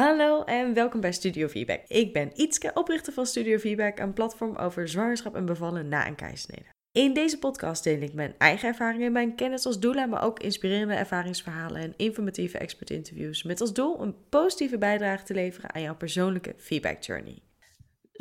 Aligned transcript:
Hallo 0.00 0.42
en 0.44 0.74
welkom 0.74 1.00
bij 1.00 1.12
Studio 1.12 1.48
Feedback. 1.48 1.80
Ik 1.86 2.12
ben 2.12 2.30
Ietske, 2.34 2.70
oprichter 2.74 3.12
van 3.12 3.26
Studio 3.26 3.58
Feedback, 3.58 3.98
een 3.98 4.12
platform 4.12 4.56
over 4.56 4.88
zwangerschap 4.88 5.34
en 5.34 5.46
bevallen 5.46 5.88
na 5.88 6.06
een 6.06 6.14
keizersnede. 6.14 6.64
In 6.92 7.14
deze 7.14 7.38
podcast 7.38 7.84
deel 7.84 8.00
ik 8.00 8.14
mijn 8.14 8.34
eigen 8.38 8.68
ervaringen, 8.68 9.12
mijn 9.12 9.34
kennis 9.34 9.66
als 9.66 9.80
doel, 9.80 10.06
maar 10.06 10.22
ook 10.22 10.40
inspirerende 10.40 10.94
ervaringsverhalen 10.94 11.80
en 11.80 11.94
informatieve 11.96 12.58
expert 12.58 12.90
interviews 12.90 13.42
met 13.42 13.60
als 13.60 13.72
doel 13.72 14.02
een 14.02 14.14
positieve 14.28 14.78
bijdrage 14.78 15.24
te 15.24 15.34
leveren 15.34 15.74
aan 15.74 15.82
jouw 15.82 15.96
persoonlijke 15.96 16.54
feedback 16.56 17.02
journey. 17.02 17.38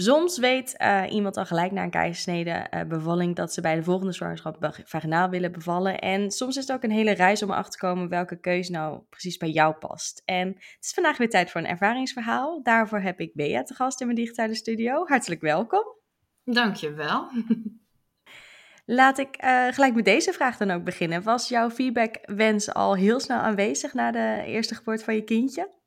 Soms 0.02 0.38
weet 0.38 0.75
uh, 0.77 1.04
iemand 1.09 1.38
al 1.38 1.45
gelijk 1.45 1.71
na 1.71 1.84
een 1.84 1.89
keizersnede 1.89 2.68
uh, 2.73 2.82
bevalling 2.84 3.36
dat 3.36 3.54
ze 3.54 3.61
bij 3.61 3.75
de 3.75 3.84
volgende 3.84 4.14
zwangerschap 4.14 4.73
vaginaal 4.86 5.29
willen 5.29 5.52
bevallen. 5.52 6.00
En 6.00 6.32
soms 6.32 6.57
is 6.57 6.68
het 6.68 6.75
ook 6.75 6.83
een 6.83 6.91
hele 6.91 7.11
reis 7.11 7.43
om 7.43 7.50
erachter 7.50 7.71
te 7.71 7.86
komen 7.86 8.09
welke 8.09 8.39
keuze 8.39 8.71
nou 8.71 9.01
precies 9.09 9.38
bij 9.38 9.50
jou 9.50 9.73
past. 9.73 10.21
En 10.25 10.47
het 10.47 10.77
is 10.79 10.91
vandaag 10.93 11.18
weer 11.18 11.29
tijd 11.29 11.51
voor 11.51 11.61
een 11.61 11.68
ervaringsverhaal. 11.68 12.64
Daarvoor 12.64 13.00
heb 13.00 13.20
ik 13.20 13.33
Bea 13.33 13.64
te 13.64 13.73
gast 13.73 14.00
in 14.00 14.06
mijn 14.06 14.20
digitale 14.20 14.56
studio. 14.56 15.06
Hartelijk 15.06 15.42
welkom. 15.42 15.83
Dankjewel. 16.43 17.28
Laat 18.86 19.18
ik 19.18 19.43
uh, 19.43 19.68
gelijk 19.68 19.95
met 19.95 20.06
deze 20.06 20.34
vraag 20.34 20.57
dan 20.57 20.71
ook 20.71 20.84
beginnen. 20.84 21.23
Was 21.23 21.50
jouw 21.50 21.70
feedbackwens 21.70 22.73
al 22.73 22.95
heel 22.95 23.20
snel 23.20 23.39
aanwezig 23.39 23.93
na 23.93 24.11
de 24.11 24.43
eerste 24.45 24.75
geboorte 24.75 25.04
van 25.04 25.15
je 25.15 25.23
kindje? 25.23 25.78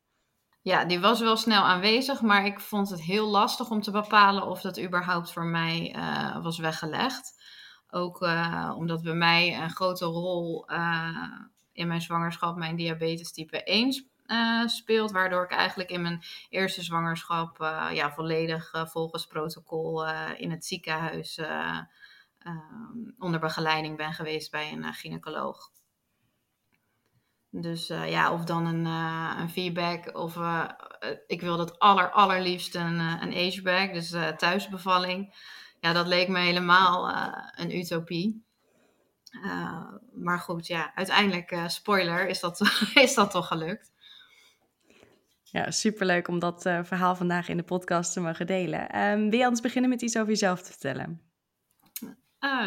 Ja, 0.63 0.85
die 0.85 0.99
was 0.99 1.19
wel 1.19 1.37
snel 1.37 1.63
aanwezig, 1.63 2.21
maar 2.21 2.45
ik 2.45 2.59
vond 2.59 2.89
het 2.89 3.01
heel 3.01 3.27
lastig 3.27 3.69
om 3.69 3.81
te 3.81 3.91
bepalen 3.91 4.47
of 4.47 4.61
dat 4.61 4.79
überhaupt 4.81 5.31
voor 5.31 5.45
mij 5.45 5.95
uh, 5.95 6.43
was 6.43 6.57
weggelegd. 6.57 7.41
Ook 7.89 8.21
uh, 8.21 8.73
omdat 8.77 9.03
bij 9.03 9.13
mij 9.13 9.61
een 9.61 9.69
grote 9.69 10.05
rol 10.05 10.71
uh, 10.71 11.31
in 11.71 11.87
mijn 11.87 12.01
zwangerschap 12.01 12.55
mijn 12.55 12.75
diabetes 12.75 13.31
type 13.31 13.63
1 13.63 14.09
speelt. 14.65 15.11
Waardoor 15.11 15.43
ik 15.43 15.51
eigenlijk 15.51 15.89
in 15.89 16.01
mijn 16.01 16.23
eerste 16.49 16.83
zwangerschap 16.83 17.57
ja, 17.91 18.11
volledig 18.11 18.71
volgens 18.89 19.25
protocol 19.25 20.07
in 20.37 20.51
het 20.51 20.65
ziekenhuis 20.65 21.39
onder 23.19 23.39
begeleiding 23.39 23.97
ben 23.97 24.13
geweest 24.13 24.51
bij 24.51 24.71
een 24.71 24.93
gynaecoloog. 24.93 25.71
Dus 27.55 27.89
uh, 27.89 28.09
ja, 28.09 28.33
of 28.33 28.43
dan 28.43 28.65
een, 28.65 28.85
uh, 28.85 29.37
een 29.39 29.49
feedback 29.49 30.17
of 30.17 30.35
uh, 30.35 30.69
ik 31.27 31.41
wil 31.41 31.57
dat 31.57 31.79
aller, 31.79 32.11
allerliefst 32.11 32.75
een, 32.75 32.99
een 32.99 33.33
ageback, 33.33 33.93
dus 33.93 34.15
thuisbevalling. 34.37 35.35
Ja, 35.79 35.93
dat 35.93 36.07
leek 36.07 36.27
me 36.27 36.39
helemaal 36.39 37.13
een 37.55 37.77
utopie. 37.77 38.45
maar 40.13 40.39
goed, 40.39 40.67
ja, 40.67 40.91
uiteindelijk, 40.95 41.59
spoiler, 41.67 42.27
is 42.27 42.39
dat, 42.39 42.59
is 42.93 43.13
dat 43.13 43.31
toch 43.31 43.47
gelukt. 43.47 43.91
Ja, 45.43 45.71
superleuk 45.71 46.27
om 46.27 46.39
dat 46.39 46.61
verhaal 46.61 47.15
vandaag 47.15 47.47
in 47.47 47.57
de 47.57 47.63
podcast 47.63 48.13
te 48.13 48.19
mogen 48.19 48.47
delen. 48.47 49.01
Um, 49.01 49.29
wil 49.29 49.39
je 49.39 49.43
anders 49.43 49.61
beginnen 49.61 49.89
met 49.89 50.01
iets 50.01 50.17
over 50.17 50.29
jezelf 50.29 50.61
te 50.61 50.71
vertellen? 50.71 51.32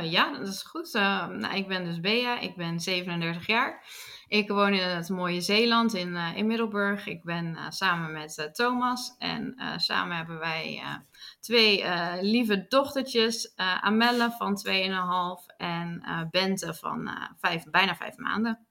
Ja, 0.03 0.39
dat 0.39 0.49
is 0.49 0.63
goed. 0.63 0.93
nou, 0.93 1.55
ik 1.55 1.69
ben 1.69 1.85
dus 1.85 2.01
Bea, 2.01 2.39
ik 2.39 2.57
ben 2.57 2.81
37 2.81 3.47
jaar. 3.47 3.85
Ik 4.29 4.49
woon 4.49 4.73
in 4.73 4.89
het 4.89 5.09
mooie 5.09 5.41
Zeeland 5.41 5.95
in, 5.95 6.09
uh, 6.09 6.37
in 6.37 6.47
Middelburg. 6.47 7.07
Ik 7.07 7.25
ben 7.25 7.57
samen 7.69 8.13
met 8.13 8.51
Thomas 8.53 9.15
en 9.19 9.55
samen 9.77 10.17
hebben 10.17 10.39
wij 10.39 10.83
twee 11.41 11.85
lieve 12.21 12.65
dochtertjes. 12.69 13.53
Amelle 13.81 14.31
van 14.31 14.61
2,5 14.67 15.57
en 15.57 16.03
Bente 16.31 16.75
van 16.75 17.11
vijf, 17.39 17.65
bijna 17.71 17.97
vijf 17.97 18.17
maanden. 18.17 18.66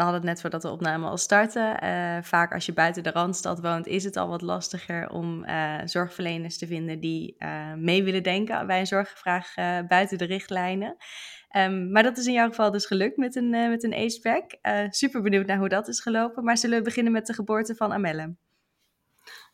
We 0.00 0.06
hadden 0.06 0.24
het 0.24 0.30
net 0.30 0.40
voordat 0.40 0.62
de 0.62 0.70
opname 0.70 1.08
al 1.08 1.16
starten. 1.16 1.76
vaak 2.24 2.52
als 2.52 2.66
je 2.66 2.72
buiten 2.72 3.02
de 3.02 3.10
Randstad 3.10 3.60
woont, 3.60 3.86
is 3.86 4.04
het 4.04 4.16
al 4.16 4.28
wat 4.28 4.42
lastiger 4.42 5.10
om 5.10 5.44
zorgverleners 5.84 6.58
te 6.58 6.66
vinden 6.66 7.00
die 7.00 7.36
mee 7.76 8.02
willen 8.02 8.22
denken 8.22 8.66
bij 8.66 8.80
een 8.80 8.86
zorgvraag 8.86 9.54
buiten 9.88 10.18
de 10.18 10.24
richtlijnen. 10.24 10.96
Um, 11.56 11.92
maar 11.92 12.02
dat 12.02 12.18
is 12.18 12.26
in 12.26 12.32
jouw 12.32 12.48
geval 12.48 12.70
dus 12.70 12.86
gelukt 12.86 13.16
met 13.16 13.36
een, 13.36 13.50
met 13.50 13.84
een 13.84 14.12
super 14.90 15.22
benieuwd 15.22 15.46
naar 15.46 15.58
hoe 15.58 15.68
dat 15.68 15.88
is 15.88 16.00
gelopen. 16.00 16.44
Maar 16.44 16.58
zullen 16.58 16.78
we 16.78 16.84
beginnen 16.84 17.12
met 17.12 17.26
de 17.26 17.32
geboorte 17.32 17.74
van 17.74 17.92
Amelle? 17.92 18.36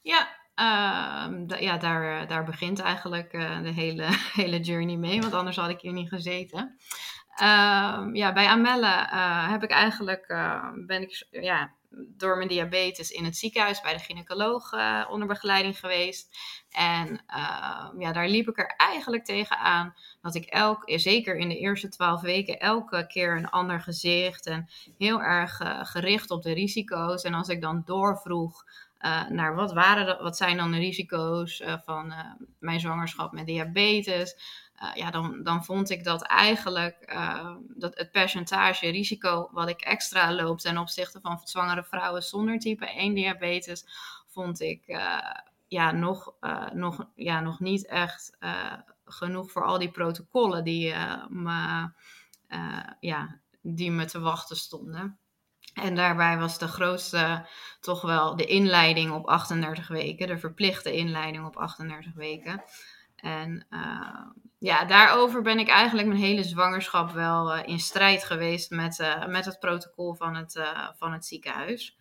Ja, 0.02 0.28
uh, 0.56 1.60
ja 1.60 1.76
daar, 1.78 2.20
eh, 2.20 2.28
daar 2.28 2.44
begint 2.44 2.80
eigenlijk 2.80 3.30
de 3.62 3.72
hele, 3.74 4.06
hele 4.42 4.60
journey 4.60 4.96
mee. 4.96 5.20
Want 5.20 5.34
anders 5.34 5.56
had 5.56 5.70
ik 5.70 5.80
hier 5.80 5.92
niet 5.92 6.08
gezeten. 6.08 6.76
Ehm, 7.36 8.14
ja, 8.14 8.32
bij 8.32 8.46
Amelle 8.46 9.06
heb 9.48 9.62
ik 9.62 9.70
eigenlijk, 9.70 10.26
ben 10.86 11.02
ik 11.02 11.26
ja, 11.30 11.72
door 11.96 12.36
mijn 12.36 12.48
diabetes 12.48 13.10
in 13.10 13.24
het 13.24 13.36
ziekenhuis 13.36 13.80
bij 13.80 13.92
de 13.92 13.98
gynaecoloog 13.98 14.72
uh, 14.72 15.06
onder 15.10 15.28
begeleiding 15.28 15.78
geweest. 15.78 16.38
En 16.70 17.08
uh, 17.08 17.88
ja, 17.98 18.12
daar 18.12 18.28
liep 18.28 18.48
ik 18.48 18.58
er 18.58 18.74
eigenlijk 18.76 19.24
tegenaan 19.24 19.94
dat 20.22 20.34
ik 20.34 20.44
elk, 20.44 20.82
zeker 20.86 21.36
in 21.36 21.48
de 21.48 21.58
eerste 21.58 21.88
twaalf 21.88 22.20
weken, 22.20 22.60
elke 22.60 23.06
keer 23.06 23.36
een 23.36 23.50
ander 23.50 23.80
gezicht 23.80 24.46
en 24.46 24.68
heel 24.98 25.22
erg 25.22 25.60
uh, 25.60 25.84
gericht 25.84 26.30
op 26.30 26.42
de 26.42 26.52
risico's. 26.52 27.22
En 27.22 27.34
als 27.34 27.48
ik 27.48 27.60
dan 27.60 27.82
doorvroeg 27.84 28.64
naar 29.28 29.54
wat, 29.54 29.72
waren 29.72 30.22
wat 30.22 30.36
zijn 30.36 30.56
dan 30.56 30.70
de 30.70 30.78
risico's 30.78 31.62
van 31.84 32.14
mijn 32.58 32.80
zwangerschap 32.80 33.32
met 33.32 33.46
diabetes, 33.46 34.36
uh, 34.82 34.94
ja, 34.94 35.10
dan, 35.10 35.42
dan 35.42 35.64
vond 35.64 35.90
ik 35.90 36.04
dat 36.04 36.22
eigenlijk 36.22 37.12
uh, 37.12 37.54
dat 37.68 37.98
het 37.98 38.10
percentage 38.10 38.90
risico 38.90 39.48
wat 39.52 39.68
ik 39.68 39.80
extra 39.80 40.32
loop 40.32 40.58
ten 40.58 40.78
opzichte 40.78 41.20
van 41.22 41.40
zwangere 41.44 41.84
vrouwen 41.84 42.22
zonder 42.22 42.58
type 42.58 42.86
1 42.86 43.14
diabetes, 43.14 43.84
vond 44.28 44.60
ik 44.60 44.82
uh, 44.86 45.20
ja, 45.68 45.90
nog, 45.90 46.34
nog, 46.72 47.06
ja, 47.14 47.40
nog 47.40 47.60
niet 47.60 47.86
echt 47.86 48.36
genoeg 49.04 49.50
voor 49.50 49.64
al 49.64 49.78
die 49.78 49.90
protocollen 49.90 50.64
die, 50.64 50.94
me, 51.28 51.90
ja, 53.00 53.38
die 53.60 53.90
me 53.90 54.04
te 54.04 54.20
wachten 54.20 54.56
stonden. 54.56 55.18
En 55.74 55.94
daarbij 55.94 56.38
was 56.38 56.58
de 56.58 56.68
grootste 56.68 57.46
toch 57.80 58.02
wel 58.02 58.36
de 58.36 58.44
inleiding 58.44 59.12
op 59.12 59.26
38 59.26 59.88
weken, 59.88 60.26
de 60.26 60.38
verplichte 60.38 60.92
inleiding 60.92 61.46
op 61.46 61.56
38 61.56 62.14
weken. 62.14 62.62
En 63.16 63.66
uh, 63.70 64.26
ja, 64.58 64.84
daarover 64.84 65.42
ben 65.42 65.58
ik 65.58 65.68
eigenlijk 65.68 66.08
mijn 66.08 66.20
hele 66.20 66.44
zwangerschap 66.44 67.10
wel 67.10 67.56
uh, 67.56 67.62
in 67.66 67.78
strijd 67.78 68.24
geweest 68.24 68.70
met, 68.70 68.98
uh, 68.98 69.26
met 69.26 69.44
het 69.44 69.58
protocol 69.58 70.14
van 70.14 70.34
het, 70.34 70.60
van 70.96 71.12
het 71.12 71.26
ziekenhuis. 71.26 71.96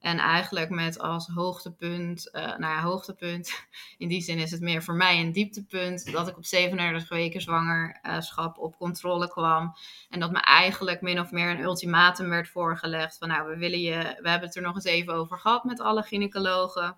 En 0.00 0.18
eigenlijk 0.18 0.70
met 0.70 0.98
als 0.98 1.26
hoogtepunt, 1.26 2.28
nou 2.32 2.60
ja, 2.60 2.82
hoogtepunt, 2.82 3.64
in 3.98 4.08
die 4.08 4.20
zin 4.20 4.38
is 4.38 4.50
het 4.50 4.60
meer 4.60 4.82
voor 4.82 4.94
mij 4.94 5.20
een 5.20 5.32
dieptepunt, 5.32 6.12
dat 6.12 6.28
ik 6.28 6.36
op 6.36 6.44
37 6.44 7.08
weken 7.08 7.40
zwangerschap 7.40 8.58
op 8.58 8.76
controle 8.76 9.28
kwam. 9.28 9.76
En 10.10 10.20
dat 10.20 10.32
me 10.32 10.40
eigenlijk 10.40 11.00
min 11.00 11.20
of 11.20 11.30
meer 11.30 11.50
een 11.50 11.62
ultimatum 11.62 12.28
werd 12.28 12.48
voorgelegd 12.48 13.18
van 13.18 13.28
nou, 13.28 13.48
we 13.48 13.56
willen 13.56 13.80
je, 13.80 13.96
we 13.96 14.28
hebben 14.28 14.48
het 14.48 14.56
er 14.56 14.62
nog 14.62 14.74
eens 14.74 14.84
even 14.84 15.14
over 15.14 15.38
gehad 15.38 15.64
met 15.64 15.80
alle 15.80 16.02
gynaecologen. 16.02 16.96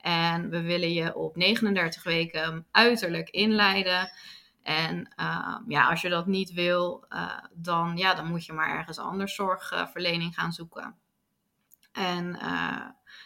En 0.00 0.50
we 0.50 0.62
willen 0.62 0.92
je 0.92 1.14
op 1.14 1.36
39 1.36 2.02
weken 2.02 2.66
uiterlijk 2.70 3.30
inleiden. 3.30 4.10
En 4.66 5.08
uh, 5.20 5.56
ja, 5.66 5.88
als 5.88 6.00
je 6.00 6.08
dat 6.08 6.26
niet 6.26 6.52
wil, 6.52 7.04
uh, 7.08 7.38
dan, 7.52 7.96
ja, 7.96 8.14
dan 8.14 8.26
moet 8.26 8.46
je 8.46 8.52
maar 8.52 8.76
ergens 8.76 8.98
anders 8.98 9.34
zorgverlening 9.34 10.34
gaan 10.34 10.52
zoeken. 10.52 10.96
En 11.92 12.38
uh, 12.42 12.82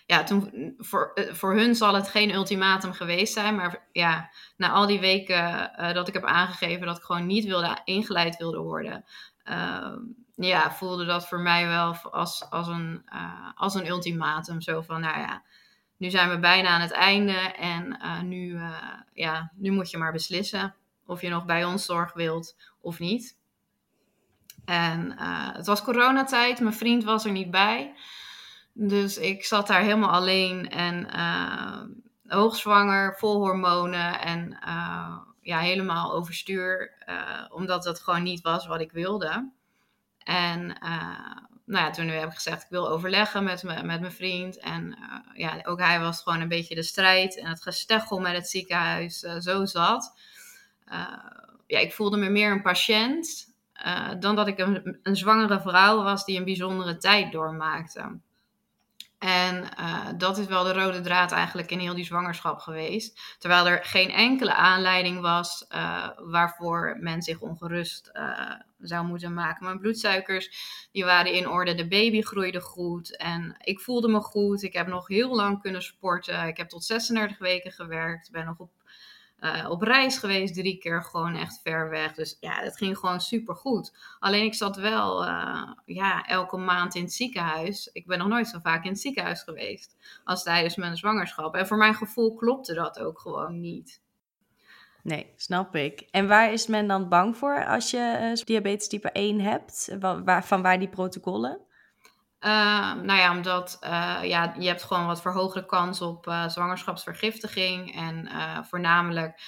ja, 0.07 0.23
toen, 0.25 0.75
voor, 0.79 1.13
voor 1.31 1.55
hun 1.55 1.75
zal 1.75 1.95
het 1.95 2.09
geen 2.09 2.35
ultimatum 2.35 2.93
geweest 2.93 3.33
zijn. 3.33 3.55
Maar 3.55 3.89
ja, 3.93 4.31
na 4.57 4.71
al 4.71 4.87
die 4.87 5.01
weken 5.01 5.73
dat 5.95 6.09
ik 6.09 6.15
heb 6.15 6.25
aangegeven 6.25 6.87
dat 6.87 6.97
ik 6.97 7.03
gewoon 7.03 7.27
niet 7.27 7.45
wilde, 7.45 7.79
ingeleid 7.85 8.37
wilde 8.37 8.59
worden. 8.59 9.05
Ehm, 9.45 9.99
ja, 10.35 10.73
voelde 10.73 11.05
dat 11.05 11.29
voor 11.29 11.41
mij 11.41 11.67
wel 11.67 11.95
als, 11.95 12.51
als, 12.51 12.69
een, 12.69 13.05
als 13.55 13.75
een 13.75 13.89
ultimatum. 13.89 14.61
Zo 14.61 14.81
van, 14.81 15.01
nou 15.01 15.19
ja, 15.19 15.43
nu 15.97 16.11
zijn 16.11 16.31
we 16.31 16.39
bijna 16.39 16.69
aan 16.69 16.81
het 16.81 16.93
einde 16.93 17.39
en 17.39 17.99
nu, 18.29 18.59
ja, 19.13 19.53
nu 19.55 19.71
moet 19.71 19.91
je 19.91 19.99
maar 19.99 20.13
beslissen 20.13 20.75
of 21.11 21.21
je 21.21 21.29
nog 21.29 21.45
bij 21.45 21.65
ons 21.65 21.85
zorg 21.85 22.13
wilt 22.13 22.57
of 22.81 22.99
niet. 22.99 23.39
En 24.65 25.13
uh, 25.19 25.55
het 25.55 25.67
was 25.67 25.83
coronatijd, 25.83 26.61
mijn 26.61 26.75
vriend 26.75 27.05
was 27.05 27.25
er 27.25 27.31
niet 27.31 27.51
bij. 27.51 27.95
Dus 28.73 29.19
ik 29.19 29.45
zat 29.45 29.67
daar 29.67 29.81
helemaal 29.81 30.11
alleen 30.11 30.69
en 30.69 31.09
hoogzwanger, 32.27 33.15
vol 33.19 33.37
hormonen 33.37 34.21
en 34.21 34.59
ja, 35.41 35.59
helemaal 35.59 36.13
overstuur. 36.13 36.93
omdat 37.49 37.83
dat 37.83 38.01
gewoon 38.01 38.23
niet 38.23 38.41
was 38.41 38.67
wat 38.67 38.81
ik 38.81 38.93
wilde. 38.93 39.53
En 40.19 40.67
nou 41.65 41.85
ja, 41.85 41.91
toen 41.91 42.09
heb 42.09 42.29
ik 42.29 42.35
gezegd, 42.35 42.63
ik 42.63 42.69
wil 42.71 42.89
overleggen 42.89 43.45
met, 43.45 43.63
me, 43.63 43.83
met 43.83 44.01
mijn 44.01 44.13
vriend. 44.13 44.59
En 44.59 44.99
ja, 45.35 45.61
ook 45.63 45.81
hij 45.81 46.01
was 46.01 46.23
gewoon 46.23 46.41
een 46.41 46.49
beetje 46.49 46.75
de 46.75 46.83
strijd 46.83 47.39
en 47.39 47.47
het 47.47 47.63
gesteggel 47.63 48.19
met 48.19 48.35
het 48.35 48.49
ziekenhuis 48.49 49.19
zo 49.19 49.65
zat. 49.65 50.13
Uh, 50.91 51.07
ja, 51.67 51.79
ik 51.79 51.93
voelde 51.93 52.17
me 52.17 52.29
meer 52.29 52.51
een 52.51 52.63
patiënt 52.63 53.49
dan 54.19 54.37
dat 54.37 54.49
ik 54.49 54.59
een, 54.59 54.99
een 55.03 55.17
zwangere 55.17 55.61
vrouw 55.61 56.03
was 56.03 56.25
die 56.25 56.39
een 56.39 56.45
bijzondere 56.45 56.97
tijd 56.97 57.33
doormaakte. 57.33 58.19
En 59.19 59.69
uh, 59.79 60.09
dat 60.17 60.39
is 60.39 60.47
wel 60.47 60.65
de 60.65 60.73
rode 60.73 61.01
draad 61.01 61.33
eigenlijk 61.33 61.71
in 61.71 61.79
heel 61.79 61.95
die 61.95 62.05
zwangerschap 62.05 62.59
geweest. 62.59 63.37
Terwijl 63.39 63.67
er 63.67 63.85
geen 63.85 64.11
enkele 64.11 64.55
aanleiding 64.55 65.21
was 65.21 65.67
waarvoor 66.17 66.97
men 67.01 67.23
zich 67.23 67.41
ongerust 67.41 68.11
zou 68.79 69.07
moeten 69.07 69.35
maken. 69.35 69.65
Mijn 69.65 69.79
bloedsuikers 69.79 70.51
die 70.93 71.05
waren 71.05 71.33
in 71.33 71.49
orde, 71.49 71.75
de 71.75 71.89
baby 71.89 72.23
groeide 72.23 72.61
goed 72.61 73.17
en 73.17 73.57
ik 73.61 73.81
voelde 73.81 74.09
me 74.09 74.21
goed. 74.21 74.63
Ik 74.63 74.73
heb 74.73 74.87
nog 74.87 75.09
heel 75.09 75.35
lang 75.35 75.61
kunnen 75.61 75.83
sporten. 75.83 76.47
Ik 76.47 76.57
heb 76.57 76.69
tot 76.69 76.85
36 76.85 77.39
weken 77.39 77.73
gewerkt, 77.73 78.31
ben 78.31 78.45
nog 78.45 78.59
op 78.59 78.71
uh, 79.41 79.71
op 79.71 79.83
reis 79.83 80.19
geweest, 80.19 80.55
drie 80.55 80.79
keer 80.79 81.03
gewoon 81.03 81.37
echt 81.37 81.61
ver 81.63 81.91
weg. 81.91 82.15
Dus 82.15 82.37
ja, 82.41 82.61
het 82.63 82.77
ging 82.77 82.99
gewoon 82.99 83.21
super 83.21 83.55
goed. 83.55 83.97
Alleen 84.19 84.45
ik 84.45 84.55
zat 84.55 84.77
wel 84.77 85.25
uh, 85.27 85.73
ja, 85.85 86.27
elke 86.27 86.57
maand 86.57 86.95
in 86.95 87.03
het 87.03 87.13
ziekenhuis. 87.13 87.91
Ik 87.93 88.07
ben 88.07 88.19
nog 88.19 88.29
nooit 88.29 88.49
zo 88.49 88.59
vaak 88.63 88.85
in 88.85 88.91
het 88.91 89.01
ziekenhuis 89.01 89.43
geweest 89.43 89.97
als 90.25 90.43
tijdens 90.43 90.77
mijn 90.77 90.97
zwangerschap. 90.97 91.55
En 91.55 91.67
voor 91.67 91.77
mijn 91.77 91.95
gevoel 91.95 92.35
klopte 92.35 92.75
dat 92.75 92.99
ook 92.99 93.19
gewoon 93.19 93.61
niet. 93.61 94.01
Nee, 95.03 95.33
snap 95.37 95.77
ik. 95.77 96.01
En 96.11 96.29
waar 96.29 96.53
is 96.53 96.67
men 96.67 96.87
dan 96.87 97.09
bang 97.09 97.37
voor 97.37 97.67
als 97.67 97.91
je 97.91 98.33
uh, 98.39 98.45
diabetes 98.45 98.89
type 98.89 99.11
1 99.11 99.41
hebt? 99.41 99.97
Waar, 100.01 100.45
van 100.45 100.63
waar 100.63 100.79
die 100.79 100.89
protocollen? 100.89 101.61
Uh, 102.41 102.95
nou 102.95 103.19
ja, 103.19 103.37
omdat 103.37 103.79
uh, 103.85 104.19
ja, 104.23 104.55
je 104.59 104.67
hebt 104.67 104.83
gewoon 104.83 105.07
wat 105.07 105.21
verhoogde 105.21 105.67
kans 105.67 106.01
op 106.01 106.27
uh, 106.27 106.49
zwangerschapsvergiftiging. 106.49 107.95
En 107.95 108.29
voornamelijk 108.65 109.41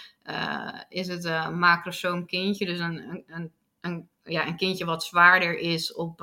is 0.88 1.08
het 1.08 1.24
een 1.24 1.58
macrosoom 1.58 2.26
kindje, 2.26 2.66
dus 2.66 2.78
een, 2.78 3.24
een, 3.26 3.52
een, 3.80 4.08
ja, 4.22 4.46
een 4.46 4.56
kindje 4.56 4.84
wat 4.84 5.04
zwaarder 5.04 5.58
is 5.58 5.94
op, 5.94 6.20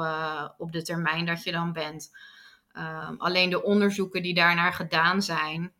op 0.58 0.72
de 0.72 0.82
termijn 0.82 1.26
dat 1.26 1.44
je 1.44 1.52
dan 1.52 1.74
bent. 1.74 2.12
Ehm, 2.72 3.16
alleen 3.18 3.50
de 3.50 3.64
onderzoeken 3.64 4.22
die 4.22 4.34
daarnaar 4.34 4.74
gedaan 4.74 5.22
zijn, 5.22 5.74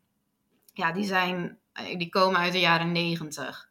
ja, 0.72 0.92
die, 0.92 1.04
zijn, 1.04 1.58
die 1.96 2.08
komen 2.08 2.40
uit 2.40 2.52
de 2.52 2.60
jaren 2.60 2.92
negentig. 2.92 3.69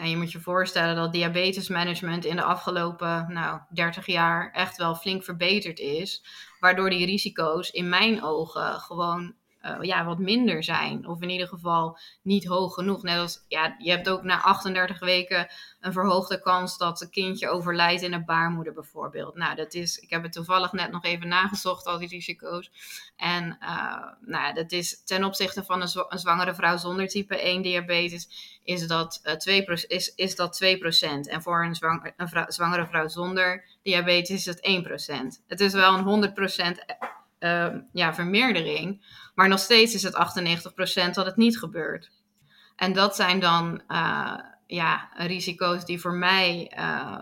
En 0.00 0.10
je 0.10 0.16
moet 0.16 0.32
je 0.32 0.40
voorstellen 0.40 0.96
dat 0.96 1.12
diabetesmanagement 1.12 2.24
in 2.24 2.36
de 2.36 2.42
afgelopen 2.42 3.32
nou, 3.32 3.60
30 3.70 4.06
jaar 4.06 4.50
echt 4.52 4.76
wel 4.76 4.94
flink 4.94 5.24
verbeterd 5.24 5.78
is. 5.78 6.24
Waardoor 6.60 6.90
die 6.90 7.06
risico's 7.06 7.70
in 7.70 7.88
mijn 7.88 8.22
ogen 8.22 8.80
gewoon 8.80 9.34
uh, 9.62 9.76
ja, 9.80 10.04
wat 10.04 10.18
minder 10.18 10.64
zijn. 10.64 11.06
Of 11.06 11.22
in 11.22 11.30
ieder 11.30 11.48
geval 11.48 11.98
niet 12.22 12.46
hoog 12.46 12.74
genoeg. 12.74 13.02
Net 13.02 13.18
als, 13.18 13.44
ja, 13.48 13.74
je 13.78 13.90
hebt 13.90 14.08
ook 14.08 14.22
na 14.22 14.42
38 14.42 14.98
weken 14.98 15.48
een 15.80 15.92
verhoogde 15.92 16.40
kans 16.40 16.78
dat 16.78 17.00
een 17.00 17.10
kindje 17.10 17.48
overlijdt 17.48 18.02
in 18.02 18.12
een 18.12 18.24
baarmoeder 18.24 18.72
bijvoorbeeld. 18.72 19.34
Nou, 19.34 19.54
dat 19.54 19.74
is, 19.74 19.98
ik 19.98 20.10
heb 20.10 20.22
het 20.22 20.32
toevallig 20.32 20.72
net 20.72 20.90
nog 20.90 21.04
even 21.04 21.28
nagezocht, 21.28 21.86
al 21.86 21.98
die 21.98 22.08
risico's. 22.08 22.70
En 23.16 23.58
uh, 23.60 24.04
nou, 24.20 24.54
dat 24.54 24.72
is 24.72 25.04
ten 25.04 25.24
opzichte 25.24 25.64
van 25.64 25.80
een, 25.80 26.18
zwangere 26.18 26.54
vrouw 26.54 26.76
zonder 26.76 27.08
type 27.08 27.40
1 27.40 27.62
diabetes, 27.62 28.58
is 28.64 28.86
dat, 28.86 29.20
uh, 29.24 29.32
2, 29.32 29.64
is, 29.64 30.14
is 30.14 30.36
dat 30.36 30.60
2%. 30.64 30.68
En 31.30 31.42
voor 31.42 31.64
een, 31.64 32.46
zwangere 32.48 32.86
vrouw 32.86 33.08
zonder 33.08 33.64
diabetes 33.82 34.30
is 34.30 34.44
het 34.44 35.40
1%. 35.40 35.44
Het 35.46 35.60
is 35.60 35.72
wel 35.72 35.94
een 35.94 36.32
100% 36.36 37.10
uh, 37.40 37.74
ja, 37.92 38.14
vermeerdering. 38.14 39.06
Maar 39.34 39.48
nog 39.48 39.58
steeds 39.58 39.94
is 39.94 40.02
het 40.02 40.14
98% 41.10 41.14
dat 41.14 41.26
het 41.26 41.36
niet 41.36 41.58
gebeurt. 41.58 42.10
En 42.76 42.92
dat 42.92 43.16
zijn 43.16 43.40
dan 43.40 43.82
uh, 43.88 44.38
ja, 44.66 45.08
risico's 45.14 45.84
die 45.84 46.00
voor 46.00 46.14
mij, 46.14 46.72
uh, 46.78 47.18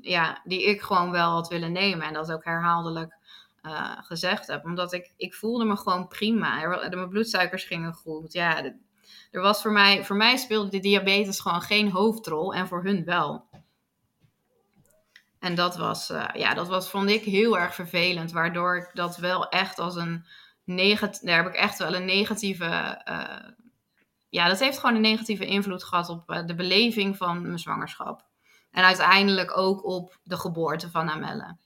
ja, 0.00 0.40
die 0.44 0.64
ik 0.64 0.80
gewoon 0.80 1.10
wel 1.10 1.30
had 1.30 1.48
willen 1.48 1.72
nemen. 1.72 2.06
En 2.06 2.12
dat 2.12 2.32
ook 2.32 2.44
herhaaldelijk 2.44 3.16
uh, 3.62 3.92
gezegd 4.00 4.46
heb. 4.46 4.64
Omdat 4.64 4.92
ik, 4.92 5.12
ik 5.16 5.34
voelde 5.34 5.64
me 5.64 5.76
gewoon 5.76 6.08
prima. 6.08 6.78
Mijn 6.90 7.08
bloedsuikers 7.08 7.64
gingen 7.64 7.94
goed. 7.94 8.32
Ja, 8.32 8.64
er 9.30 9.40
was 9.40 9.62
voor 9.62 9.72
mij, 9.72 10.04
voor 10.04 10.16
mij 10.16 10.36
speelde 10.36 10.70
de 10.70 10.80
diabetes 10.80 11.40
gewoon 11.40 11.60
geen 11.62 11.90
hoofdrol. 11.90 12.54
En 12.54 12.68
voor 12.68 12.84
hun 12.84 13.04
wel. 13.04 13.48
En 15.40 15.54
dat 15.54 15.76
was, 15.76 16.10
uh, 16.10 16.28
ja, 16.32 16.54
dat 16.54 16.68
was, 16.68 16.90
vond 16.90 17.10
ik 17.10 17.22
heel 17.22 17.58
erg 17.58 17.74
vervelend. 17.74 18.32
Waardoor 18.32 18.76
ik 18.76 18.90
dat 18.94 19.16
wel 19.16 19.48
echt 19.48 19.78
als 19.78 19.96
een 19.96 20.24
negatief, 20.64 21.20
daar 21.20 21.36
heb 21.36 21.46
ik 21.46 21.58
echt 21.58 21.78
wel 21.78 21.94
een 21.94 22.04
negatieve, 22.04 23.02
uh, 23.08 23.50
ja, 24.28 24.48
dat 24.48 24.58
heeft 24.58 24.78
gewoon 24.78 24.94
een 24.94 25.00
negatieve 25.00 25.46
invloed 25.46 25.84
gehad 25.84 26.08
op 26.08 26.30
uh, 26.30 26.46
de 26.46 26.54
beleving 26.54 27.16
van 27.16 27.42
mijn 27.42 27.58
zwangerschap. 27.58 28.28
En 28.70 28.84
uiteindelijk 28.84 29.56
ook 29.56 29.84
op 29.84 30.18
de 30.22 30.36
geboorte 30.36 30.90
van 30.90 31.10
Amelle. 31.10 31.56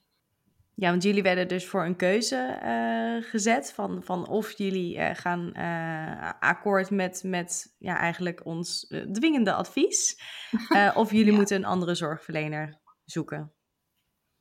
Ja, 0.75 0.89
want 0.89 1.03
jullie 1.03 1.23
werden 1.23 1.47
dus 1.47 1.67
voor 1.67 1.85
een 1.85 1.95
keuze 1.95 2.59
uh, 2.63 3.29
gezet 3.29 3.73
van, 3.73 4.03
van 4.03 4.27
of 4.27 4.57
jullie 4.57 4.97
uh, 4.97 5.09
gaan 5.13 5.51
uh, 5.57 6.31
akkoord 6.39 6.89
met, 6.89 7.23
met 7.23 7.75
ja, 7.77 7.97
eigenlijk 7.97 8.45
ons 8.45 8.93
dwingende 9.11 9.53
advies, 9.53 10.21
of 10.93 11.11
jullie 11.11 11.31
ja. 11.31 11.37
moeten 11.37 11.57
een 11.57 11.65
andere 11.65 11.95
zorgverlener 11.95 12.79
zoeken. 13.05 13.53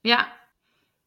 Ja. 0.05 0.43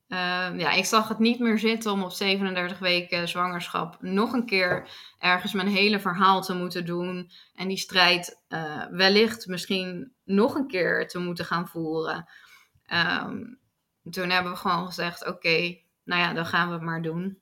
Uh, 0.07 0.59
ja, 0.59 0.71
ik 0.71 0.85
zag 0.85 1.07
het 1.07 1.19
niet 1.19 1.39
meer 1.39 1.59
zitten 1.59 1.91
om 1.91 2.03
op 2.03 2.11
37 2.11 2.79
weken 2.79 3.27
zwangerschap 3.27 4.01
nog 4.01 4.33
een 4.33 4.45
keer 4.45 4.89
ergens 5.19 5.53
mijn 5.53 5.67
hele 5.67 5.99
verhaal 5.99 6.41
te 6.41 6.53
moeten 6.53 6.85
doen. 6.85 7.31
En 7.55 7.67
die 7.67 7.77
strijd 7.77 8.41
uh, 8.49 8.85
wellicht 8.85 9.47
misschien 9.47 10.13
nog 10.23 10.55
een 10.55 10.67
keer 10.67 11.07
te 11.07 11.19
moeten 11.19 11.45
gaan 11.45 11.67
voeren. 11.67 12.29
Um, 12.93 13.59
toen 14.11 14.29
hebben 14.29 14.51
we 14.51 14.57
gewoon 14.57 14.85
gezegd: 14.85 15.27
oké, 15.27 15.77
nou 16.03 16.21
ja, 16.21 16.33
dan 16.33 16.45
gaan 16.45 16.67
we 16.67 16.73
het 16.73 16.83
maar 16.83 17.01
doen. 17.01 17.39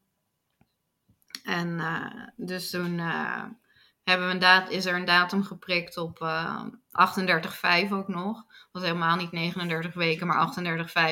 En 1.44 1.68
uh, 1.68 2.28
dus 2.36 2.70
toen 2.70 3.00
hebben 4.06 4.40
we 4.40 4.66
is 4.70 4.86
er 4.86 4.96
een 4.96 5.06
datum 5.06 5.44
geprikt 5.44 5.98
op 5.98 6.20
38,5 6.90 7.90
ook 7.90 8.08
nog 8.08 8.46
was 8.76 8.84
helemaal 8.84 9.16
niet 9.16 9.32
39 9.32 9.94
weken, 9.94 10.28
maar 10.28 10.54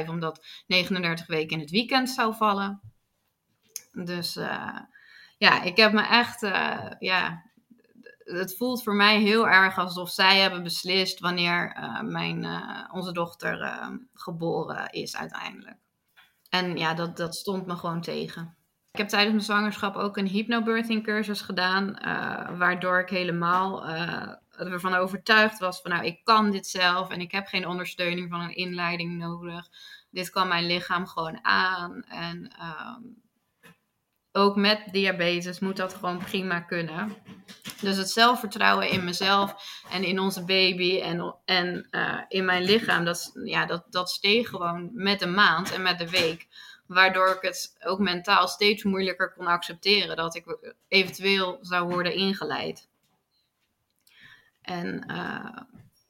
38,5, 0.03 0.09
omdat 0.09 0.45
39 0.67 1.27
weken 1.27 1.51
in 1.51 1.59
het 1.59 1.69
weekend 1.69 2.09
zou 2.09 2.35
vallen. 2.35 2.81
Dus 3.91 4.37
uh, 4.37 4.79
ja, 5.37 5.61
ik 5.61 5.77
heb 5.77 5.93
me 5.93 6.01
echt, 6.01 6.43
uh, 6.43 6.89
ja, 6.99 7.43
het 8.23 8.57
voelt 8.57 8.83
voor 8.83 8.95
mij 8.95 9.19
heel 9.19 9.47
erg 9.47 9.77
alsof 9.77 10.09
zij 10.09 10.39
hebben 10.39 10.63
beslist 10.63 11.19
wanneer 11.19 11.77
uh, 11.77 12.01
mijn, 12.01 12.47
onze 12.91 13.11
dochter 13.11 13.79
geboren 14.13 14.89
is 14.89 15.15
uiteindelijk. 15.15 15.77
En 16.49 16.77
ja, 16.77 16.93
dat, 16.93 17.17
dat 17.17 17.35
stond 17.35 17.65
me 17.65 17.75
gewoon 17.75 18.01
tegen. 18.01 18.57
Ik 18.93 18.99
heb 18.99 19.07
tijdens 19.07 19.33
mijn 19.33 19.45
zwangerschap 19.45 19.95
ook 19.95 20.17
een 20.17 20.27
hypnobirthing 20.27 21.03
cursus 21.03 21.41
gedaan, 21.41 21.97
waardoor 22.57 22.99
ik 22.99 23.09
helemaal 23.09 23.85
ervan 24.57 24.93
overtuigd 24.93 25.59
was 25.59 25.81
van 25.81 25.91
nou, 25.91 26.05
ik 26.05 26.23
kan 26.23 26.51
dit 26.51 26.67
zelf 26.67 27.09
en 27.09 27.21
ik 27.21 27.31
heb 27.31 27.47
geen 27.47 27.67
ondersteuning 27.67 28.29
van 28.29 28.41
een 28.41 28.55
inleiding 28.55 29.17
nodig. 29.17 29.67
Dit 30.11 30.29
kan 30.29 30.47
mijn 30.47 30.65
lichaam 30.65 31.07
gewoon 31.07 31.45
aan. 31.45 32.03
En 32.03 32.51
um, 32.61 33.21
ook 34.31 34.55
met 34.55 34.83
diabetes 34.91 35.59
moet 35.59 35.77
dat 35.77 35.93
gewoon 35.93 36.17
prima 36.17 36.59
kunnen. 36.59 37.15
Dus 37.81 37.97
het 37.97 38.09
zelfvertrouwen 38.09 38.89
in 38.89 39.03
mezelf 39.03 39.55
en 39.89 40.03
in 40.03 40.19
onze 40.19 40.45
baby 40.45 40.99
en, 40.99 41.35
en 41.45 41.87
uh, 41.91 42.19
in 42.27 42.45
mijn 42.45 42.63
lichaam, 42.63 43.05
dat, 43.05 43.31
ja, 43.43 43.65
dat, 43.65 43.85
dat 43.89 44.09
steeg 44.09 44.49
gewoon 44.49 44.89
met 44.93 45.19
de 45.19 45.27
maand 45.27 45.73
en 45.73 45.81
met 45.81 45.99
de 45.99 46.09
week. 46.09 46.47
Waardoor 46.85 47.27
ik 47.27 47.41
het 47.41 47.75
ook 47.83 47.99
mentaal 47.99 48.47
steeds 48.47 48.83
moeilijker 48.83 49.33
kon 49.33 49.47
accepteren 49.47 50.15
dat 50.15 50.35
ik 50.35 50.75
eventueel 50.87 51.57
zou 51.61 51.89
worden 51.89 52.13
ingeleid. 52.13 52.87
En 54.61 55.03
uh, 55.11 55.61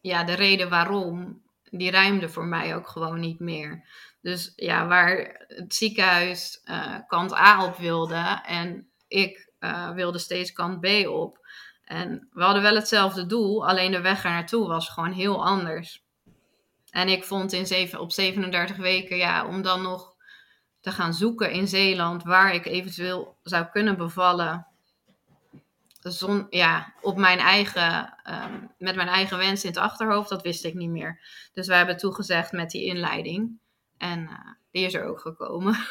ja, 0.01 0.23
de 0.23 0.33
reden 0.33 0.69
waarom, 0.69 1.41
die 1.69 1.91
ruimde 1.91 2.29
voor 2.29 2.45
mij 2.45 2.75
ook 2.75 2.87
gewoon 2.87 3.19
niet 3.19 3.39
meer. 3.39 3.83
Dus 4.21 4.53
ja, 4.55 4.87
waar 4.87 5.45
het 5.47 5.75
ziekenhuis 5.75 6.61
uh, 6.65 6.95
kant 7.07 7.33
A 7.33 7.65
op 7.65 7.77
wilde 7.77 8.41
en 8.45 8.87
ik 9.07 9.49
uh, 9.59 9.91
wilde 9.91 10.17
steeds 10.17 10.53
kant 10.53 10.79
B 10.79 11.07
op. 11.07 11.47
En 11.85 12.27
we 12.31 12.43
hadden 12.43 12.61
wel 12.61 12.75
hetzelfde 12.75 13.25
doel, 13.25 13.67
alleen 13.67 13.91
de 13.91 14.01
weg 14.01 14.23
er 14.23 14.29
naartoe 14.29 14.67
was 14.67 14.89
gewoon 14.89 15.11
heel 15.11 15.45
anders. 15.45 16.03
En 16.89 17.07
ik 17.07 17.23
vond 17.23 17.53
in 17.53 17.67
zeven, 17.67 17.99
op 17.99 18.11
37 18.11 18.75
weken, 18.77 19.17
ja, 19.17 19.47
om 19.47 19.61
dan 19.61 19.81
nog 19.81 20.12
te 20.83 20.91
gaan 20.91 21.13
zoeken 21.13 21.51
in 21.51 21.67
Zeeland 21.67 22.23
waar 22.23 22.53
ik 22.53 22.65
eventueel 22.65 23.37
zou 23.43 23.65
kunnen 23.65 23.97
bevallen 23.97 24.67
zon, 26.11 26.47
ja, 26.49 26.93
op 27.01 27.17
mijn 27.17 27.39
eigen, 27.39 28.13
um, 28.29 28.71
met 28.77 28.95
mijn 28.95 29.07
eigen 29.07 29.37
wens 29.37 29.63
in 29.63 29.69
het 29.69 29.79
achterhoofd, 29.79 30.29
dat 30.29 30.41
wist 30.41 30.65
ik 30.65 30.73
niet 30.73 30.89
meer. 30.89 31.19
Dus 31.53 31.67
wij 31.67 31.77
hebben 31.77 31.97
toegezegd 31.97 32.51
met 32.51 32.69
die 32.69 32.85
inleiding. 32.85 33.59
En 33.97 34.19
uh, 34.19 34.39
die 34.71 34.85
is 34.85 34.93
er 34.93 35.03
ook 35.05 35.19
gekomen. 35.19 35.75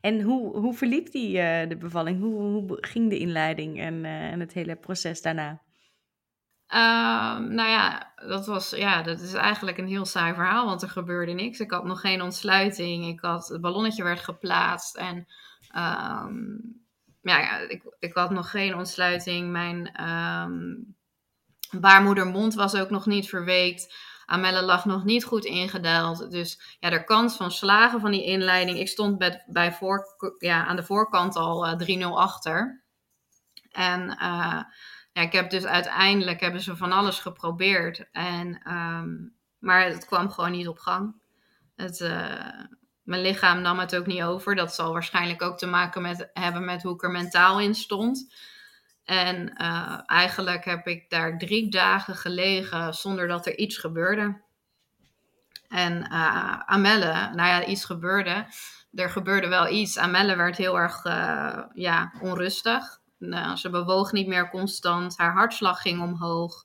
En 0.00 0.20
hoe, 0.20 0.56
hoe 0.56 0.74
verliep 0.74 1.10
die, 1.10 1.36
uh, 1.36 1.68
de 1.68 1.76
bevalling? 1.76 2.20
Hoe, 2.20 2.40
hoe 2.40 2.78
ging 2.80 3.10
de 3.10 3.18
inleiding 3.18 3.80
en, 3.80 4.04
uh, 4.04 4.32
en 4.32 4.40
het 4.40 4.52
hele 4.52 4.76
proces 4.76 5.22
daarna? 5.22 5.62
Uh, 6.72 7.38
nou 7.38 7.68
ja, 7.68 8.12
dat 8.16 8.46
was 8.46 8.70
ja, 8.70 9.02
dat 9.02 9.20
is 9.20 9.32
eigenlijk 9.32 9.78
een 9.78 9.86
heel 9.86 10.04
saai 10.04 10.34
verhaal, 10.34 10.66
want 10.66 10.82
er 10.82 10.90
gebeurde 10.90 11.32
niks. 11.32 11.60
Ik 11.60 11.70
had 11.70 11.84
nog 11.84 12.00
geen 12.00 12.22
ontsluiting. 12.22 13.06
Ik 13.06 13.20
had, 13.20 13.48
het 13.48 13.60
ballonnetje 13.60 14.02
werd 14.02 14.20
geplaatst 14.20 14.96
en 14.96 15.26
Ehm, 15.70 16.56
ja, 17.22 17.58
ik, 17.58 17.82
ik 17.98 18.14
had 18.14 18.30
nog 18.30 18.50
geen 18.50 18.74
ontsluiting. 18.74 19.50
Mijn 19.50 20.04
um, 20.10 20.96
baarmoedermond 21.80 22.54
was 22.54 22.74
ook 22.74 22.90
nog 22.90 23.06
niet 23.06 23.28
verweekt. 23.28 23.94
Amelle 24.24 24.62
lag 24.62 24.84
nog 24.84 25.04
niet 25.04 25.24
goed 25.24 25.44
ingedaald. 25.44 26.30
Dus 26.30 26.76
ja, 26.80 26.90
de 26.90 27.04
kans 27.04 27.36
van 27.36 27.50
slagen 27.50 28.00
van 28.00 28.10
die 28.10 28.24
inleiding. 28.24 28.78
Ik 28.78 28.88
stond 28.88 29.42
bij, 29.46 29.72
voor, 29.72 30.04
ja, 30.38 30.66
aan 30.66 30.76
de 30.76 30.82
voorkant 30.82 31.36
al 31.36 31.80
uh, 31.80 32.08
3-0 32.08 32.12
achter. 32.14 32.84
En 33.70 34.18
uh, 34.20 34.62
ja, 35.12 35.22
ik 35.22 35.32
heb 35.32 35.50
dus 35.50 35.64
uiteindelijk 35.64 36.40
hebben 36.40 36.60
ze 36.60 36.76
van 36.76 36.92
alles 36.92 37.18
geprobeerd. 37.18 38.08
En, 38.12 38.72
um, 38.72 39.34
maar 39.58 39.84
het 39.84 40.04
kwam 40.04 40.30
gewoon 40.30 40.50
niet 40.50 40.68
op 40.68 40.78
gang. 40.78 41.14
Het, 41.76 42.00
uh, 42.00 42.62
mijn 43.02 43.22
lichaam 43.22 43.60
nam 43.60 43.78
het 43.78 43.96
ook 43.96 44.06
niet 44.06 44.22
over. 44.22 44.54
Dat 44.54 44.74
zal 44.74 44.92
waarschijnlijk 44.92 45.42
ook 45.42 45.58
te 45.58 45.66
maken 45.66 46.02
met, 46.02 46.30
hebben 46.32 46.64
met 46.64 46.82
hoe 46.82 46.94
ik 46.94 47.02
er 47.02 47.10
mentaal 47.10 47.60
in 47.60 47.74
stond. 47.74 48.34
En 49.04 49.54
uh, 49.60 50.00
eigenlijk 50.06 50.64
heb 50.64 50.86
ik 50.86 51.10
daar 51.10 51.38
drie 51.38 51.70
dagen 51.70 52.16
gelegen 52.16 52.94
zonder 52.94 53.28
dat 53.28 53.46
er 53.46 53.56
iets 53.56 53.78
gebeurde. 53.78 54.40
En 55.68 55.96
uh, 56.12 56.60
Amelle, 56.60 57.12
nou 57.12 57.48
ja, 57.48 57.64
iets 57.64 57.84
gebeurde. 57.84 58.46
Er 58.94 59.10
gebeurde 59.10 59.48
wel 59.48 59.68
iets. 59.68 59.98
Amelle 59.98 60.36
werd 60.36 60.56
heel 60.56 60.78
erg 60.78 61.04
ja, 61.74 62.12
onrustig. 62.20 62.99
Nou, 63.20 63.56
ze 63.56 63.70
bewoog 63.70 64.12
niet 64.12 64.26
meer 64.26 64.50
constant. 64.50 65.18
Haar 65.18 65.32
hartslag 65.32 65.80
ging 65.80 66.02
omhoog. 66.02 66.64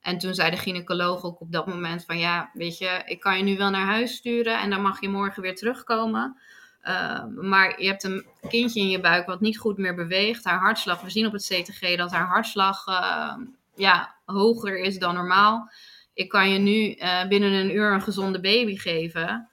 En 0.00 0.18
toen 0.18 0.34
zei 0.34 0.50
de 0.50 0.56
gynaecoloog 0.56 1.22
ook 1.22 1.40
op 1.40 1.52
dat 1.52 1.66
moment 1.66 2.04
van 2.04 2.18
ja, 2.18 2.50
weet 2.52 2.78
je, 2.78 3.02
ik 3.04 3.20
kan 3.20 3.36
je 3.36 3.42
nu 3.42 3.56
wel 3.56 3.70
naar 3.70 3.86
huis 3.86 4.14
sturen 4.14 4.60
en 4.60 4.70
dan 4.70 4.82
mag 4.82 5.00
je 5.00 5.08
morgen 5.08 5.42
weer 5.42 5.54
terugkomen. 5.54 6.38
Uh, 6.82 7.24
maar 7.24 7.80
je 7.82 7.86
hebt 7.86 8.04
een 8.04 8.26
kindje 8.48 8.80
in 8.80 8.88
je 8.88 9.00
buik 9.00 9.26
wat 9.26 9.40
niet 9.40 9.58
goed 9.58 9.78
meer 9.78 9.94
beweegt. 9.94 10.44
Haar 10.44 10.60
hartslag, 10.60 11.00
we 11.00 11.10
zien 11.10 11.26
op 11.26 11.32
het 11.32 11.44
CTG 11.44 11.96
dat 11.96 12.10
haar 12.10 12.26
hartslag 12.26 12.86
uh, 12.86 13.36
ja, 13.74 14.14
hoger 14.24 14.78
is 14.78 14.98
dan 14.98 15.14
normaal. 15.14 15.70
Ik 16.14 16.28
kan 16.28 16.50
je 16.50 16.58
nu 16.58 16.94
uh, 16.94 17.28
binnen 17.28 17.52
een 17.52 17.74
uur 17.74 17.92
een 17.92 18.02
gezonde 18.02 18.40
baby 18.40 18.76
geven. 18.76 19.48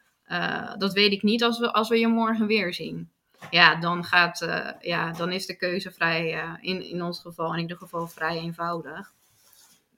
dat 0.77 0.93
weet 0.93 1.11
ik 1.11 1.23
niet 1.23 1.43
als 1.43 1.59
we, 1.59 1.73
als 1.73 1.89
we 1.89 1.99
je 1.99 2.07
morgen 2.07 2.47
weer 2.47 2.73
zien. 2.73 3.11
Ja, 3.49 3.75
dan, 3.75 4.03
gaat, 4.03 4.45
ja, 4.79 5.11
dan 5.11 5.31
is 5.31 5.45
de 5.45 5.55
keuze 5.55 5.91
vrij, 5.91 6.57
in, 6.61 6.83
in 6.83 7.03
ons 7.03 7.19
geval, 7.19 7.53
in 7.53 7.59
ieder 7.59 7.77
geval 7.77 8.07
vrij 8.07 8.37
eenvoudig 8.37 9.13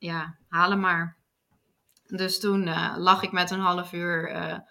ja, 0.04 0.36
haal 0.50 0.70
hem 0.70 0.80
maar. 0.80 1.16
Dus 2.08 2.40
toen 2.40 2.68
uh, 2.68 2.94
lag 2.98 3.22
ik 3.22 3.32
met 3.32 3.52
een 3.52 3.60
half 3.60 3.94
uur 3.94 4.62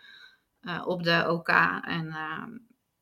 op 0.85 1.03
de 1.03 1.25
OK. 1.29 1.49
En 1.83 2.13
ehm, 2.13 2.51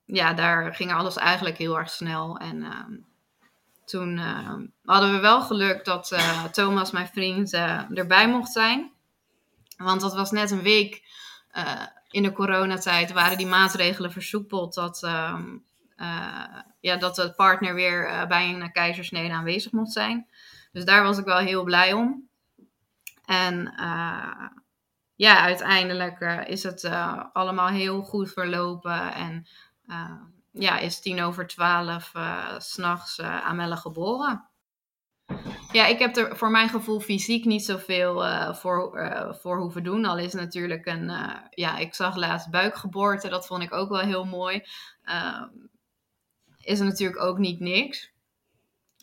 ja, 0.05 0.33
daar 0.33 0.75
ging 0.75 0.93
alles 0.93 1.17
eigenlijk 1.17 1.57
heel 1.59 1.79
erg 1.79 1.91
snel. 1.91 2.39
En 2.39 2.62
ehm, 2.62 2.93
toen 3.85 4.19
hadden 4.85 5.12
we 5.12 5.19
wel 5.19 5.43
geluk 5.43 5.85
dat 5.85 6.17
Thomas, 6.53 6.91
mijn 6.91 7.09
vriend, 7.09 7.53
erbij 7.95 8.29
mocht 8.29 8.53
zijn. 8.53 8.93
Want 9.77 10.00
dat 10.00 10.15
was 10.15 10.31
net 10.31 10.50
een 10.50 10.62
week 10.62 11.03
in 12.11 12.23
de 12.23 12.33
coronatijd. 12.33 13.12
Waren 13.12 13.38
die 13.38 13.47
maatregelen 13.47 14.12
versoepeld 14.12 14.75
dat, 14.75 15.00
ja, 16.81 16.97
dat 16.99 17.14
de 17.14 17.33
partner 17.37 17.75
weer 17.75 18.26
bij 18.29 18.55
een 18.55 18.73
keizersnede 18.73 19.35
aanwezig 19.35 19.73
mocht 19.73 19.93
zijn. 19.93 20.29
Dus 20.73 20.85
daar 20.85 21.02
was 21.02 21.19
ik 21.19 21.25
wel 21.25 21.38
heel 21.38 21.64
blij 21.64 21.93
om. 21.93 22.29
En 23.25 23.75
uh, 23.81 24.49
ja, 25.14 25.40
uiteindelijk 25.40 26.21
uh, 26.21 26.49
is 26.49 26.62
het 26.62 26.83
uh, 26.83 27.25
allemaal 27.33 27.69
heel 27.69 28.02
goed 28.02 28.33
verlopen. 28.33 29.12
En 29.12 29.47
ja, 30.52 30.79
is 30.79 31.00
tien 31.00 31.23
over 31.23 31.47
twaalf 31.47 32.12
s'nachts 32.59 33.21
Amelle 33.21 33.76
geboren. 33.76 34.50
Ja, 35.73 35.87
ik 35.87 35.99
heb 35.99 36.17
er 36.17 36.37
voor 36.37 36.51
mijn 36.51 36.69
gevoel 36.69 37.01
fysiek 37.01 37.45
niet 37.45 37.65
zoveel 37.65 38.25
uh, 38.25 38.55
voor, 38.55 38.99
uh, 38.99 39.33
voor 39.33 39.59
hoeven 39.59 39.83
doen. 39.83 40.05
Al 40.05 40.19
is 40.19 40.33
natuurlijk 40.33 40.87
een, 40.87 41.09
uh, 41.09 41.35
ja, 41.51 41.79
ik 41.79 41.95
zag 41.95 42.17
laatst 42.17 42.51
buikgeboorte, 42.51 43.29
dat 43.29 43.47
vond 43.47 43.63
ik 43.63 43.73
ook 43.73 43.89
wel 43.89 44.01
heel 44.01 44.25
mooi. 44.25 44.65
Ehm, 45.05 45.49
is 46.57 46.81
natuurlijk 46.81 47.23
ook 47.23 47.39
niet 47.39 47.61
niks. 47.61 48.13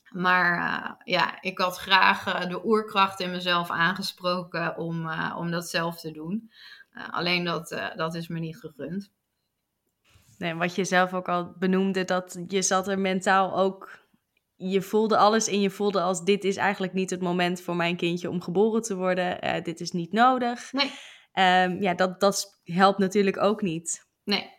Maar 0.10 0.98
ja, 1.04 1.42
ik 1.42 1.58
had 1.58 1.78
graag 1.78 2.48
de 2.48 2.66
oerkracht 2.66 3.20
in 3.20 3.32
mezelf 3.32 3.70
aangesproken 3.70 4.78
om, 4.78 5.12
om 5.36 5.52
dat 5.52 5.70
zelf 5.70 6.00
te 6.00 6.12
doen. 6.12 6.52
alleen 7.10 7.44
dat, 7.44 7.92
dat 7.96 8.16
is 8.16 8.28
me 8.28 8.40
niet 8.40 8.58
gegund. 8.58 9.12
Nee, 10.38 10.56
wat 10.56 10.76
je 10.76 10.86
zelf 10.86 11.14
ook 11.14 11.30
al 11.30 11.54
benoemde, 11.60 12.06
dat 12.06 12.40
je 12.48 12.62
zat 12.62 12.88
er 12.88 13.00
mentaal 13.00 13.58
ook. 13.58 14.07
Je 14.60 14.82
voelde 14.82 15.18
alles 15.18 15.48
en 15.48 15.62
je 15.62 15.70
voelde 15.70 16.02
als 16.02 16.24
dit 16.24 16.44
is 16.44 16.56
eigenlijk 16.56 16.94
niet 16.94 17.10
het 17.10 17.22
moment 17.22 17.62
voor 17.62 17.76
mijn 17.76 17.98
kindje 17.98 18.30
om 18.30 18.42
geboren 18.42 18.82
te 18.82 18.96
worden. 18.96 19.64
dit 19.64 19.80
is 19.80 19.92
niet 19.92 20.12
nodig. 20.12 20.72
Nee. 20.72 20.92
Um, 21.64 21.82
ja, 21.82 21.94
dat, 21.94 22.20
dat 22.20 22.62
helpt 22.64 22.98
natuurlijk 22.98 23.38
ook 23.38 23.62
niet. 23.62 24.06
Nee, 24.24 24.58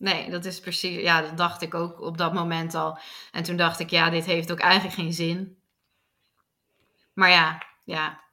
Nee, 0.00 0.30
dat 0.30 0.44
is 0.44 0.60
precies. 0.60 1.00
Ja, 1.00 1.20
dat 1.22 1.36
dacht 1.36 1.62
ik 1.62 1.74
ook 1.74 2.00
op 2.00 2.18
dat 2.18 2.32
moment 2.32 2.74
al. 2.74 2.98
En 3.30 3.42
toen 3.42 3.56
dacht 3.56 3.80
ik, 3.80 3.90
ja, 3.90 4.10
dit 4.10 4.24
heeft 4.24 4.52
ook 4.52 4.58
eigenlijk 4.58 4.94
geen 4.94 5.12
zin. 5.12 5.62
Maar 7.14 7.30
ja. 7.30 7.62
Ja. 7.84 8.29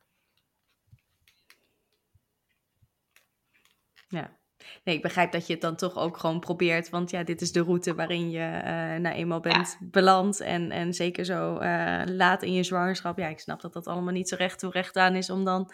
Nee, 4.88 4.96
ik 4.96 5.02
begrijp 5.02 5.32
dat 5.32 5.48
je 5.48 5.54
het 5.54 5.62
dan 5.62 5.76
toch 5.76 5.96
ook 5.96 6.18
gewoon 6.18 6.40
probeert. 6.40 6.90
Want 6.90 7.10
ja, 7.10 7.24
dit 7.24 7.42
is 7.42 7.52
de 7.52 7.62
route 7.62 7.96
waarin 7.96 8.30
je 8.30 8.40
uh, 8.40 9.02
nou 9.02 9.16
eenmaal 9.16 9.40
bent 9.40 9.78
ja. 9.80 9.88
beland. 9.92 10.40
En, 10.40 10.72
en 10.72 10.94
zeker 10.94 11.26
zo 11.26 11.60
uh, 11.60 12.02
laat 12.06 12.44
in 12.44 12.54
je 12.54 12.64
zwangerschap. 12.64 13.18
Ja, 13.18 13.28
ik 13.28 13.40
snap 13.40 13.62
dat 13.62 13.74
dat 13.74 13.88
allemaal 13.88 14.14
niet 14.14 14.30
zo 14.30 14.36
recht 14.36 14.60
toe 14.60 14.72
recht 14.72 14.96
aan 14.96 15.16
is 15.16 15.30
om 15.30 15.46
dan 15.46 15.72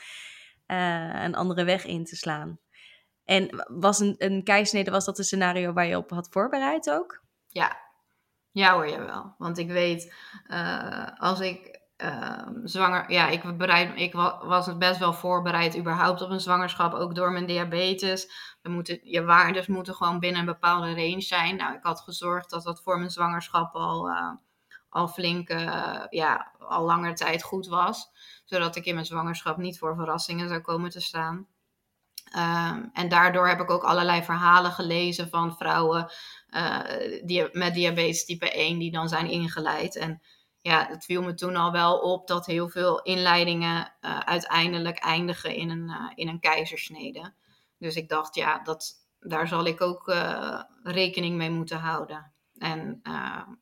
uh, 0.67 1.23
een 1.23 1.35
andere 1.35 1.63
weg 1.63 1.85
in 1.85 2.05
te 2.05 2.15
slaan. 2.15 2.59
En 3.23 3.65
was 3.67 3.99
een, 3.99 4.15
een 4.17 4.43
keisnede, 4.43 4.91
was 4.91 5.05
dat 5.05 5.17
een 5.17 5.23
scenario 5.23 5.73
waar 5.73 5.87
je 5.87 5.97
op 5.97 6.09
had 6.09 6.27
voorbereid 6.31 6.89
ook? 6.89 7.23
Ja, 7.47 7.77
ja 8.51 8.73
hoor 8.73 8.87
je 8.87 9.05
wel. 9.05 9.35
Want 9.37 9.57
ik 9.57 9.67
weet, 9.67 10.13
uh, 10.47 11.07
als 11.17 11.39
ik 11.39 11.81
uh, 12.03 12.47
zwanger... 12.63 13.11
Ja, 13.11 13.27
ik, 13.27 13.57
bereid, 13.57 13.99
ik 13.99 14.13
was 14.43 14.77
best 14.77 14.99
wel 14.99 15.13
voorbereid 15.13 15.77
überhaupt 15.77 16.21
op 16.21 16.29
een 16.29 16.39
zwangerschap. 16.39 16.93
Ook 16.93 17.15
door 17.15 17.31
mijn 17.31 17.45
diabetes. 17.45 18.31
We 18.61 18.69
moeten, 18.69 18.99
je 19.03 19.23
waardes 19.23 19.67
moeten 19.67 19.95
gewoon 19.95 20.19
binnen 20.19 20.39
een 20.39 20.45
bepaalde 20.45 20.93
range 20.93 21.21
zijn. 21.21 21.55
Nou, 21.55 21.75
ik 21.75 21.83
had 21.83 22.01
gezorgd 22.01 22.49
dat 22.49 22.63
dat 22.63 22.81
voor 22.81 22.97
mijn 22.97 23.11
zwangerschap 23.11 23.75
al, 23.75 24.09
uh, 24.09 24.31
al 24.89 25.07
flink... 25.07 25.49
ja, 26.09 26.51
al 26.59 26.85
langer 26.85 27.15
tijd 27.15 27.43
goed 27.43 27.67
was. 27.67 28.09
Zodat 28.45 28.75
ik 28.75 28.85
in 28.85 28.93
mijn 28.93 29.05
zwangerschap 29.05 29.57
niet 29.57 29.79
voor 29.79 29.95
verrassingen 29.95 30.47
zou 30.47 30.61
komen 30.61 30.89
te 30.89 31.01
staan. 31.01 31.47
Um, 32.35 32.89
en 32.93 33.09
daardoor 33.09 33.47
heb 33.47 33.59
ik 33.59 33.69
ook 33.69 33.83
allerlei 33.83 34.23
verhalen 34.23 34.71
gelezen 34.71 35.29
van 35.29 35.55
vrouwen 35.55 36.11
uh, 36.49 36.79
die, 37.23 37.47
met 37.51 37.73
diabetes 37.73 38.25
type 38.25 38.51
1 38.51 38.79
die 38.79 38.91
dan 38.91 39.09
zijn 39.09 39.29
ingeleid. 39.29 39.97
En 39.97 40.21
ja, 40.63 40.87
het 40.87 41.05
viel 41.05 41.21
me 41.21 41.33
toen 41.33 41.55
al 41.55 41.71
wel 41.71 41.99
op 41.99 42.27
dat 42.27 42.45
heel 42.45 42.69
veel 42.69 43.01
inleidingen 43.01 43.93
uh, 44.01 44.19
uiteindelijk 44.19 44.97
eindigen 44.97 45.55
in 45.55 45.69
een, 45.69 45.89
uh, 45.89 46.11
in 46.15 46.27
een 46.27 46.39
keizersnede. 46.39 47.33
Dus 47.77 47.95
ik 47.95 48.09
dacht, 48.09 48.35
ja, 48.35 48.59
dat, 48.59 48.93
daar 49.19 49.47
zal 49.47 49.65
ik 49.65 49.81
ook 49.81 50.15
rekening 50.83 51.35
mee 51.35 51.49
moeten 51.49 51.77
houden. 51.79 52.33
En 52.57 53.01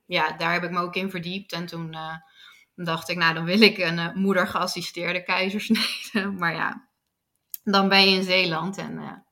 ja, 0.06 0.32
daar 0.32 0.54
heb 0.54 0.64
ik 0.64 0.72
me 0.72 0.80
ook 0.80 0.96
in 0.96 1.10
verdiept. 1.10 1.52
En 1.52 1.66
toen 1.66 1.96
dacht 2.76 3.10
ik, 3.10 3.18
nou, 3.18 3.34
dan 3.34 3.46
wil 3.46 3.62
ik 3.62 3.78
een 3.78 4.20
moeder 4.20 4.48
geassisteerde 4.48 5.24
keizersnede. 5.24 6.32
maar 6.40 6.54
ja, 6.54 6.90
dan 7.64 7.90
ben 7.90 8.10
je 8.10 8.16
in 8.16 8.24
Zeeland 8.24 8.78
en 8.78 9.26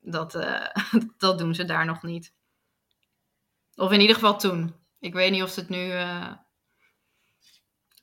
dat, 0.00 0.32
dat 1.18 1.38
doen 1.38 1.54
ze 1.54 1.64
daar 1.64 1.84
nog 1.84 2.02
niet. 2.02 2.34
Of 3.74 3.92
in 3.92 4.00
ieder 4.00 4.14
geval 4.14 4.38
toen. 4.38 4.74
Ik 4.98 5.12
weet 5.12 5.30
niet 5.30 5.42
of 5.42 5.50
ze 5.50 5.60
het 5.60 5.68
nu, 5.68 5.92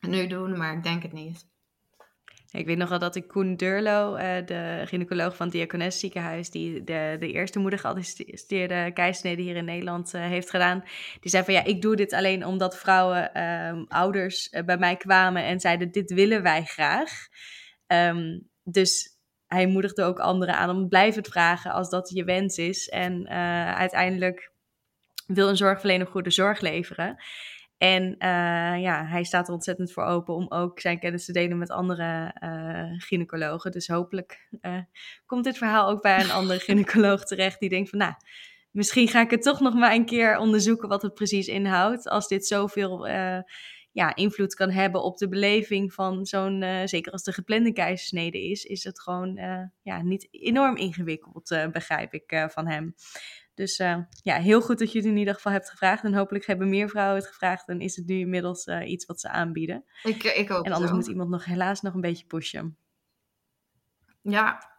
nu 0.01 0.27
doen, 0.27 0.57
maar 0.57 0.73
ik 0.73 0.83
denk 0.83 1.03
het 1.03 1.13
niet. 1.13 1.49
Ik 2.51 2.65
weet 2.65 2.77
nog 2.77 2.89
wel 2.89 2.99
dat 2.99 3.15
ik 3.15 3.27
Koen 3.27 3.55
Durlo, 3.55 4.15
de 4.45 4.81
gynaecoloog 4.85 5.35
van 5.35 5.45
het 5.45 5.55
Diakones 5.55 5.99
ziekenhuis, 5.99 6.49
die 6.49 6.83
de, 6.83 7.15
de 7.19 7.31
eerste 7.31 7.59
moeder 7.59 7.79
geassisteerde 7.79 8.91
keisnede 8.93 9.41
hier 9.41 9.55
in 9.55 9.65
Nederland 9.65 10.11
heeft 10.11 10.49
gedaan, 10.49 10.83
die 11.19 11.31
zei 11.31 11.43
van 11.43 11.53
ja, 11.53 11.63
ik 11.63 11.81
doe 11.81 11.95
dit 11.95 12.13
alleen 12.13 12.45
omdat 12.45 12.77
vrouwen, 12.77 13.33
ehm, 13.33 13.83
ouders 13.87 14.49
bij 14.65 14.77
mij 14.77 14.97
kwamen 14.97 15.43
en 15.43 15.59
zeiden 15.59 15.91
dit 15.91 16.13
willen 16.13 16.41
wij 16.41 16.63
graag. 16.63 17.11
Um, 17.87 18.49
dus 18.63 19.19
hij 19.47 19.67
moedigde 19.67 20.03
ook 20.03 20.19
anderen 20.19 20.55
aan 20.55 20.69
om 20.69 20.87
blijven 20.87 21.25
vragen 21.25 21.71
als 21.71 21.89
dat 21.89 22.09
je 22.09 22.23
wens 22.23 22.57
is. 22.57 22.89
En 22.89 23.27
uiteindelijk 23.75 24.51
wil 25.27 25.49
een 25.49 25.57
zorgverlener 25.57 26.07
goede 26.07 26.31
zorg 26.31 26.61
leveren. 26.61 27.23
En 27.81 28.03
uh, 28.03 28.81
ja, 28.81 29.05
hij 29.05 29.23
staat 29.23 29.47
er 29.47 29.53
ontzettend 29.53 29.91
voor 29.91 30.03
open 30.03 30.33
om 30.33 30.45
ook 30.49 30.79
zijn 30.79 30.99
kennis 30.99 31.25
te 31.25 31.31
delen 31.31 31.57
met 31.57 31.69
andere 31.69 32.35
uh, 32.43 32.99
gynaecologen. 32.99 33.71
Dus 33.71 33.87
hopelijk 33.87 34.49
komt 35.25 35.43
dit 35.43 35.57
verhaal 35.57 35.89
ook 35.89 36.01
bij 36.01 36.19
een 36.19 36.31
andere 36.39 36.59
gynaecoloog 36.59 37.25
terecht 37.25 37.59
die 37.59 37.69
denkt 37.69 37.89
van, 37.89 37.99
nou, 37.99 38.13
misschien 38.71 39.07
ga 39.07 39.21
ik 39.21 39.29
het 39.29 39.41
toch 39.41 39.59
nog 39.59 39.73
maar 39.73 39.93
een 39.93 40.05
keer 40.05 40.37
onderzoeken 40.37 40.89
wat 40.89 41.01
het 41.01 41.13
precies 41.13 41.47
inhoudt. 41.47 42.07
Als 42.07 42.27
dit 42.27 42.47
zoveel 42.47 43.07
ja, 43.91 44.15
invloed 44.15 44.53
kan 44.53 44.69
hebben 44.69 45.03
op 45.03 45.17
de 45.17 45.29
beleving 45.29 45.93
van 45.93 46.25
zo'n, 46.25 46.63
zeker 46.85 47.11
als 47.11 47.23
de 47.23 47.33
geplande 47.33 47.73
keizersnede 47.73 48.49
is, 48.49 48.63
is 48.63 48.83
het 48.83 49.01
gewoon 49.01 49.39
ja, 49.81 50.01
niet 50.01 50.27
enorm 50.31 50.75
ingewikkeld, 50.75 51.67
begrijp 51.71 52.13
ik 52.13 52.47
van 52.49 52.67
hem. 52.67 52.95
Dus 53.53 53.77
ja, 54.23 54.37
heel 54.37 54.61
goed 54.61 54.79
dat 54.79 54.91
je 54.91 54.97
het 54.97 55.07
in 55.07 55.17
ieder 55.17 55.33
geval 55.33 55.51
hebt 55.51 55.69
gevraagd. 55.69 56.03
En 56.03 56.13
hopelijk 56.13 56.45
hebben 56.45 56.69
meer 56.69 56.89
vrouwen 56.89 57.15
het 57.15 57.27
gevraagd. 57.27 57.67
En 57.67 57.79
is 57.79 57.95
het 57.95 58.05
nu 58.05 58.15
inmiddels 58.19 58.67
iets 58.67 59.05
wat 59.05 59.19
ze 59.19 59.29
aanbieden. 59.29 59.85
Ik, 60.03 60.23
ik 60.23 60.49
hoop 60.49 60.65
En 60.65 60.71
anders 60.71 60.91
moet 60.91 61.07
iemand 61.07 61.29
nog 61.29 61.45
helaas 61.45 61.81
nog 61.81 61.93
een 61.93 62.01
beetje 62.01 62.25
pushen. 62.25 62.77
Ja, 64.21 64.71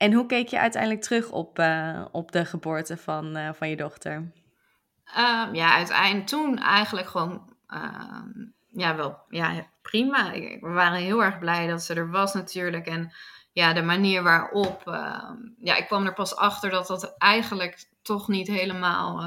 en 0.00 0.12
hoe 0.12 0.26
keek 0.26 0.48
je 0.48 0.58
uiteindelijk 0.58 1.02
terug 1.02 1.30
op, 1.30 1.58
uh, 1.58 2.04
op 2.12 2.32
de 2.32 2.44
geboorte 2.44 2.96
van, 2.96 3.54
van 3.54 3.68
je 3.68 3.76
dochter? 3.76 4.12
Um, 4.14 5.54
ja, 5.54 5.74
uiteindelijk 5.74 6.26
toen 6.26 6.58
eigenlijk 6.58 7.06
gewoon 7.06 7.56
uh, 7.68 8.22
ja, 8.70 8.96
wel 8.96 9.18
ja, 9.28 9.66
prima. 9.82 10.30
We 10.32 10.58
waren 10.60 10.98
heel 10.98 11.24
erg 11.24 11.38
blij 11.38 11.66
dat 11.66 11.82
ze 11.82 11.94
er 11.94 12.10
was 12.10 12.34
natuurlijk. 12.34 12.86
En 12.86 13.12
ja, 13.60 13.72
de 13.72 13.82
manier 13.82 14.22
waarop. 14.22 14.88
Ehm, 14.88 15.36
ja, 15.58 15.76
ik 15.76 15.86
kwam 15.86 16.06
er 16.06 16.14
pas 16.14 16.36
achter 16.36 16.70
dat 16.70 16.86
dat 16.86 17.14
eigenlijk 17.18 17.88
toch 18.02 18.28
niet 18.28 18.46
helemaal 18.46 19.22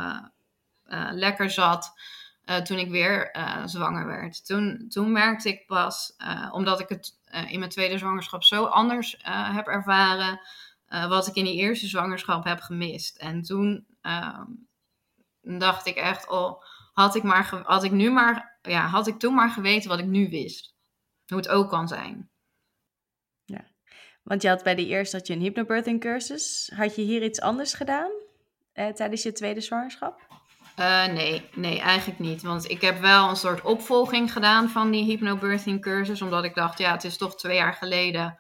eh, 0.86 1.10
lekker 1.12 1.50
zat. 1.50 1.94
toen 2.64 2.78
ik 2.78 2.90
weer 2.90 3.36
zwanger 3.66 4.06
werd. 4.06 4.46
Toen, 4.46 4.86
toen 4.90 5.12
merkte 5.12 5.50
ik 5.50 5.66
pas, 5.68 6.16
omdat 6.52 6.80
ik 6.80 6.90
het 6.90 7.18
in 7.48 7.60
mijn 7.60 7.72
tweede 7.72 7.98
zwangerschap 7.98 8.44
zo 8.44 8.66
anders 8.66 9.18
heb 9.28 9.68
ervaren 9.68 10.40
wat 10.88 11.28
ik 11.28 11.36
in 11.36 11.44
die 11.44 11.56
eerste 11.56 11.88
zwangerschap 11.88 12.44
heb 12.44 12.60
gemist. 12.60 13.18
En 13.18 13.42
toen 13.42 13.86
uh, 14.04 14.40
dacht 15.42 15.86
ik 15.86 15.96
echt, 15.96 16.30
oh, 16.30 16.62
had 16.94 17.16
ik, 17.16 17.24
maar 17.24 17.62
had 17.64 17.84
ik 17.84 17.92
nu 17.92 18.12
maar, 18.12 18.58
ja, 18.62 18.88
had 18.88 19.08
ik 19.08 19.20
toen 19.20 19.34
maar 19.34 19.50
geweten 19.50 19.90
wat 19.90 20.00
ik 20.00 20.06
nu 20.06 20.30
wist. 20.30 20.76
Hoe 21.28 21.38
het 21.38 21.48
ook 21.50 21.70
kan 21.70 21.88
zijn. 21.88 22.30
Want 24.24 24.42
je 24.42 24.48
had 24.48 24.64
bij 24.64 24.76
de 24.76 24.88
eerste 24.88 25.18
had 25.18 25.28
je 25.28 25.34
een 25.34 25.42
hypnobirthing 25.42 26.00
cursus. 26.00 26.72
Had 26.76 26.96
je 26.96 27.02
hier 27.02 27.24
iets 27.24 27.42
anders 27.42 27.74
gedaan 27.74 28.12
uh, 28.74 28.88
tijdens 28.88 29.24
je 29.24 29.32
tweede 29.32 29.62
zwangerschap? 29.62 30.22
Uh, 30.80 31.06
nee, 31.06 31.50
nee, 31.54 31.80
eigenlijk 31.80 32.20
niet. 32.20 32.42
Want 32.42 32.70
ik 32.70 32.82
heb 32.82 33.00
wel 33.00 33.30
een 33.30 33.36
soort 33.36 33.62
opvolging 33.62 34.34
gedaan 34.34 34.70
van 34.70 34.92
die 34.92 35.04
hypnobirthing 35.04 35.82
cursus. 35.82 36.22
Omdat 36.22 36.44
ik 36.44 36.56
dacht, 36.56 36.78
ja, 36.78 36.92
het 36.92 37.04
is 37.04 37.18
toch 37.18 37.36
twee 37.36 37.56
jaar 37.56 37.74
geleden 37.74 38.38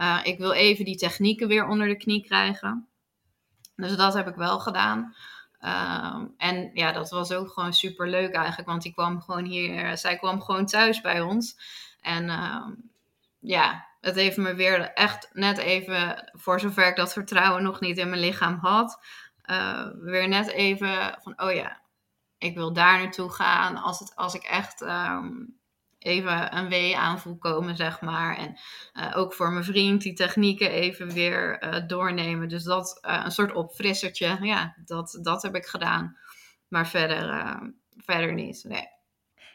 uh, 0.00 0.20
ik 0.22 0.38
wil 0.38 0.52
even 0.52 0.84
die 0.84 0.96
technieken 0.96 1.48
weer 1.48 1.66
onder 1.66 1.88
de 1.88 1.96
knie 1.96 2.24
krijgen. 2.24 2.88
Dus 3.76 3.96
dat 3.96 4.14
heb 4.14 4.28
ik 4.28 4.34
wel 4.34 4.58
gedaan. 4.58 5.14
Uh, 5.60 6.22
en 6.36 6.70
ja, 6.74 6.92
dat 6.92 7.10
was 7.10 7.32
ook 7.32 7.50
gewoon 7.50 7.72
super 7.72 8.08
leuk 8.08 8.34
eigenlijk. 8.34 8.68
Want 8.68 8.82
die 8.82 8.92
kwam 8.92 9.20
gewoon 9.20 9.44
hier, 9.44 9.98
zij 9.98 10.16
kwam 10.16 10.42
gewoon 10.42 10.66
thuis 10.66 11.00
bij 11.00 11.20
ons. 11.20 11.56
En 12.00 12.24
uh, 12.24 12.66
ja, 13.38 13.86
het 14.00 14.14
heeft 14.14 14.36
me 14.36 14.54
weer 14.54 14.92
echt 14.92 15.30
net 15.32 15.58
even, 15.58 16.30
voor 16.32 16.60
zover 16.60 16.86
ik 16.86 16.96
dat 16.96 17.12
vertrouwen 17.12 17.62
nog 17.62 17.80
niet 17.80 17.98
in 17.98 18.08
mijn 18.08 18.20
lichaam 18.20 18.58
had, 18.60 19.04
uh, 19.50 19.86
weer 20.00 20.28
net 20.28 20.48
even 20.48 21.18
van, 21.22 21.42
oh 21.42 21.52
ja, 21.52 21.80
ik 22.38 22.54
wil 22.54 22.72
daar 22.72 22.98
naartoe 22.98 23.30
gaan 23.30 23.76
als, 23.76 23.98
het, 23.98 24.16
als 24.16 24.34
ik 24.34 24.42
echt 24.42 24.80
um, 24.80 25.58
even 25.98 26.56
een 26.56 26.68
wee 26.68 26.96
aanvoel 26.96 27.38
komen, 27.38 27.76
zeg 27.76 28.00
maar. 28.00 28.36
En 28.36 28.58
uh, 28.94 29.16
ook 29.16 29.34
voor 29.34 29.52
mijn 29.52 29.64
vriend 29.64 30.02
die 30.02 30.12
technieken 30.12 30.70
even 30.70 31.12
weer 31.12 31.64
uh, 31.64 31.86
doornemen. 31.86 32.48
Dus 32.48 32.64
dat 32.64 32.98
een 33.00 33.30
soort 33.30 33.52
opfrissertje, 33.52 34.38
ja, 34.40 34.76
dat, 34.84 35.18
dat 35.22 35.42
heb 35.42 35.54
ik 35.54 35.66
gedaan. 35.66 36.16
Maar 36.68 36.88
verder, 36.88 37.58
verder 37.96 38.32
niet, 38.32 38.64
nee. 38.68 38.88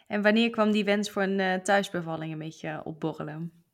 En 0.08 0.22
wanneer 0.22 0.50
kwam 0.50 0.72
die 0.72 0.86
wens 0.86 1.10
voor 1.10 1.22
een 1.22 1.64
thuisbevalling 1.64 2.32
een 2.32 2.40
beetje 2.40 2.82
opborrelen? 2.84 3.65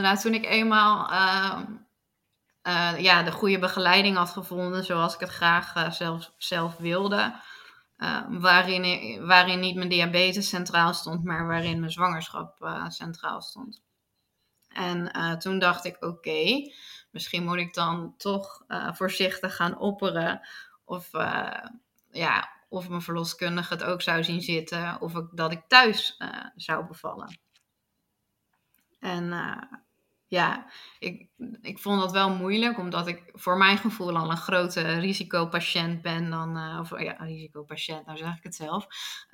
Nou, 0.00 0.16
toen 0.16 0.34
ik 0.34 0.44
eenmaal 0.44 1.10
ehm, 1.10 3.00
ja, 3.02 3.22
de 3.22 3.32
goede 3.32 3.58
begeleiding 3.58 4.16
had 4.16 4.30
gevonden, 4.30 4.84
zoals 4.84 5.14
ik 5.14 5.20
het 5.20 5.28
graag 5.28 5.94
zelf, 5.94 6.32
zelf 6.38 6.76
wilde... 6.76 7.34
Waarin, 8.28 9.26
waarin 9.26 9.60
niet 9.60 9.76
mijn 9.76 9.88
diabetes 9.88 10.48
centraal 10.48 10.94
stond, 10.94 11.24
maar 11.24 11.46
waarin 11.46 11.78
mijn 11.80 11.92
zwangerschap 11.92 12.70
centraal 12.88 13.42
stond. 13.42 13.82
En 14.68 15.10
toen 15.38 15.58
dacht 15.58 15.84
ik, 15.84 15.96
oké, 16.04 16.70
misschien 17.10 17.44
moet 17.44 17.56
ik 17.56 17.74
dan 17.74 18.14
toch 18.16 18.64
voorzichtig 18.92 19.56
gaan 19.56 19.78
opperen. 19.78 20.48
Of, 20.84 21.10
ja, 22.10 22.50
of 22.68 22.88
mijn 22.88 23.02
verloskundige 23.02 23.72
het 23.72 23.84
ook 23.84 24.02
zou 24.02 24.24
zien 24.24 24.42
zitten. 24.42 25.00
Of 25.00 25.12
dat 25.32 25.52
ik 25.52 25.62
thuis 25.68 26.16
zou 26.56 26.86
bevallen. 26.86 27.38
En 28.98 29.32
ja, 30.28 30.66
ik, 30.98 31.28
ik 31.60 31.78
vond 31.78 32.00
dat 32.00 32.12
wel 32.12 32.30
moeilijk, 32.30 32.78
omdat 32.78 33.06
ik 33.06 33.22
voor 33.32 33.56
mijn 33.56 33.78
gevoel 33.78 34.16
al 34.16 34.30
een 34.30 34.36
grote 34.36 34.98
risicopatiënt 34.98 36.02
ben 36.02 36.30
dan, 36.30 36.56
uh, 36.56 36.78
of 36.80 37.00
ja, 37.00 37.12
risicopatiënt, 37.12 38.06
nou 38.06 38.18
zeg 38.18 38.36
ik 38.36 38.42
het 38.42 38.54
zelf. 38.54 38.86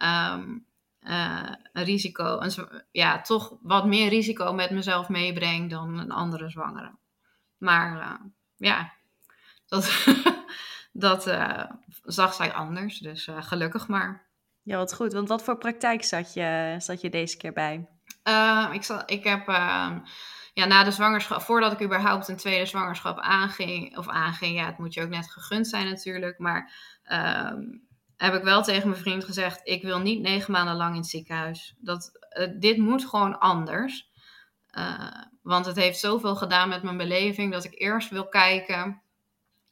Um, 0.03 0.67
uh, 1.01 1.53
een 1.73 1.85
risico, 1.85 2.41
een, 2.41 2.83
ja, 2.91 3.21
toch 3.21 3.57
wat 3.63 3.87
meer 3.87 4.09
risico 4.09 4.53
met 4.53 4.71
mezelf 4.71 5.09
meebreng 5.09 5.71
dan 5.71 5.99
een 5.99 6.11
andere 6.11 6.51
zwangere. 6.51 6.97
Maar 7.59 8.21
ja, 8.57 8.93
dat, 9.67 10.07
dat 11.07 11.23
zag 12.03 12.35
zij 12.35 12.53
anders, 12.53 12.99
dus 12.99 13.29
gelukkig 13.35 13.89
maar. 13.89 14.31
Ja, 14.63 14.77
wat 14.77 14.95
goed. 14.95 15.13
Want 15.13 15.29
wat 15.29 15.43
voor 15.43 15.59
praktijk 15.59 16.05
zat 16.05 16.35
je, 16.35 16.75
zat 16.79 17.01
je 17.01 17.11
deze 17.11 17.37
keer 17.37 17.53
bij? 17.53 17.89
Ik, 18.73 18.83
zat, 18.83 19.11
ik 19.11 19.25
heb 19.25 19.49
ehm, 19.49 19.99
ja, 20.55 20.65
na 20.65 20.85
de 20.85 20.91
zwangerschap, 20.91 21.43
voordat 21.43 21.73
ik 21.73 21.83
überhaupt 21.83 22.29
een 22.29 22.37
tweede 22.37 22.67
zwangerschap 22.67 23.19
aanging, 23.19 23.99
of 23.99 24.09
aanging, 24.09 24.57
ja, 24.57 24.67
het 24.67 24.79
moet 24.79 24.95
je 24.95 25.03
ook 25.03 25.09
net 25.09 25.31
gegund 25.31 25.69
zijn 25.69 25.89
natuurlijk, 25.89 26.39
maar 26.39 26.73
um, 27.53 27.87
heb 28.17 28.35
ik 28.35 28.43
wel 28.43 28.63
tegen 28.63 28.89
mijn 28.89 29.01
vriend 29.01 29.25
gezegd, 29.25 29.61
ik 29.65 29.83
wil 29.83 29.99
niet 29.99 30.21
negen 30.21 30.53
maanden 30.53 30.77
lang 30.77 30.91
in 30.91 31.01
het 31.01 31.09
ziekenhuis. 31.09 31.75
Dat, 31.79 32.11
uh, 32.39 32.49
dit 32.59 32.77
moet 32.77 33.05
gewoon 33.05 33.39
anders. 33.39 34.11
Want 35.43 35.67
het 35.67 35.77
heeft 35.77 35.99
zoveel 35.99 36.37
gedaan 36.37 36.69
met 36.69 36.83
mijn 36.83 36.97
beleving 36.97 37.53
dat 37.53 37.65
ik 37.65 37.81
eerst 37.81 38.11
wil 38.11 38.29
kijken 38.29 39.02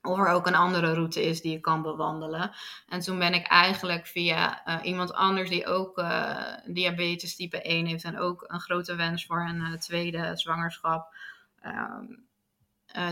of 0.02 0.18
er 0.18 0.28
ook 0.28 0.46
een 0.46 0.54
andere 0.54 0.92
route 0.92 1.22
is 1.22 1.40
die 1.40 1.52
je 1.52 1.60
kan 1.60 1.82
bewandelen. 1.82 2.50
En 2.88 3.00
toen 3.00 3.18
ben 3.18 3.34
ik 3.34 3.46
eigenlijk 3.46 4.06
via 4.06 4.62
uh, 4.66 4.76
iemand 4.82 5.12
anders 5.12 5.48
die 5.48 5.66
ook 5.66 5.98
uh, 5.98 6.46
diabetes 6.64 7.36
type 7.36 7.62
1 7.62 7.86
heeft 7.86 8.04
en 8.04 8.18
ook 8.18 8.44
een 8.46 8.60
grote 8.60 8.94
wens 8.94 9.26
voor 9.26 9.48
een 9.48 9.60
uh, 9.60 9.72
tweede 9.72 10.30
zwangerschap. 10.34 11.14
Ehm, 11.60 12.04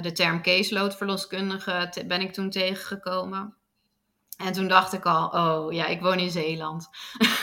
de 0.03 0.13
term 0.13 0.43
caseload 0.43 0.97
verloskundige 0.97 2.05
ben 2.07 2.21
ik 2.21 2.33
toen 2.33 2.51
tegengekomen. 2.51 3.55
En 4.37 4.53
toen 4.53 4.69
dacht 4.69 4.93
ik 4.93 5.07
al, 5.07 5.29
oh 5.29 5.73
ja, 5.73 5.87
ik 5.87 6.01
woon 6.01 6.19
in 6.19 6.31
Zeeland. 6.31 6.89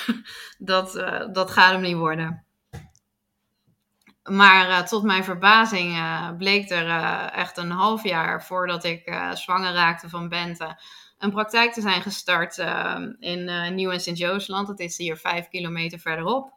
dat, 0.58 0.94
dat 1.32 1.52
gaat 1.52 1.72
hem 1.72 1.82
niet 1.82 1.96
worden. 1.96 2.45
Maar 4.30 4.70
uh, 4.70 4.82
tot 4.82 5.04
mijn 5.04 5.24
verbazing 5.24 5.96
uh, 5.96 6.30
bleek 6.38 6.70
er 6.70 6.88
uh, 6.88 7.38
echt 7.38 7.58
een 7.58 7.72
half 7.72 8.04
jaar 8.04 8.44
voordat 8.44 8.84
ik 8.84 9.18
zwanger 9.34 9.74
raakte 9.74 10.10
van 10.10 10.30
Bente 10.30 10.82
een 11.18 11.32
praktijk 11.32 11.74
te 11.74 11.82
zijn 11.82 12.02
gestart 12.02 12.58
in 13.20 13.76
Nieuw- 13.76 13.92
en 13.92 14.00
Sint-Joosland. 14.00 14.68
Dat 14.68 14.80
is 14.80 14.98
hier 14.98 15.18
vijf 15.18 15.48
kilometer 15.48 16.00
verderop. 16.00 16.54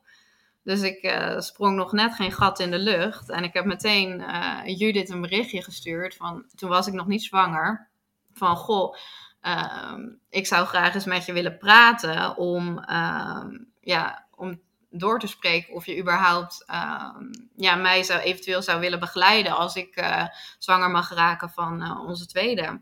Dus 0.64 0.80
ik 0.80 1.18
sprong 1.38 1.76
nog 1.76 1.92
net 1.92 2.14
geen 2.14 2.32
gat 2.32 2.60
in 2.60 2.70
de 2.70 2.78
lucht. 2.78 3.30
En 3.30 3.44
ik 3.44 3.52
heb 3.52 3.64
meteen 3.64 4.24
Judith 4.64 5.10
een 5.10 5.20
berichtje 5.20 5.62
gestuurd. 5.62 6.16
Van, 6.16 6.44
toen 6.54 6.68
was 6.68 6.86
ik 6.86 6.92
nog 6.92 7.06
niet 7.06 7.22
zwanger. 7.22 7.88
Van, 8.32 8.56
goh, 8.56 8.94
ehm, 9.40 10.00
ik 10.30 10.46
zou 10.46 10.66
graag 10.66 10.94
eens 10.94 11.04
met 11.04 11.26
je 11.26 11.32
willen 11.32 11.58
praten 11.58 12.36
om, 12.36 12.78
ehm, 12.78 13.58
ja, 13.80 14.26
om 14.34 14.60
door 14.98 15.18
te 15.18 15.26
spreken 15.26 15.74
of 15.74 15.86
je 15.86 15.98
überhaupt 15.98 16.64
uh, 16.70 17.14
ja, 17.56 17.74
mij 17.74 18.02
zou, 18.02 18.20
eventueel 18.20 18.62
zou 18.62 18.80
willen 18.80 19.00
begeleiden 19.00 19.56
als 19.56 19.76
ik 19.76 20.00
uh, 20.00 20.24
zwanger 20.58 20.90
mag 20.90 21.14
raken 21.14 21.50
van 21.50 21.82
uh, 21.82 22.04
onze 22.06 22.26
tweede. 22.26 22.80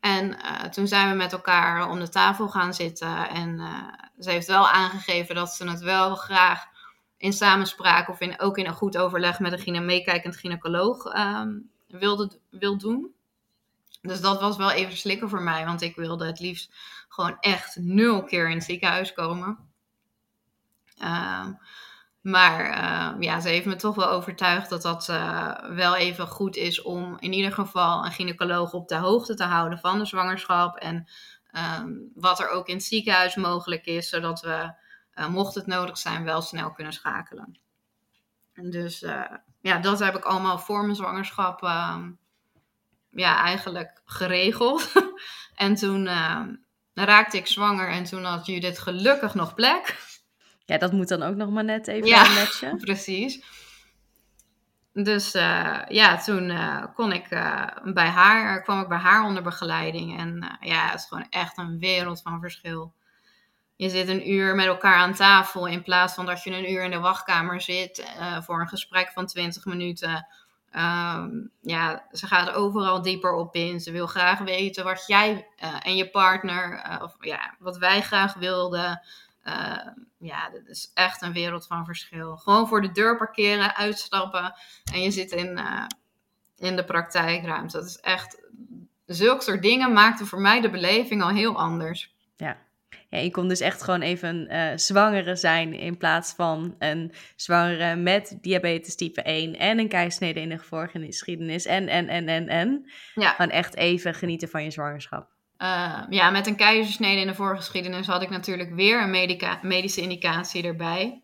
En 0.00 0.42
eh, 0.42 0.68
toen 0.68 0.88
zijn 0.88 1.10
we 1.10 1.16
met 1.16 1.32
elkaar 1.32 1.90
om 1.90 1.98
de 1.98 2.08
tafel 2.08 2.48
gaan 2.48 2.74
zitten. 2.74 3.28
En 3.28 3.60
ze 4.18 4.30
heeft 4.30 4.46
wel 4.46 4.68
aangegeven 4.68 5.34
dat 5.34 5.54
ze 5.54 5.68
het 5.68 5.80
wel 5.80 6.14
graag 6.14 6.66
in 7.16 7.32
samenspraak 7.32 8.08
of 8.08 8.20
in, 8.20 8.40
ook 8.40 8.58
in 8.58 8.66
een 8.66 8.74
goed 8.74 8.98
overleg 8.98 9.40
met 9.40 9.66
een 9.66 9.84
meekijkend 9.84 10.36
gynaecoloog 10.36 11.04
ehm, 11.04 11.58
wilde, 11.88 12.40
wil 12.50 12.78
doen. 12.78 13.14
Dus 14.02 14.20
dat 14.20 14.40
was 14.40 14.56
wel 14.56 14.70
even 14.70 14.96
slikken 14.96 15.28
voor 15.28 15.42
mij, 15.42 15.64
want 15.64 15.82
ik 15.82 15.96
wilde 15.96 16.26
het 16.26 16.40
liefst 16.40 16.74
gewoon 17.08 17.36
echt 17.40 17.76
nul 17.76 18.22
keer 18.24 18.50
in 18.50 18.56
het 18.56 18.64
ziekenhuis 18.64 19.12
komen. 19.12 19.65
Uh, 21.02 21.46
Maar 22.20 23.20
ja, 23.22 23.40
ze 23.40 23.48
heeft 23.48 23.66
me 23.66 23.76
toch 23.76 23.94
wel 23.94 24.10
overtuigd 24.10 24.68
dat 24.68 24.82
dat 24.82 25.06
wel 25.74 25.96
even 25.96 26.26
goed 26.26 26.56
is 26.56 26.82
om 26.82 27.16
in 27.20 27.32
ieder 27.32 27.52
geval 27.52 28.04
een 28.04 28.12
gynaecoloog 28.12 28.72
op 28.72 28.88
de 28.88 28.96
hoogte 28.96 29.34
te 29.34 29.44
houden 29.44 29.78
van 29.78 29.98
de 29.98 30.04
zwangerschap. 30.04 30.76
En 30.76 31.08
ehm, 31.50 31.92
wat 32.14 32.40
er 32.40 32.48
ook 32.48 32.68
in 32.68 32.74
het 32.74 32.84
ziekenhuis 32.84 33.34
mogelijk 33.34 33.84
is, 33.84 34.08
zodat 34.08 34.40
we, 34.40 34.72
mocht 35.28 35.54
het 35.54 35.66
nodig 35.66 35.98
zijn, 35.98 36.24
wel 36.24 36.42
snel 36.42 36.72
kunnen 36.72 36.92
schakelen. 36.92 37.58
En 38.52 38.70
dus 38.70 39.04
ja, 39.60 39.78
dat 39.78 39.98
heb 39.98 40.16
ik 40.16 40.24
allemaal 40.24 40.58
voor 40.58 40.82
mijn 40.82 40.96
zwangerschap 40.96 41.62
ehm, 41.62 42.10
ja, 43.10 43.44
eigenlijk 43.44 44.02
geregeld. 44.04 44.92
en 45.54 45.74
toen 45.74 46.06
ehm, 46.06 46.54
raakte 46.94 47.36
ik 47.36 47.46
zwanger 47.46 47.88
en 47.88 48.04
toen 48.04 48.24
had 48.24 48.46
Judith 48.46 48.78
gelukkig 48.78 49.34
nog 49.34 49.54
plek. 49.54 50.04
Ja, 50.66 50.78
dat 50.78 50.92
moet 50.92 51.08
dan 51.08 51.22
ook 51.22 51.34
nog 51.34 51.50
maar 51.50 51.64
net 51.64 51.88
even 51.88 52.08
ja, 52.08 52.28
matchen. 52.28 52.76
precies. 52.86 53.44
Dus 54.92 55.34
uh, 55.34 55.80
ja, 55.88 56.16
toen 56.16 56.50
uh, 56.50 56.84
kon 56.94 57.12
ik 57.12 57.30
uh, 57.30 57.66
bij 57.84 58.06
haar, 58.06 58.62
kwam 58.62 58.80
ik 58.80 58.88
bij 58.88 58.98
haar 58.98 59.24
onder 59.24 59.42
begeleiding. 59.42 60.18
En 60.18 60.58
ja, 60.60 60.90
het 60.90 61.00
is 61.00 61.06
gewoon 61.06 61.26
echt 61.30 61.58
een 61.58 61.78
wereld 61.78 62.22
van 62.22 62.40
verschil. 62.40 62.92
Je 63.76 63.88
zit 63.88 64.08
een 64.08 64.30
uur 64.30 64.54
met 64.54 64.66
elkaar 64.66 64.96
aan 64.96 65.14
tafel 65.14 65.66
in 65.66 65.82
plaats 65.82 66.14
van 66.14 66.26
dat 66.26 66.42
je 66.42 66.50
een 66.50 66.70
uur 66.72 66.82
in 66.82 66.90
de 66.90 66.98
wachtkamer 66.98 67.60
zit 67.60 68.06
voor 68.40 68.60
een 68.60 68.68
gesprek 68.68 69.10
van 69.14 69.26
20 69.26 69.64
minuten. 69.64 70.26
Um, 70.72 71.50
ja, 71.62 72.06
ze 72.12 72.26
gaat 72.26 72.50
overal 72.50 73.02
dieper 73.02 73.32
op 73.32 73.54
in. 73.54 73.80
Ze 73.80 73.92
wil 73.92 74.06
graag 74.06 74.38
weten 74.38 74.84
wat 74.84 75.04
jij 75.06 75.48
en 75.82 75.96
je 75.96 76.10
partner, 76.10 76.98
of 77.02 77.16
ja, 77.20 77.54
wat 77.58 77.78
wij 77.78 78.02
graag 78.02 78.34
wilden. 78.34 79.02
Uh, 79.46 79.76
ja, 80.18 80.50
dat 80.50 80.66
is 80.66 80.90
echt 80.94 81.22
een 81.22 81.32
wereld 81.32 81.66
van 81.66 81.84
verschil. 81.84 82.36
Gewoon 82.36 82.68
voor 82.68 82.80
de 82.80 82.92
deur 82.92 83.16
parkeren, 83.16 83.76
uitstappen 83.76 84.54
en 84.92 85.02
je 85.02 85.10
zit 85.10 85.32
in, 85.32 85.58
uh, 85.58 85.86
in 86.56 86.76
de 86.76 86.84
praktijkruimte. 86.84 87.76
Dat 87.76 87.86
is 87.86 88.00
echt, 88.00 88.40
zulke 89.06 89.42
soort 89.42 89.62
dingen 89.62 89.92
maakten 89.92 90.26
voor 90.26 90.40
mij 90.40 90.60
de 90.60 90.70
beleving 90.70 91.22
al 91.22 91.28
heel 91.28 91.56
anders. 91.56 92.14
Ja. 92.36 92.56
Ja, 93.08 93.18
je 93.18 93.30
kon 93.30 93.48
dus 93.48 93.60
echt 93.60 93.82
gewoon 93.82 94.00
even 94.00 94.48
uh, 94.50 94.72
zwangere 94.74 95.36
zijn 95.36 95.72
in 95.72 95.96
plaats 95.96 96.32
van 96.32 96.74
een 96.78 97.12
zwangere 97.36 97.96
met 97.96 98.38
diabetes 98.40 98.96
type 98.96 99.22
1 99.22 99.58
en 99.58 99.78
een 99.78 99.88
keisnede 99.88 100.40
in 100.40 100.48
de 100.48 100.58
geschiedenis 100.58 101.66
en, 101.66 101.88
en, 101.88 102.08
en, 102.08 102.28
en, 102.28 102.48
en. 102.48 102.90
Ja. 103.14 103.30
Gewoon 103.30 103.50
echt 103.50 103.76
even 103.76 104.14
genieten 104.14 104.48
van 104.48 104.64
je 104.64 104.70
zwangerschap. 104.70 105.35
Uh, 105.58 106.02
ja, 106.10 106.30
met 106.30 106.46
een 106.46 106.56
keizersnede 106.56 107.20
in 107.20 107.26
de 107.26 107.34
voorgeschiedenis 107.34 108.06
had 108.06 108.22
ik 108.22 108.30
natuurlijk 108.30 108.74
weer 108.74 109.02
een 109.02 109.10
medica 109.10 109.58
medische 109.62 110.00
indicatie 110.00 110.62
erbij. 110.62 111.22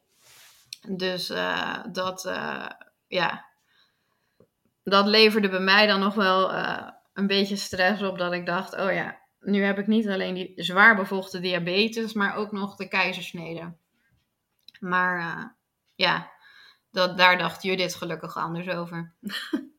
Dus 0.89 1.31
uh, 1.31 1.79
dat, 1.93 2.25
uh, 2.25 2.69
ja, 3.07 3.45
dat 4.85 5.07
leverde 5.07 5.49
bij 5.49 5.61
mij 5.61 5.87
dan 5.87 6.01
nog 6.01 6.15
wel 6.15 6.53
een 7.13 7.27
beetje 7.27 7.57
stress 7.57 8.03
op. 8.03 8.19
Dat 8.19 8.33
ik 8.33 8.47
dacht, 8.47 8.77
oh 8.77 8.93
ja, 8.93 9.19
nu 9.41 9.63
heb 9.63 9.79
ik 9.79 9.87
niet 9.87 10.09
alleen 10.09 10.35
die 10.35 10.53
zwaar 10.57 10.97
bevochten 10.97 11.43
diabetes, 11.43 12.13
maar 12.13 12.37
ook 12.37 12.53
nog 12.53 12.77
de 12.77 12.89
keizersnede. 12.89 13.73
Maar 14.81 15.57
ja, 15.95 16.31
dat, 16.91 17.19
daar 17.19 17.39
dacht 17.39 17.63
Judith 17.63 17.95
gelukkig 17.95 18.37
anders 18.37 18.69
over. 18.69 19.13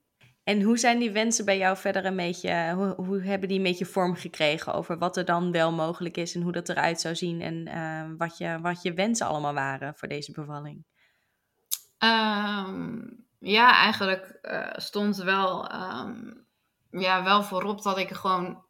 En 0.44 0.62
hoe 0.62 0.78
zijn 0.78 1.00
die 1.00 1.12
wensen 1.12 1.46
bij 1.46 1.58
jou 1.58 1.78
verder 1.78 2.06
een 2.06 2.16
beetje, 2.16 2.74
hoe, 2.76 2.94
hoe, 3.06 3.22
hebben 3.22 3.48
die 3.48 3.58
een 3.58 3.64
beetje 3.64 3.86
vorm 3.86 4.16
gekregen 4.16 4.74
over 4.74 4.98
wat 4.98 5.18
er 5.18 5.26
dan 5.26 5.52
wel 5.52 5.72
mogelijk 5.72 6.18
is 6.18 6.36
en 6.36 6.42
hoe 6.42 6.52
dat 6.52 6.70
eruit 6.70 7.02
zou 7.02 7.16
zien 7.16 7.42
en 7.42 7.68
uh, 7.68 8.18
wat, 8.18 8.38
je, 8.38 8.60
wat 8.62 8.82
je 8.82 8.94
wensen 8.94 9.28
allemaal 9.28 9.54
waren 9.54 9.96
voor 9.96 10.08
deze 10.08 10.32
bevalling? 10.32 10.86
Um, 12.00 13.26
ja, 13.40 13.76
eigenlijk 13.76 14.40
uh, 14.42 14.68
stond 14.76 15.16
wel, 15.16 15.72
um, 15.74 16.46
ja, 16.92 17.24
wel 17.24 17.44
voorop 17.44 17.82
dat 17.82 17.98
ik 17.98 18.12
gewoon, 18.12 18.64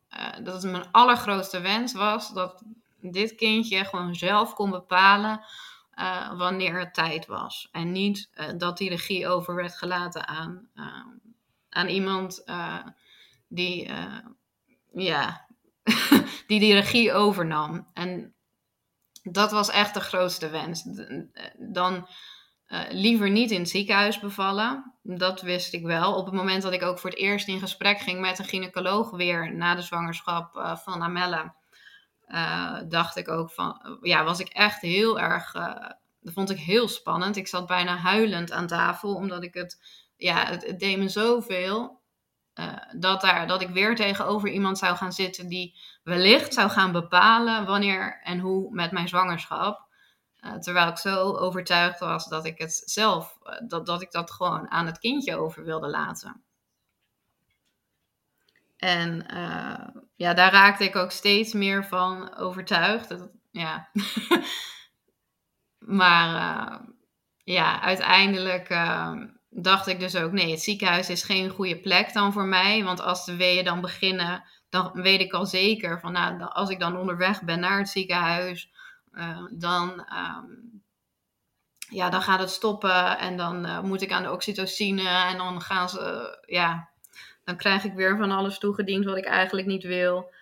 dat 0.43 0.53
het 0.61 0.71
mijn 0.71 0.91
allergrootste 0.91 1.61
wens 1.61 1.93
was 1.93 2.33
dat 2.33 2.63
dit 2.99 3.35
kindje 3.35 3.85
gewoon 3.85 4.15
zelf 4.15 4.53
kon 4.53 4.69
bepalen 4.69 5.41
wanneer 6.37 6.79
het 6.79 6.93
tijd 6.93 7.25
was. 7.25 7.69
En 7.71 7.91
niet 7.91 8.29
dat 8.57 8.77
die 8.77 8.89
regie 8.89 9.27
over 9.27 9.55
werd 9.55 9.77
gelaten 9.77 10.27
aan 10.27 10.69
ehm, 10.75 11.07
aan 11.73 11.87
iemand 11.87 12.41
uh, 12.45 12.85
die, 13.47 13.87
uh, 13.87 14.17
ja, 14.93 15.47
die 16.47 16.59
die 16.59 16.73
regie 16.73 17.13
overnam. 17.13 17.87
En 17.93 18.33
dat 19.23 19.51
was 19.51 19.69
echt 19.69 19.93
de 19.93 19.99
grootste 19.99 20.49
wens. 20.49 20.83
Dan 21.57 22.07
uh, 22.67 22.81
liever 22.89 23.29
niet 23.29 23.51
in 23.51 23.59
het 23.59 23.69
ziekenhuis 23.69 24.19
bevallen. 24.19 24.93
Dat 25.01 25.41
wist 25.41 25.73
ik 25.73 25.83
wel. 25.83 26.15
Op 26.15 26.25
het 26.25 26.35
moment 26.35 26.61
dat 26.61 26.73
ik 26.73 26.83
ook 26.83 26.99
voor 26.99 27.09
het 27.09 27.19
eerst 27.19 27.47
in 27.47 27.59
gesprek 27.59 27.99
ging 27.99 28.19
met 28.19 28.39
een 28.39 28.45
gynaecoloog 28.45 29.11
weer 29.11 29.55
na 29.55 29.75
de 29.75 29.81
zwangerschap 29.81 30.79
van 30.83 31.03
Amelle, 31.03 31.53
dacht 32.87 33.15
ik 33.15 33.27
ook 33.27 33.51
van, 33.51 33.97
ja, 34.01 34.23
was 34.23 34.39
ik 34.39 34.47
echt 34.47 34.81
heel 34.81 35.19
erg, 35.19 35.51
dat 36.21 36.33
vond 36.33 36.49
ik 36.49 36.57
heel 36.57 36.87
spannend. 36.87 37.35
Ik 37.35 37.47
zat 37.47 37.67
bijna 37.67 37.95
huilend 37.95 38.51
aan 38.51 38.67
tafel, 38.67 39.15
omdat 39.15 39.43
ik 39.43 39.53
het 39.53 40.02
ja, 40.17 40.45
het, 40.45 40.79
deed 40.79 40.97
me 40.97 41.09
zoveel. 41.09 42.01
Uh, 42.55 42.77
dat, 42.95 43.21
daar, 43.21 43.47
dat 43.47 43.61
ik 43.61 43.69
weer 43.69 43.95
tegenover 43.95 44.49
iemand 44.49 44.77
zou 44.77 44.95
gaan 44.95 45.11
zitten 45.11 45.47
die 45.47 45.79
wellicht 46.03 46.53
zou 46.53 46.69
gaan 46.69 46.91
bepalen 46.91 47.65
wanneer 47.65 48.19
en 48.23 48.39
hoe 48.39 48.73
met 48.73 48.91
mijn 48.91 49.07
zwangerschap. 49.07 49.87
Uh, 50.41 50.53
terwijl 50.53 50.87
ik 50.87 50.97
zo 50.97 51.35
overtuigd 51.35 51.99
was 51.99 52.27
dat 52.27 52.45
ik 52.45 52.57
het 52.57 52.81
zelf, 52.85 53.37
uh, 53.43 53.53
dat, 53.67 53.85
dat 53.85 54.01
ik 54.01 54.11
dat 54.11 54.31
gewoon 54.31 54.71
aan 54.71 54.85
het 54.85 54.99
kindje 54.99 55.37
over 55.37 55.63
wilde 55.63 55.89
laten. 55.89 56.43
En 58.77 59.25
ja, 60.15 60.33
daar 60.33 60.51
raakte 60.51 60.83
ik 60.83 60.95
ook 60.95 61.11
steeds 61.11 61.53
meer 61.53 61.85
van 61.85 62.35
overtuigd. 62.35 63.09
Dat, 63.09 63.29
ja. 63.51 63.89
maar 65.99 66.81
ja, 67.43 67.81
uiteindelijk 67.81 68.69
dacht 69.55 69.87
ik 69.87 69.99
dus 69.99 70.15
ook, 70.15 70.31
nee, 70.31 70.51
het 70.51 70.61
ziekenhuis 70.61 71.09
is 71.09 71.23
geen 71.23 71.49
goede 71.49 71.79
plek 71.79 72.13
dan 72.13 72.33
voor 72.33 72.45
mij. 72.45 72.83
Want 72.83 73.01
als 73.01 73.25
de 73.25 73.35
weeën 73.35 73.63
dan 73.63 73.81
beginnen, 73.81 74.43
dan 74.69 74.91
weet 74.93 75.21
ik 75.21 75.33
al 75.33 75.45
zeker 75.45 75.99
van, 75.99 76.11
nou, 76.11 76.41
als 76.41 76.69
ik 76.69 76.79
dan 76.79 76.97
onderweg 76.97 77.43
ben 77.43 77.59
naar 77.59 77.77
het 77.77 77.89
ziekenhuis, 77.89 78.71
uh, 79.13 79.43
dan, 79.51 79.89
um, 79.89 80.81
ja, 81.89 82.09
dan 82.09 82.21
gaat 82.21 82.39
het 82.39 82.49
stoppen 82.49 83.17
en 83.17 83.37
dan 83.37 83.65
uh, 83.65 83.81
moet 83.81 84.01
ik 84.01 84.11
aan 84.11 84.23
de 84.23 84.31
oxytocine 84.31 85.07
en 85.09 85.37
dan 85.37 85.61
gaan 85.61 85.89
ze, 85.89 86.37
ja, 86.45 86.89
dan 87.43 87.57
krijg 87.57 87.83
ik 87.83 87.93
weer 87.93 88.17
van 88.17 88.31
alles 88.31 88.59
toegediend 88.59 89.05
wat 89.05 89.17
ik 89.17 89.25
eigenlijk 89.25 89.67
niet 89.67 89.83
wil. 89.83 90.33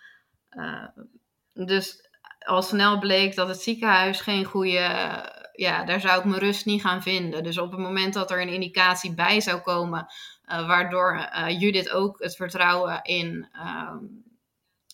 Dus 1.52 2.08
al 2.38 2.62
snel 2.62 2.98
bleek 2.98 3.34
dat 3.34 3.48
het 3.48 3.60
ziekenhuis 3.60 4.20
geen 4.20 4.44
goede 4.44 4.90
ja, 5.62 5.84
daar 5.84 6.00
zou 6.00 6.18
ik 6.18 6.24
mijn 6.24 6.40
rust 6.40 6.66
niet 6.66 6.80
gaan 6.80 7.02
vinden. 7.02 7.42
Dus 7.42 7.58
op 7.58 7.70
het 7.70 7.80
moment 7.80 8.14
dat 8.14 8.30
er 8.30 8.40
een 8.40 8.48
indicatie 8.48 9.14
bij 9.14 9.40
zou 9.40 9.60
komen, 9.60 10.06
uh, 10.46 10.66
waardoor 10.66 11.14
uh, 11.14 11.60
Judith 11.60 11.90
ook 11.90 12.22
het 12.22 12.36
vertrouwen 12.36 13.02
in, 13.02 13.48
uh, 13.56 13.94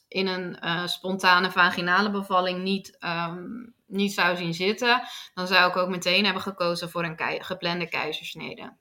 in 0.09 0.27
een 0.27 0.59
uh, 0.65 0.87
spontane 0.87 1.51
vaginale 1.51 2.11
bevalling 2.11 2.63
niet, 2.63 2.97
um, 3.01 3.75
niet 3.87 4.13
zou 4.13 4.37
zien 4.37 4.55
zitten, 4.55 5.03
dan 5.35 5.47
zou 5.47 5.71
ik 5.71 5.77
ook 5.77 5.89
meteen 5.89 6.25
hebben 6.25 6.43
gekozen 6.43 6.91
voor 6.91 7.05
een 7.05 7.43
geplande 7.43 7.89
keizersnede. 7.89 8.77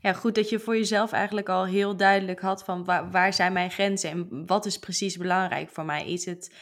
Ja, 0.00 0.12
goed 0.12 0.34
dat 0.34 0.48
je 0.48 0.58
voor 0.58 0.76
jezelf 0.76 1.12
eigenlijk 1.12 1.48
al 1.48 1.64
heel 1.64 1.96
duidelijk 1.96 2.40
had 2.40 2.64
van 2.64 2.84
waar, 2.84 3.10
waar 3.10 3.32
zijn 3.32 3.52
mijn 3.52 3.70
grenzen 3.70 4.10
en 4.10 4.46
wat 4.46 4.66
is 4.66 4.78
precies 4.78 5.16
belangrijk 5.16 5.70
voor 5.70 5.84
mij. 5.84 6.06
Is 6.06 6.24
het, 6.24 6.54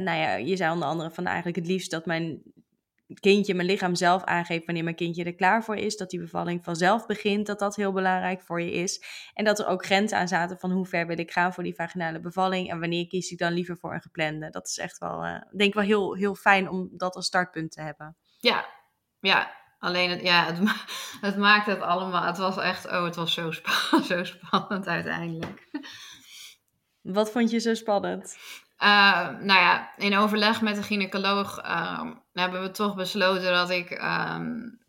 nou 0.00 0.18
ja, 0.18 0.34
je 0.34 0.56
zei 0.56 0.72
onder 0.72 0.88
andere 0.88 1.10
van 1.10 1.26
eigenlijk 1.26 1.56
het 1.56 1.66
liefst 1.66 1.90
dat 1.90 2.06
mijn 2.06 2.42
kindje, 3.20 3.54
mijn 3.54 3.68
lichaam 3.68 3.94
zelf 3.94 4.24
aangeeft 4.24 4.64
wanneer 4.64 4.84
mijn 4.84 4.96
kindje 4.96 5.24
er 5.24 5.34
klaar 5.34 5.64
voor 5.64 5.76
is. 5.76 5.96
Dat 5.96 6.10
die 6.10 6.20
bevalling 6.20 6.64
vanzelf 6.64 7.06
begint, 7.06 7.46
dat 7.46 7.58
dat 7.58 7.76
heel 7.76 7.92
belangrijk 7.92 8.42
voor 8.42 8.60
je 8.60 8.72
is. 8.72 9.04
En 9.34 9.44
dat 9.44 9.58
er 9.58 9.66
ook 9.66 9.84
grenzen 9.84 10.18
aan 10.18 10.28
zaten 10.28 10.58
van 10.58 10.70
hoe 10.70 10.86
ver 10.86 11.06
wil 11.06 11.18
ik 11.18 11.30
gaan 11.30 11.52
voor 11.52 11.62
die 11.62 11.74
vaginale 11.74 12.20
bevalling. 12.20 12.70
En 12.70 12.80
wanneer 12.80 13.06
kies 13.06 13.30
ik 13.30 13.38
dan 13.38 13.52
liever 13.52 13.76
voor 13.76 13.94
een 13.94 14.00
geplande. 14.00 14.50
Dat 14.50 14.66
is 14.66 14.78
echt 14.78 14.98
wel, 14.98 15.24
uh, 15.24 15.30
denk 15.32 15.68
ik 15.68 15.74
wel 15.74 15.84
heel, 15.84 16.14
heel 16.14 16.34
fijn 16.34 16.68
om 16.68 16.88
dat 16.92 17.14
als 17.14 17.26
startpunt 17.26 17.72
te 17.72 17.80
hebben. 17.80 18.16
Ja, 18.38 18.66
ja. 19.20 19.60
Alleen 19.78 20.10
het, 20.10 20.22
ja, 20.22 20.44
het, 20.44 20.58
het 21.28 21.36
maakt 21.36 21.66
het 21.66 21.80
allemaal. 21.80 22.22
Het 22.22 22.38
was 22.38 22.56
echt, 22.56 22.86
oh, 22.86 23.04
het 23.04 23.16
was 23.16 23.34
zo, 23.34 23.50
spa 23.50 23.72
zo 24.02 24.24
spannend 24.24 24.86
uiteindelijk. 24.86 25.70
Wat 27.00 27.30
vond 27.30 27.50
je 27.50 27.58
zo 27.58 27.74
spannend? 27.74 28.36
Uh, 28.82 29.28
nou 29.28 29.60
ja, 29.60 29.90
in 29.96 30.16
overleg 30.16 30.60
met 30.60 30.76
de 30.76 30.82
gynaecoloog 30.82 31.64
uh, 31.64 32.10
hebben 32.32 32.62
we 32.62 32.70
toch 32.70 32.94
besloten 32.94 33.52
dat 33.52 33.70
ik. 33.70 33.90
Um, 33.90 34.80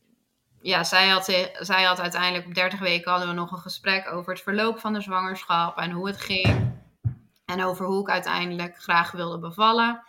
ja, 0.61 0.83
zij 0.83 1.07
had, 1.07 1.25
zij 1.59 1.83
had 1.83 1.99
uiteindelijk 1.99 2.45
op 2.45 2.53
30 2.53 2.79
weken 2.79 3.11
hadden 3.11 3.29
we 3.29 3.35
nog 3.35 3.51
een 3.51 3.57
gesprek 3.57 4.11
over 4.11 4.33
het 4.33 4.41
verloop 4.41 4.79
van 4.79 4.93
de 4.93 5.01
zwangerschap 5.01 5.77
en 5.77 5.91
hoe 5.91 6.07
het 6.07 6.21
ging. 6.21 6.71
En 7.45 7.63
over 7.63 7.85
hoe 7.85 8.01
ik 8.01 8.09
uiteindelijk 8.09 8.81
graag 8.81 9.11
wilde 9.11 9.39
bevallen. 9.39 10.03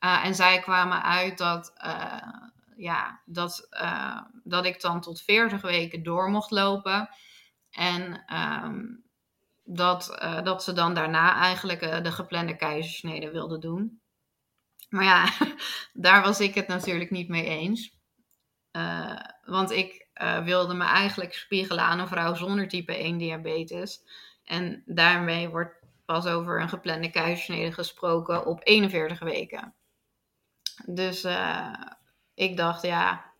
Uh, 0.00 0.24
en 0.24 0.34
zij 0.34 0.60
kwamen 0.60 1.02
uit 1.02 1.38
dat 1.38 1.72
ja, 2.76 3.20
dat, 3.24 3.68
dat 4.44 4.64
ik 4.64 4.80
dan 4.80 5.00
tot 5.00 5.22
40 5.22 5.60
weken 5.60 6.02
door 6.02 6.30
mocht 6.30 6.50
lopen. 6.50 7.08
En 7.70 8.22
ehm, 8.26 8.84
dat, 9.66 10.18
dat 10.44 10.62
ze 10.62 10.72
dan 10.72 10.94
daarna 10.94 11.34
eigenlijk 11.34 12.04
de 12.04 12.12
geplande 12.12 12.56
keizersnede 12.56 13.30
wilden 13.30 13.60
doen. 13.60 14.00
Maar 14.88 15.04
ja, 15.04 15.32
daar 16.06 16.22
was 16.22 16.40
ik 16.40 16.54
het 16.54 16.66
natuurlijk 16.66 17.10
niet 17.10 17.28
mee 17.28 17.44
eens. 17.44 17.96
want 19.44 19.70
ik 19.70 20.08
wilde 20.44 20.74
me 20.74 20.84
eigenlijk 20.84 21.34
spiegelen 21.34 21.84
aan 21.84 21.98
een 21.98 22.08
vrouw 22.08 22.34
zonder 22.34 22.68
type 22.68 22.96
1 22.96 23.18
diabetes. 23.18 24.02
En 24.44 24.82
daarmee 24.86 25.48
wordt 25.48 25.74
pas 26.04 26.26
over 26.26 26.60
een 26.60 26.68
geplande 26.68 27.10
keizersnede 27.10 27.72
gesproken 27.72 28.46
op 28.46 28.60
41 28.62 29.18
weken. 29.18 29.74
Dus 30.86 31.26
ik 32.34 32.56
dacht, 32.56 32.82
ja, 32.82 33.32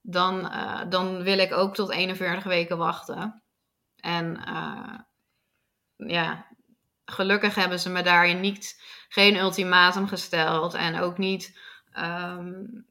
dan, 0.00 0.52
dan 0.88 1.22
wil 1.22 1.38
ik 1.38 1.52
ook 1.52 1.74
tot 1.74 1.90
41 1.90 2.44
weken 2.44 2.78
wachten. 2.78 3.42
En 3.96 4.36
ja, 6.08 6.46
gelukkig 7.04 7.54
hebben 7.54 7.80
ze 7.80 7.90
me 7.90 8.02
daarin 8.02 8.40
niet, 8.40 8.82
geen 9.08 9.36
ultimatum 9.36 10.08
gesteld 10.08 10.74
en 10.74 11.00
ook 11.00 11.18
niet 11.18 11.58
um, 11.98 12.86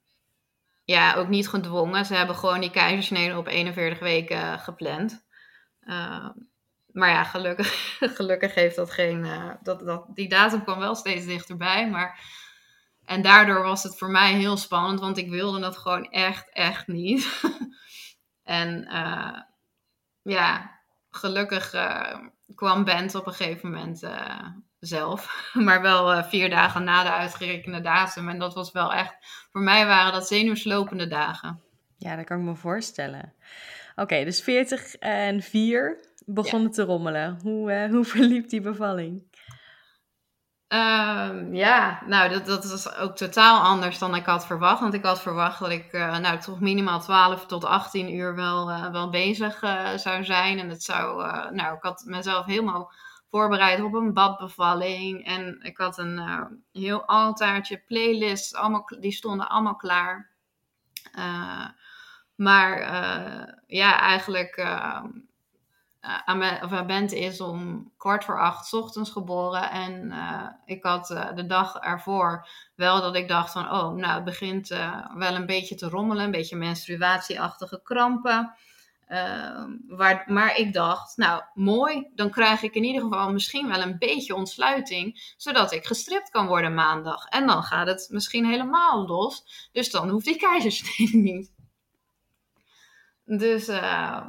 ja, 0.91 1.15
ook 1.15 1.27
niet 1.27 1.49
gedwongen. 1.49 2.05
Ze 2.05 2.15
hebben 2.15 2.35
gewoon 2.35 2.59
die 2.59 2.71
keizersnede 2.71 3.37
op 3.37 3.47
41 3.47 3.99
weken 3.99 4.59
gepland. 4.59 5.25
Uh, 5.81 6.29
maar 6.87 7.09
ja, 7.09 7.23
gelukkig, 7.23 7.97
gelukkig 8.17 8.53
heeft 8.53 8.75
dat 8.75 8.91
geen. 8.91 9.25
Uh, 9.25 9.53
dat, 9.61 9.79
dat, 9.79 10.05
die 10.13 10.29
datum 10.29 10.63
kwam 10.63 10.79
wel 10.79 10.95
steeds 10.95 11.25
dichterbij. 11.25 11.89
Maar, 11.89 12.19
en 13.05 13.21
daardoor 13.21 13.63
was 13.63 13.83
het 13.83 13.97
voor 13.97 14.09
mij 14.09 14.33
heel 14.33 14.57
spannend, 14.57 14.99
want 14.99 15.17
ik 15.17 15.29
wilde 15.29 15.59
dat 15.59 15.77
gewoon 15.77 16.11
echt, 16.11 16.49
echt 16.49 16.87
niet. 16.87 17.41
en 18.43 18.87
uh, 18.91 19.39
ja, 20.21 20.80
gelukkig 21.11 21.75
kwam 22.55 22.83
Bent 22.83 23.15
op 23.15 23.27
een 23.27 23.33
gegeven 23.33 23.71
moment 23.71 24.03
zelf. 24.81 25.49
Maar 25.65 25.81
wel 25.81 26.13
uh, 26.13 26.23
vier 26.23 26.49
dagen 26.49 26.83
na 26.83 27.03
de 27.03 27.11
uitgerekende 27.11 27.81
datum. 27.81 28.29
En 28.29 28.39
dat 28.39 28.53
was 28.53 28.71
wel 28.71 28.93
echt, 28.93 29.15
voor 29.51 29.61
mij 29.61 29.85
waren 29.85 30.13
dat 30.13 30.27
zenuwslopende 30.27 31.07
dagen. 31.07 31.61
Ja, 31.97 32.15
dat 32.15 32.25
kan 32.25 32.39
ik 32.39 32.43
me 32.43 32.55
voorstellen. 32.55 33.33
Oké, 33.95 34.23
dus 34.23 34.41
40 34.41 34.95
en 34.95 35.41
4 35.41 35.99
begonnen 36.25 36.71
te 36.71 36.83
rommelen. 36.83 37.39
Hoe, 37.41 37.87
hoe 37.91 38.05
verliep 38.05 38.49
die 38.49 38.61
bevalling? 38.61 39.23
Um, 40.73 41.53
ja, 41.53 42.01
nou, 42.05 42.29
dat, 42.29 42.45
dat 42.45 42.69
was 42.69 42.95
ook 42.95 43.15
totaal 43.15 43.61
anders 43.61 43.97
dan 43.97 44.15
ik 44.15 44.25
had 44.25 44.45
verwacht. 44.45 44.79
Want 44.79 44.93
ik 44.93 45.05
had 45.05 45.21
verwacht 45.21 45.59
dat 45.59 45.69
ik 45.69 45.93
uh, 45.93 46.17
nou, 46.17 46.39
toch 46.39 46.59
minimaal 46.59 46.99
12 46.99 47.45
tot 47.45 47.63
18 47.63 48.13
uur 48.13 48.35
wel, 48.35 48.69
uh, 48.69 48.91
wel 48.91 49.09
bezig 49.09 49.63
uh, 49.63 49.93
zou 49.95 50.23
zijn. 50.23 50.59
En 50.59 50.69
het 50.69 50.83
zou, 50.83 51.23
nou, 51.53 51.75
ik 51.75 51.81
had 51.83 52.03
mezelf 52.05 52.45
helemaal 52.45 52.91
voorbereid 53.29 53.81
op 53.81 53.93
een 53.93 54.13
badbevalling. 54.13 55.25
En 55.25 55.59
ik 55.61 55.77
had 55.77 55.97
een 55.97 56.21
heel 56.71 57.05
altaartje, 57.05 57.83
playlist, 57.87 58.55
allemaal, 58.55 58.89
die 58.99 59.11
stonden 59.11 59.49
allemaal 59.49 59.75
klaar. 59.75 60.29
Maar 62.35 62.79
ja, 63.67 63.99
eigenlijk 63.99 64.65
of 66.63 66.85
Bente 66.85 67.19
is 67.19 67.41
om 67.41 67.91
kwart 67.97 68.23
voor 68.23 68.39
acht 68.39 68.73
ochtends 68.73 69.11
geboren. 69.11 69.69
En 69.69 70.13
ik 70.65 70.83
had 70.83 71.07
de 71.35 71.45
dag 71.45 71.75
ervoor 71.75 72.47
wel 72.75 73.01
dat 73.01 73.15
ik 73.15 73.27
dacht 73.27 73.51
van, 73.51 73.71
oh, 73.71 73.93
nou, 73.95 74.13
het 74.13 74.23
begint 74.23 74.67
wel 75.15 75.35
een 75.35 75.45
beetje 75.45 75.75
te 75.75 75.89
rommelen. 75.89 76.25
Een 76.25 76.31
beetje 76.31 76.55
menstruatieachtige 76.55 77.81
krampen. 77.83 78.53
Uh, 79.11 79.63
waar, 79.87 80.23
maar 80.27 80.57
ik 80.57 80.73
dacht, 80.73 81.17
nou 81.17 81.43
mooi, 81.53 82.07
dan 82.15 82.29
krijg 82.29 82.61
ik 82.61 82.75
in 82.75 82.83
ieder 82.83 83.01
geval 83.01 83.31
misschien 83.31 83.67
wel 83.67 83.81
een 83.81 83.97
beetje 83.97 84.35
ontsluiting, 84.35 85.33
zodat 85.37 85.71
ik 85.71 85.85
gestript 85.85 86.29
kan 86.29 86.47
worden 86.47 86.73
maandag. 86.73 87.25
En 87.25 87.47
dan 87.47 87.63
gaat 87.63 87.87
het 87.87 88.07
misschien 88.11 88.45
helemaal 88.45 89.07
los, 89.07 89.69
dus 89.71 89.91
dan 89.91 90.09
hoeft 90.09 90.25
die 90.25 90.35
keizersnede 90.35 91.17
niet. 91.31 91.51
Dus 93.25 93.69
uh, 93.69 94.27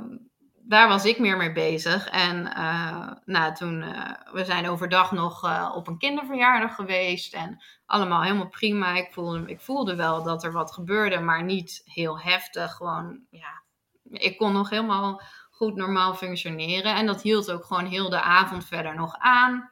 daar 0.64 0.88
was 0.88 1.05
ik 1.05 1.18
meer 1.18 1.37
mee 1.37 1.53
bezig. 1.53 2.09
En 2.09 2.46
uh, 2.46 3.11
nou, 3.25 3.55
toen, 3.55 3.83
eh, 3.83 4.11
we 4.33 4.44
zijn 4.44 4.68
overdag 4.68 5.12
nog 5.12 5.44
uh, 5.44 5.72
op 5.75 5.87
een 5.87 5.98
kinderverjaardag 5.98 6.75
geweest. 6.75 7.35
En 7.35 7.62
allemaal 7.87 8.22
helemaal 8.22 8.48
prima. 8.48 8.96
Ik 8.96 9.12
voelde, 9.12 9.42
ik 9.46 9.61
voelde 9.61 9.96
wel 9.96 10.22
dat 10.22 10.44
er 10.44 10.53
wat 10.53 10.72
gebeurde, 10.72 11.20
maar 11.20 11.42
niet 11.42 11.83
heel 11.85 12.20
heftig. 12.20 12.72
Gewoon, 12.72 13.20
ja, 13.31 13.62
ik 14.11 14.37
kon 14.37 14.53
nog 14.53 14.70
helemaal 14.70 15.22
goed 15.51 15.75
normaal 15.75 16.14
functioneren. 16.14 16.94
En 16.94 17.07
dat 17.07 17.22
hield 17.22 17.51
ook 17.51 17.64
gewoon 17.64 17.87
heel 17.87 18.11
de 18.11 18.22
avond 18.22 18.64
verder 18.64 18.94
nog 18.94 19.16
aan. 19.18 19.70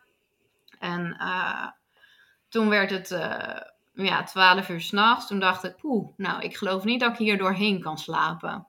En 0.79 1.17
uh, 1.21 1.67
toen 2.49 2.69
werd 2.69 2.91
het 2.91 3.11
uh, 3.11 3.61
ja, 3.93 4.23
12 4.23 4.69
uur 4.69 4.81
s'nachts. 4.81 5.27
Toen 5.27 5.41
dacht 5.41 5.65
ik, 5.65 5.77
poeh, 5.77 6.09
nou, 6.17 6.43
ik 6.43 6.57
geloof 6.57 6.85
niet 6.85 7.01
dat 7.01 7.13
ik 7.13 7.19
hier 7.19 7.39
doorheen 7.39 7.81
kan 7.81 7.99
slapen. 7.99 8.67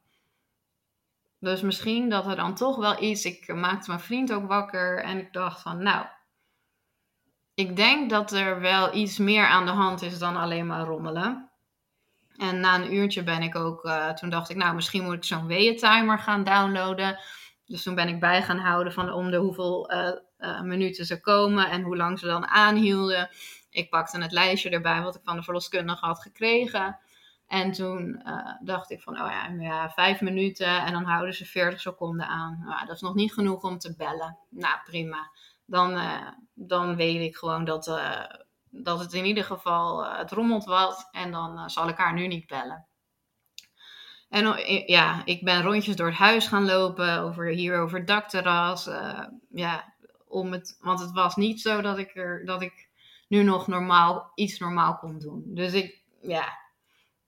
Dus 1.42 1.62
misschien 1.62 2.10
dat 2.10 2.28
er 2.28 2.36
dan 2.36 2.56
toch 2.56 2.78
wel 2.78 3.04
iets. 3.04 3.26
Ik 3.26 3.54
maakte 3.54 3.90
mijn 3.90 4.02
vriend 4.02 4.34
ook 4.34 4.48
wakker 4.48 5.04
en 5.04 5.18
ik 5.18 5.34
dacht 5.34 5.62
van, 5.62 5.84
nou, 5.84 6.06
ik 7.54 7.76
denk 7.76 8.10
dat 8.10 8.32
er 8.32 8.60
wel 8.60 8.96
iets 8.96 9.18
meer 9.18 9.46
aan 9.46 9.66
de 9.66 9.72
hand 9.72 10.02
is 10.02 10.20
dan 10.20 10.36
alleen 10.36 10.68
maar 10.68 10.86
rommelen. 10.86 11.50
En 12.38 12.60
na 12.60 12.76
een 12.76 12.94
uurtje 12.94 13.24
ben 13.24 13.42
ik 13.42 13.56
ook, 13.56 13.86
uh, 13.86 14.10
toen 14.10 14.30
dacht 14.30 14.50
ik, 14.50 14.56
nou, 14.56 14.76
misschien 14.76 15.04
moet 15.04 15.14
ik 15.14 15.24
zo'n 15.24 15.48
weeëntimer 15.48 16.20
gaan 16.20 16.44
downloaden. 16.44 17.20
Dus 17.66 17.84
toen 17.84 17.96
ben 17.96 18.08
ik 18.08 18.20
bij 18.20 18.44
gaan 18.44 18.60
houden 18.60 18.94
van 18.94 19.12
om 19.12 19.32
de 19.32 19.38
hoeveel 19.38 19.94
uh, 19.94 20.12
uh, 20.40 20.62
minuten 20.62 21.06
ze 21.06 21.20
komen 21.20 21.70
en 21.70 21.82
hoe 21.82 21.98
lang 21.98 22.20
ze 22.20 22.26
dan 22.26 22.48
aanhielden. 22.48 23.30
Ik 23.70 23.90
pakte 23.90 24.22
het 24.22 24.32
lijstje 24.32 24.70
erbij 24.70 25.02
wat 25.02 25.16
ik 25.16 25.22
van 25.24 25.36
de 25.36 25.44
verloskundige 25.44 26.06
had 26.06 26.22
gekregen. 26.22 27.00
En 27.52 27.72
toen 27.72 28.24
dacht 28.62 28.92
ik 28.92 29.02
van, 29.02 29.14
oh 29.14 29.30
ja, 29.30 29.48
ja, 29.60 29.90
vijf 29.90 30.22
minuten 30.22 30.86
en 30.86 30.94
dan 30.94 31.04
houden 31.04 31.34
ze 31.34 31.46
40 31.46 31.80
seconden 31.82 32.28
aan. 32.28 32.62
Nou, 32.66 32.86
dat 32.86 32.96
is 32.96 33.02
nog 33.02 33.14
niet 33.14 33.34
genoeg 33.34 33.64
om 33.64 33.78
te 33.78 33.96
bellen. 33.96 34.38
Nou, 34.50 34.76
prima. 34.86 35.32
Dan, 35.66 36.00
dan 36.54 36.96
weet 36.96 37.22
ik 37.22 37.36
gewoon 37.36 37.66
dat, 37.66 38.02
dat 38.70 39.00
het 39.00 39.14
in 39.14 39.26
ieder 39.26 39.44
geval, 39.44 40.06
het 40.06 40.32
rommelt 40.32 40.66
wat 40.66 41.08
en 41.12 41.32
dan 41.32 41.70
zal 41.70 41.90
ik 41.90 41.98
haar 41.98 42.14
nu 42.14 42.28
niet 42.28 42.48
bellen. 42.48 42.86
En 44.30 44.46
uh, 44.46 44.88
ja, 44.88 45.22
ik 45.26 45.44
ben 45.44 45.64
rondjes 45.64 45.96
door 45.96 46.08
het 46.08 46.18
huis 46.18 46.48
gaan 46.48 46.66
lopen, 46.66 47.20
over, 47.20 47.46
hier 47.48 47.80
over 47.80 47.98
het 47.98 48.08
dakterras. 48.08 48.90
ja, 49.50 49.94
om 50.28 50.52
het, 50.52 50.78
want 50.80 51.00
het 51.00 51.12
was 51.12 51.36
niet 51.36 51.62
zo 51.62 51.82
dat 51.82 51.98
ik, 51.98 52.16
er, 52.16 52.46
dat 52.46 52.62
ik 52.62 52.90
nu 53.28 53.44
nog 53.44 53.68
normaal, 53.68 54.32
iets 54.36 54.60
normaal 54.60 54.98
kon 54.98 55.20
doen. 55.20 55.44
Dus 55.46 55.74
ik 55.74 56.02
ja, 56.22 56.60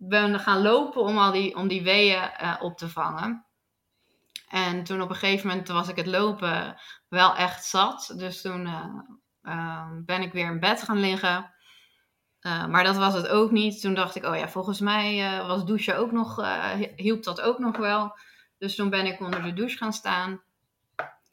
ben 0.08 0.40
gaan 0.40 0.62
lopen 0.62 1.02
om, 1.02 1.18
al 1.18 1.32
die, 1.32 1.56
om 1.56 1.68
die 1.68 1.84
weeën 1.84 2.32
op 2.60 2.78
te 2.78 2.90
vangen. 2.90 3.46
En 4.48 4.84
toen 4.84 5.02
op 5.02 5.10
een 5.10 5.16
gegeven 5.16 5.48
moment 5.48 5.68
was 5.68 5.88
ik 5.88 5.96
het 5.96 6.06
lopen 6.06 6.82
wel 7.10 7.36
echt 7.36 7.66
zat. 7.66 8.14
Dus 8.18 8.42
toen 8.42 8.68
uh, 9.44 9.90
ben 10.06 10.22
ik 10.22 10.34
weer 10.34 10.46
in 10.46 10.60
bed 10.60 10.84
gaan 10.84 11.00
liggen. 11.00 11.54
Uh, 12.42 12.66
maar 12.66 12.84
dat 12.84 12.98
was 12.98 13.14
het 13.14 13.28
ook 13.28 13.52
niet. 13.52 13.82
Toen 13.82 13.94
dacht 13.94 14.16
ik, 14.16 14.26
oh 14.26 14.36
ja, 14.36 14.50
volgens 14.50 14.80
mij 14.80 15.42
was 15.48 15.66
douchen 15.66 15.98
ook 15.98 16.12
nog, 16.12 16.42
hielp 16.96 17.24
dat 17.24 17.42
ook 17.42 17.60
nog 17.60 17.78
wel. 17.78 18.18
Dus 18.58 18.76
toen 18.76 18.90
ben 18.90 19.06
ik 19.06 19.20
onder 19.20 19.42
de 19.42 19.54
douche 19.54 19.78
gaan 19.78 19.94
staan. 19.94 20.42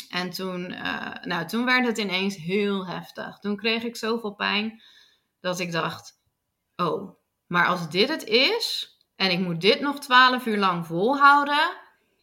En 0.09 0.31
toen, 0.31 0.67
nou, 1.23 1.47
toen 1.47 1.65
werd 1.65 1.87
het 1.87 1.99
ineens 1.99 2.37
heel 2.37 2.87
heftig. 2.87 3.39
Toen 3.39 3.57
kreeg 3.57 3.83
ik 3.83 3.97
zoveel 3.97 4.35
pijn 4.35 4.83
dat 5.41 5.59
ik 5.59 5.73
dacht, 5.73 6.21
oh, 6.77 7.20
maar 7.51 7.67
als 7.67 7.91
dit 7.91 8.09
het 8.09 8.25
is 8.25 8.97
en 9.17 9.31
ik 9.31 9.39
moet 9.39 9.61
dit 9.61 9.81
nog 9.81 10.01
twaalf 10.01 10.47
uur 10.47 10.59
lang 10.59 10.87
volhouden, 10.87 11.71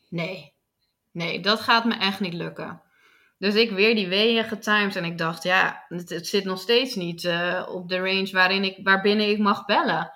nee, 0.10 0.54
nee, 1.12 1.40
dat 1.40 1.60
gaat 1.60 1.86
me 1.86 1.96
echt 1.96 2.20
niet 2.20 2.34
lukken. 2.34 2.82
Dus 3.38 3.56
ik 3.56 3.72
weer 3.72 3.96
die 3.96 4.08
weeën 4.08 4.44
getimed 4.44 4.96
en 4.96 5.06
ik 5.06 5.18
dacht, 5.18 5.44
ja, 5.44 5.86
het, 5.88 6.28
zit 6.28 6.44
nog 6.44 6.60
steeds 6.60 6.96
niet 6.96 7.24
uh, 7.24 7.66
op 7.70 7.90
de 7.90 7.98
range 7.98 8.30
waarin 8.32 8.63
ik, 8.63 8.80
waarbinnen 8.84 9.30
ik 9.30 9.38
mag 9.38 9.66
bellen. 9.66 10.12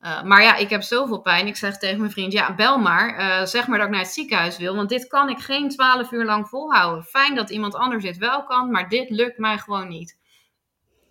Uh, 0.00 0.22
maar 0.22 0.42
ja, 0.42 0.56
ik 0.56 0.70
heb 0.70 0.82
zoveel 0.82 1.20
pijn. 1.20 1.46
Ik 1.46 1.56
zeg 1.56 1.78
tegen 1.78 1.98
mijn 1.98 2.10
vriend, 2.10 2.32
ja, 2.32 2.54
bel 2.54 2.78
maar. 2.78 3.18
Uh, 3.18 3.46
zeg 3.46 3.66
maar 3.66 3.78
dat 3.78 3.86
ik 3.86 3.92
naar 3.92 4.02
het 4.02 4.12
ziekenhuis 4.12 4.56
wil, 4.56 4.76
want 4.76 4.88
dit 4.88 5.06
kan 5.06 5.28
ik 5.28 5.38
geen 5.38 5.68
twaalf 5.68 6.12
uur 6.12 6.24
lang 6.24 6.48
volhouden. 6.48 7.04
Fijn 7.04 7.34
dat 7.34 7.50
iemand 7.50 7.74
anders 7.74 8.04
dit 8.04 8.16
wel 8.16 8.44
kan, 8.44 8.70
maar 8.70 8.88
dit 8.88 9.10
lukt 9.10 9.38
mij 9.38 9.58
gewoon 9.58 9.88
niet. 9.88 10.18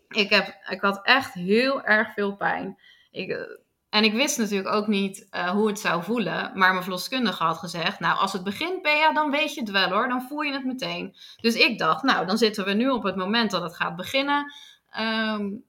Ik, 0.08 0.30
heb, 0.30 0.58
ik 0.70 0.82
had 0.82 1.00
echt 1.06 1.34
heel 1.34 1.84
erg 1.84 2.14
veel 2.14 2.36
pijn. 2.36 2.78
Ik, 3.16 3.60
en 3.90 4.04
ik 4.04 4.14
wist 4.14 4.38
natuurlijk 4.38 4.76
ook 4.76 4.88
niet 4.88 5.28
uh, 5.32 5.50
hoe 5.50 5.68
het 5.68 5.80
zou 5.80 6.04
voelen. 6.04 6.52
Maar 6.54 6.72
mijn 6.72 6.84
verloskundige 6.84 7.44
had 7.44 7.58
gezegd: 7.58 8.00
Nou, 8.00 8.20
als 8.20 8.34
het 8.34 8.44
begint, 8.44 8.82
Bea, 8.82 9.14
dan 9.14 9.32
weet 9.32 9.54
je 9.54 9.60
het 9.60 9.72
wel 9.72 9.90
hoor. 9.90 10.08
Dan 10.08 10.22
voel 10.22 10.42
je 10.42 10.54
het 10.54 10.66
meteen. 10.66 11.16
Dus 11.42 11.56
ik 11.56 11.78
dacht: 11.78 12.04
Nou, 12.04 12.26
dan 12.26 12.38
zitten 12.38 12.66
we 12.66 12.74
nu 12.74 12.90
op 12.90 13.04
het 13.04 13.16
moment 13.16 13.52
dat 13.52 13.62
het 13.62 13.76
gaat 13.76 13.96
beginnen. 13.96 14.54
Um, 15.00 15.64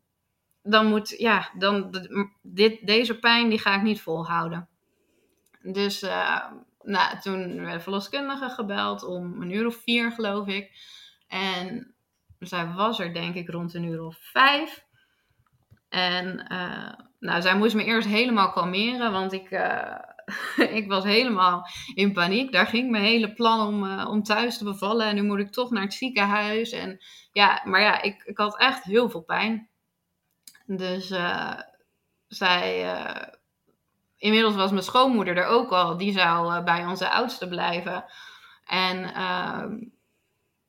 dan 0.62 0.86
moet, 0.86 1.08
ja, 1.08 1.50
dan, 1.58 1.94
dit, 2.42 2.86
deze 2.86 3.18
pijn 3.18 3.48
die 3.48 3.58
ga 3.58 3.76
ik 3.76 3.82
niet 3.82 4.00
volhouden. 4.00 4.68
Dus 5.62 6.02
uh, 6.02 6.44
nou, 6.82 7.20
toen 7.20 7.60
werd 7.60 7.72
de 7.72 7.80
verloskundige 7.80 8.48
gebeld 8.48 9.04
om 9.04 9.42
een 9.42 9.50
uur 9.50 9.66
of 9.66 9.76
vier, 9.76 10.12
geloof 10.12 10.46
ik. 10.46 10.70
En 11.28 11.94
zij 12.38 12.66
was 12.66 12.98
er 12.98 13.14
denk 13.14 13.34
ik 13.34 13.48
rond 13.48 13.74
een 13.74 13.84
uur 13.84 14.02
of 14.02 14.16
vijf. 14.20 14.84
En 15.88 16.46
nou, 17.18 17.42
zij 17.42 17.56
moest 17.56 17.74
me 17.74 17.84
eerst 17.84 18.08
helemaal 18.08 18.52
kalmeren, 18.52 19.12
want 19.12 19.32
ik, 19.32 19.50
uh, 19.50 19.98
ik 20.80 20.88
was 20.88 21.04
helemaal 21.04 21.66
in 21.94 22.12
paniek. 22.12 22.52
Daar 22.52 22.66
ging 22.66 22.90
mijn 22.90 23.04
hele 23.04 23.32
plan 23.32 23.66
om, 23.66 23.84
uh, 23.84 24.06
om 24.08 24.22
thuis 24.22 24.58
te 24.58 24.64
bevallen. 24.64 25.06
En 25.06 25.14
nu 25.14 25.22
moet 25.22 25.38
ik 25.38 25.52
toch 25.52 25.70
naar 25.70 25.82
het 25.82 25.94
ziekenhuis. 25.94 26.70
En 26.70 26.98
ja, 27.32 27.62
maar 27.64 27.80
ja, 27.80 28.02
ik, 28.02 28.22
ik 28.22 28.38
had 28.38 28.58
echt 28.58 28.84
heel 28.84 29.10
veel 29.10 29.22
pijn. 29.22 29.68
Dus 30.66 31.14
zij. 32.28 32.96
inmiddels 34.16 34.54
was 34.54 34.70
mijn 34.70 34.82
schoonmoeder 34.82 35.36
er 35.36 35.46
ook 35.46 35.70
al. 35.70 35.96
Die 35.96 36.12
zou 36.12 36.62
bij 36.62 36.86
onze 36.86 37.10
oudste 37.10 37.48
blijven. 37.48 38.04
En 38.66 39.14
ehm, 39.14 39.74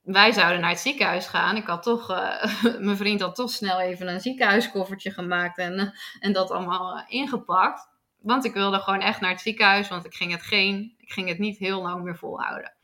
wij 0.07 0.31
zouden 0.31 0.61
naar 0.61 0.69
het 0.69 0.79
ziekenhuis 0.79 1.27
gaan. 1.27 1.55
Ik 1.55 1.67
had 1.67 1.83
toch, 1.83 2.11
uh, 2.11 2.43
mijn 2.85 2.97
vriend 2.97 3.21
had 3.21 3.35
toch 3.35 3.49
snel 3.49 3.79
even 3.79 4.07
een 4.07 4.21
ziekenhuiskoffertje 4.21 5.11
gemaakt 5.11 5.57
en, 5.57 5.73
uh, 5.73 5.89
en 6.19 6.33
dat 6.33 6.51
allemaal 6.51 6.97
uh, 6.97 7.03
ingepakt. 7.07 7.89
Want 8.21 8.45
ik 8.45 8.53
wilde 8.53 8.79
gewoon 8.79 8.99
echt 8.99 9.21
naar 9.21 9.31
het 9.31 9.41
ziekenhuis, 9.41 9.87
want 9.87 10.05
ik 10.05 10.13
ging 10.13 10.31
het 10.31 10.41
geen, 10.41 10.95
ik 10.97 11.11
ging 11.11 11.29
het 11.29 11.39
niet 11.39 11.57
heel 11.57 11.81
lang 11.81 12.03
meer 12.03 12.17
volhouden. 12.17 12.75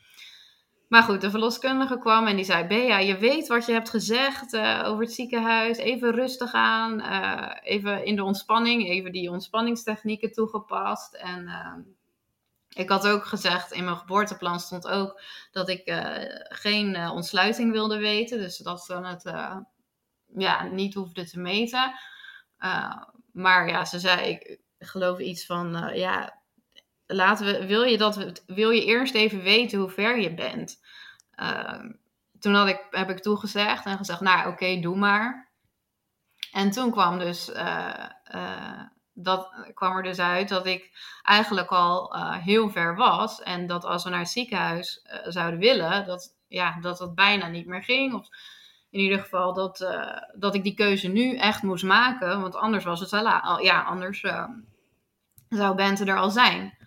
Maar 0.87 1.03
goed, 1.03 1.21
de 1.21 1.29
verloskundige 1.29 1.97
kwam 1.97 2.27
en 2.27 2.35
die 2.35 2.45
zei: 2.45 2.67
Bea, 2.67 2.97
je 2.97 3.17
weet 3.17 3.47
wat 3.47 3.65
je 3.65 3.71
hebt 3.71 3.89
gezegd 3.89 4.57
over 4.57 5.03
het 5.03 5.13
ziekenhuis. 5.13 5.77
Even 5.77 6.11
rustig 6.11 6.53
aan, 6.53 7.01
even 7.63 8.05
in 8.05 8.15
de 8.15 8.23
ontspanning, 8.23 8.89
even 8.89 9.11
die 9.11 9.29
ontspanningstechnieken 9.29 10.31
toegepast. 10.31 11.13
En 11.13 11.47
ehm, 11.47 11.79
ik 12.73 12.89
had 12.89 13.07
ook 13.07 13.25
gezegd, 13.25 13.71
in 13.71 13.83
mijn 13.83 13.97
geboorteplan 13.97 14.59
stond 14.59 14.87
ook 14.87 15.21
dat 15.51 15.69
ik 15.69 15.89
uh, 15.89 16.15
geen 16.43 16.95
uh, 16.95 17.11
ontsluiting 17.13 17.71
wilde 17.71 17.97
weten. 17.97 18.37
Dus 18.37 18.57
dat 18.57 18.83
ze 18.83 18.95
het 18.95 19.25
uh, 19.25 19.57
ja, 20.37 20.63
niet 20.63 20.93
hoefde 20.93 21.29
te 21.29 21.39
meten. 21.39 21.93
maar 23.31 23.67
ja, 23.67 23.85
ze 23.85 23.99
zei, 23.99 24.29
ik 24.29 24.59
geloof 24.79 25.19
iets 25.19 25.45
van, 25.45 25.91
ja, 25.93 26.41
laten 27.05 27.45
we, 27.45 27.65
wil 27.65 27.83
je, 27.83 27.97
dat, 27.97 28.43
wil 28.45 28.69
je 28.69 28.85
eerst 28.85 29.15
even 29.15 29.41
weten 29.43 29.79
hoe 29.79 29.89
ver 29.89 30.19
je 30.19 30.33
bent? 30.33 30.81
toen 32.39 32.53
had 32.53 32.67
ik, 32.67 32.87
heb 32.89 33.09
ik 33.09 33.19
toegezegd 33.19 33.85
en 33.85 33.97
gezegd, 33.97 34.19
nou 34.19 34.51
oké, 34.51 34.79
doe 34.79 34.95
maar. 34.95 35.51
En 36.51 36.71
toen 36.71 36.91
kwam 36.91 37.19
dus 37.19 37.51
dat 39.13 39.49
kwam 39.73 39.97
er 39.97 40.03
dus 40.03 40.19
uit 40.19 40.49
dat 40.49 40.65
ik 40.65 40.91
eigenlijk 41.21 41.69
al 41.69 42.15
uh, 42.15 42.37
heel 42.37 42.69
ver 42.69 42.95
was. 42.95 43.41
En 43.41 43.67
dat 43.67 43.85
als 43.85 44.03
we 44.03 44.09
naar 44.09 44.19
het 44.19 44.29
ziekenhuis 44.29 45.05
uh, 45.05 45.19
zouden 45.23 45.59
willen, 45.59 46.05
dat, 46.05 46.35
ja, 46.47 46.77
dat 46.81 46.99
het 46.99 47.15
bijna 47.15 47.47
niet 47.47 47.67
meer 47.67 47.83
ging. 47.83 48.13
Of 48.13 48.27
in 48.89 48.99
ieder 48.99 49.19
geval 49.19 49.53
dat, 49.53 49.81
uh, 49.81 50.17
dat 50.35 50.55
ik 50.55 50.63
die 50.63 50.73
keuze 50.73 51.07
nu 51.07 51.37
echt 51.37 51.63
moest 51.63 51.83
maken. 51.83 52.41
Want 52.41 52.55
anders 52.55 52.83
was 52.83 52.99
het 52.99 53.13
al, 53.13 53.59
ja, 53.59 53.81
anders 53.81 54.25
zou 55.49 55.75
Bente 55.75 56.05
er 56.05 56.17
al 56.17 56.29
zijn. 56.29 56.77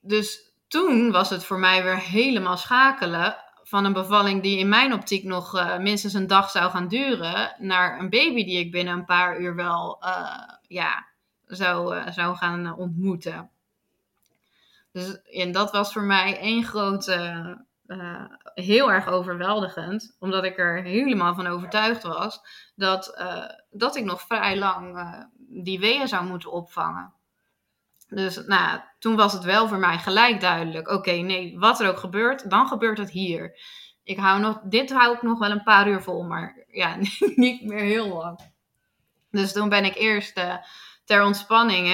Dus 0.00 0.52
toen 0.68 1.10
was 1.10 1.30
het 1.30 1.44
voor 1.44 1.58
mij 1.58 1.82
weer 1.82 1.98
helemaal 1.98 2.56
schakelen 2.56 3.36
van 3.62 3.84
een 3.84 3.92
bevalling 3.92 4.42
die 4.42 4.58
in 4.58 4.68
mijn 4.68 4.92
optiek 4.92 5.24
nog 5.24 5.76
minstens 5.78 6.14
een 6.14 6.26
dag 6.26 6.50
zou 6.50 6.70
gaan 6.70 6.88
duren, 6.88 7.54
naar 7.58 7.98
een 7.98 8.10
baby 8.10 8.44
die 8.44 8.58
ik 8.58 8.72
binnen 8.72 8.94
een 8.94 9.04
paar 9.04 9.40
uur 9.40 9.54
wel 9.54 10.04
ja, 10.68 11.11
zou, 11.56 11.96
uh, 11.96 12.10
zou 12.10 12.36
gaan 12.36 12.66
eh, 12.66 12.78
ontmoeten. 12.78 13.50
Dus 14.92 15.22
en 15.22 15.52
dat 15.52 15.70
was 15.70 15.92
voor 15.92 16.02
mij 16.02 16.38
één 16.38 16.64
grote, 16.64 17.56
uh, 17.86 18.24
heel 18.54 18.92
erg 18.92 19.06
overweldigend, 19.06 20.16
omdat 20.18 20.44
ik 20.44 20.58
er 20.58 20.82
helemaal 20.82 21.34
van 21.34 21.46
overtuigd 21.46 22.02
was 22.02 22.40
dat, 22.74 23.22
dat 23.70 23.96
ik 23.96 24.04
nog 24.04 24.22
vrij 24.22 24.58
lang 24.58 24.98
die 25.36 25.80
weeën 25.80 26.08
zou 26.08 26.26
moeten 26.26 26.52
opvangen. 26.52 27.12
Dus 28.08 28.46
nou, 28.46 28.80
toen 28.98 29.16
was 29.16 29.32
het 29.32 29.44
wel 29.44 29.68
voor 29.68 29.78
mij 29.78 29.98
gelijk 29.98 30.40
duidelijk. 30.40 30.88
Oké, 30.88 31.12
nee, 31.12 31.58
wat 31.58 31.80
er 31.80 31.88
ook 31.88 31.98
gebeurt, 31.98 32.50
dan 32.50 32.66
gebeurt 32.66 32.98
het 32.98 33.10
hier. 33.10 33.58
Ik 34.02 34.18
hou 34.18 34.40
nog, 34.40 34.60
dit 34.64 34.92
hou 34.92 35.14
ik 35.14 35.22
nog 35.22 35.38
wel 35.38 35.50
een 35.50 35.62
paar 35.62 35.88
uur 35.88 36.02
vol, 36.02 36.22
maar 36.22 36.64
ja, 36.68 36.96
niet 37.36 37.64
meer 37.64 37.84
heel 37.84 38.08
lang. 38.08 38.40
Dus 39.30 39.52
toen 39.52 39.68
ben 39.68 39.84
ik 39.84 39.94
eerst 39.94 40.40
ter 41.04 41.24
ontspanning 41.24 41.88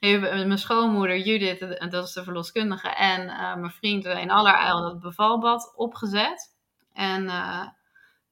hebben 0.00 0.46
mijn 0.46 0.58
schoonmoeder 0.58 1.18
Judith, 1.18 1.90
dat 1.90 2.04
is 2.06 2.12
de 2.12 2.24
verloskundige, 2.24 2.88
en 2.88 3.22
uh, 3.22 3.54
mijn 3.54 3.70
vriend 3.70 4.04
in 4.04 4.30
allerijl 4.30 4.80
dat 4.80 5.00
bevalbad 5.00 5.72
opgezet. 5.76 6.54
En 6.92 7.24
uh, 7.24 7.66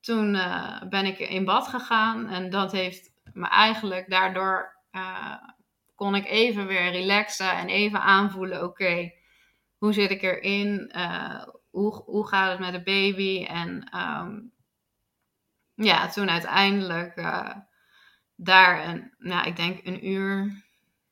toen 0.00 0.34
uh, 0.34 0.82
ben 0.88 1.06
ik 1.06 1.18
in 1.18 1.44
bad 1.44 1.68
gegaan 1.68 2.28
en 2.28 2.50
dat 2.50 2.72
heeft 2.72 3.12
me 3.32 3.48
eigenlijk 3.48 4.10
daardoor 4.10 4.72
kon 5.94 6.14
ik 6.14 6.26
even 6.26 6.66
weer 6.66 6.90
relaxen 6.90 7.52
en 7.52 7.68
even 7.68 8.00
aanvoelen, 8.00 8.64
oké, 8.64 9.12
hoe 9.78 9.92
zit 9.92 10.10
ik 10.10 10.22
erin? 10.22 10.92
hoe, 11.70 12.02
hoe 12.04 12.28
gaat 12.28 12.50
het 12.50 12.58
met 12.58 12.72
de 12.72 12.82
baby? 12.82 13.44
En 13.44 13.98
um, 13.98 14.52
ja, 15.74 16.08
toen 16.08 16.30
uiteindelijk 16.30 17.16
daar, 18.36 18.88
een, 18.88 19.12
nou, 19.18 19.46
ik 19.46 19.56
denk 19.56 19.86
een 19.86 20.08
uur, 20.08 20.62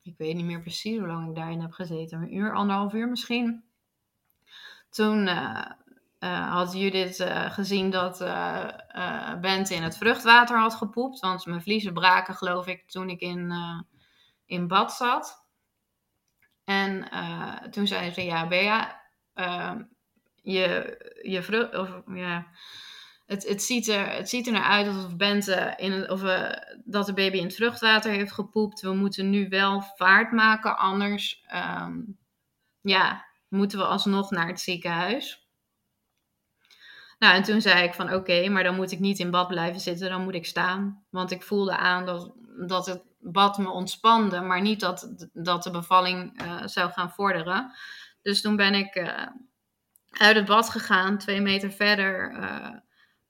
ik 0.01 0.17
weet 0.17 0.35
niet 0.35 0.45
meer 0.45 0.61
precies 0.61 0.97
hoe 0.97 1.07
lang 1.07 1.29
ik 1.29 1.35
daarin 1.35 1.61
heb 1.61 1.71
gezeten, 1.71 2.21
een 2.21 2.35
uur, 2.35 2.53
anderhalf 2.53 2.93
uur 2.93 3.09
misschien. 3.09 3.63
Toen 4.89 5.27
uh, 5.27 5.65
uh, 6.19 6.53
had 6.53 6.73
Judith 6.73 7.19
uh, 7.19 7.51
gezien 7.51 7.89
dat 7.89 8.17
Bente 9.41 9.75
in 9.75 9.83
het 9.83 9.97
vruchtwater 9.97 10.59
had 10.59 10.75
gepoept, 10.75 11.19
want 11.19 11.45
mijn 11.45 11.61
vliezen 11.61 11.93
braken 11.93 12.35
geloof 12.35 12.67
ik 12.67 12.89
toen 12.89 13.09
ik 13.09 13.19
in, 13.19 13.53
in 14.45 14.67
bad 14.67 14.93
zat. 14.93 15.45
En 16.63 17.09
toen 17.71 17.87
zei 17.87 18.11
ze, 18.11 18.21
ja 18.21 18.47
Bea, 18.47 19.01
je, 20.41 20.97
je 21.21 21.43
vrucht, 21.43 21.77
of 21.77 22.01
ja 22.05 22.47
het, 23.25 23.47
het, 23.47 23.63
ziet 23.63 23.87
er, 23.87 24.09
het 24.09 24.29
ziet 24.29 24.47
er 24.47 24.53
naar 24.53 24.63
uit 24.63 24.87
alsof 24.87 25.15
Bente 25.15 25.73
in 25.77 26.09
of, 26.09 26.23
uh, 26.23 26.49
dat 26.85 27.05
de 27.05 27.13
baby 27.13 27.37
in 27.37 27.43
het 27.43 27.55
vruchtwater 27.55 28.11
heeft 28.11 28.31
gepoept. 28.31 28.81
We 28.81 28.93
moeten 28.93 29.29
nu 29.29 29.49
wel 29.49 29.81
vaart 29.81 30.31
maken, 30.31 30.77
anders 30.77 31.45
um, 31.81 32.17
ja, 32.81 33.25
moeten 33.47 33.77
we 33.77 33.85
alsnog 33.85 34.31
naar 34.31 34.47
het 34.47 34.59
ziekenhuis. 34.59 35.47
Nou, 37.19 37.35
en 37.35 37.43
toen 37.43 37.61
zei 37.61 37.83
ik 37.83 37.93
van 37.93 38.13
oké, 38.13 38.49
maar 38.49 38.63
dan 38.63 38.75
moet 38.75 38.91
ik 38.91 38.99
niet 38.99 39.19
in 39.19 39.31
bad 39.31 39.47
blijven 39.47 39.81
zitten, 39.81 40.09
dan 40.09 40.23
moet 40.23 40.35
ik 40.35 40.45
staan. 40.45 41.05
Want 41.09 41.31
ik 41.31 41.43
voelde 41.43 41.77
aan 41.77 42.05
dat, 42.05 42.33
dat 42.67 42.85
het 42.85 43.01
bad 43.19 43.57
me 43.57 43.69
ontspande, 43.69 44.41
maar 44.41 44.61
niet 44.61 44.79
dat, 44.79 45.27
dat 45.33 45.63
de 45.63 45.71
bevalling 45.71 46.41
uh, 46.41 46.61
zou 46.65 46.91
gaan 46.91 47.11
vorderen. 47.11 47.71
Dus 48.21 48.41
toen 48.41 48.55
ben 48.55 48.73
ik 48.73 48.95
uh, 48.95 49.27
uit 50.11 50.35
het 50.35 50.45
bad 50.45 50.69
gegaan, 50.69 51.17
twee 51.17 51.41
meter 51.41 51.71
verder 51.71 52.31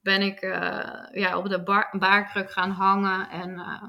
ben 0.04 0.22
ik 0.22 0.42
uh, 0.42 0.80
ja, 1.12 1.36
op 1.36 1.48
de 1.48 1.62
bar 1.62 1.88
baarkruk 1.98 2.52
gaan 2.52 2.70
hangen. 2.70 3.30
En 3.30 3.50
uh, 3.50 3.82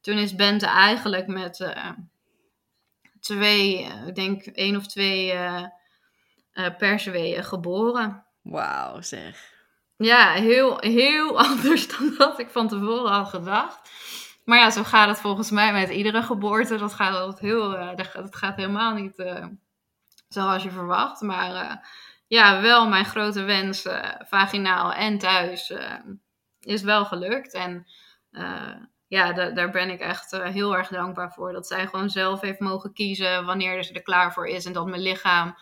toen 0.00 0.18
is 0.18 0.34
Bente 0.34 0.66
eigenlijk 0.66 1.26
met 1.26 1.60
uh, 1.60 1.90
twee, 3.20 3.88
ik 4.06 4.14
denk 4.14 4.42
één 4.46 4.76
of 4.76 4.86
twee 4.86 5.34
persweeën 6.78 7.44
geboren. 7.44 8.24
Wauw, 8.42 9.00
zeg. 9.00 9.52
Ja, 9.96 10.32
heel, 10.32 10.78
heel 10.78 11.38
anders 11.48 11.98
dan 11.98 12.16
wat 12.16 12.38
ik 12.38 12.48
van 12.48 12.68
tevoren 12.68 13.12
had 13.12 13.28
gedacht. 13.28 13.90
Maar 14.44 14.58
ja, 14.58 14.70
zo 14.70 14.82
gaat 14.82 15.08
het 15.08 15.20
volgens 15.20 15.50
mij 15.50 15.72
met 15.72 15.88
iedere 15.88 16.22
geboorte. 16.22 16.78
Dat 16.78 16.94
gaat, 16.94 17.14
altijd 17.14 17.38
heel, 17.38 17.70
dat 17.96 18.36
gaat 18.36 18.56
helemaal 18.56 18.94
niet 18.94 19.24
zoals 20.28 20.62
je 20.62 20.70
verwacht. 20.70 21.20
Maar 21.20 21.80
ja, 22.30 22.60
wel 22.60 22.88
mijn 22.88 23.04
grote 23.04 23.42
wens, 23.42 23.84
uh, 23.84 24.10
vaginaal 24.18 24.92
en 24.92 25.18
thuis, 25.18 25.70
uh, 25.70 25.94
is 26.60 26.82
wel 26.82 27.04
gelukt. 27.04 27.54
En 27.54 27.86
uh, 28.30 28.74
ja, 29.06 29.32
daar 29.32 29.70
ben 29.70 29.90
ik 29.90 30.00
echt 30.00 30.30
heel 30.30 30.76
erg 30.76 30.88
dankbaar 30.88 31.32
voor. 31.32 31.52
Dat 31.52 31.66
zij 31.66 31.86
gewoon 31.86 32.10
zelf 32.10 32.40
heeft 32.40 32.60
mogen 32.60 32.92
kiezen 32.92 33.44
wanneer 33.44 33.84
ze 33.84 33.92
er 33.92 34.02
klaar 34.02 34.32
voor 34.32 34.46
is. 34.46 34.64
En 34.64 34.72
dat 34.72 34.86
mijn 34.86 35.00
lichaam, 35.00 35.54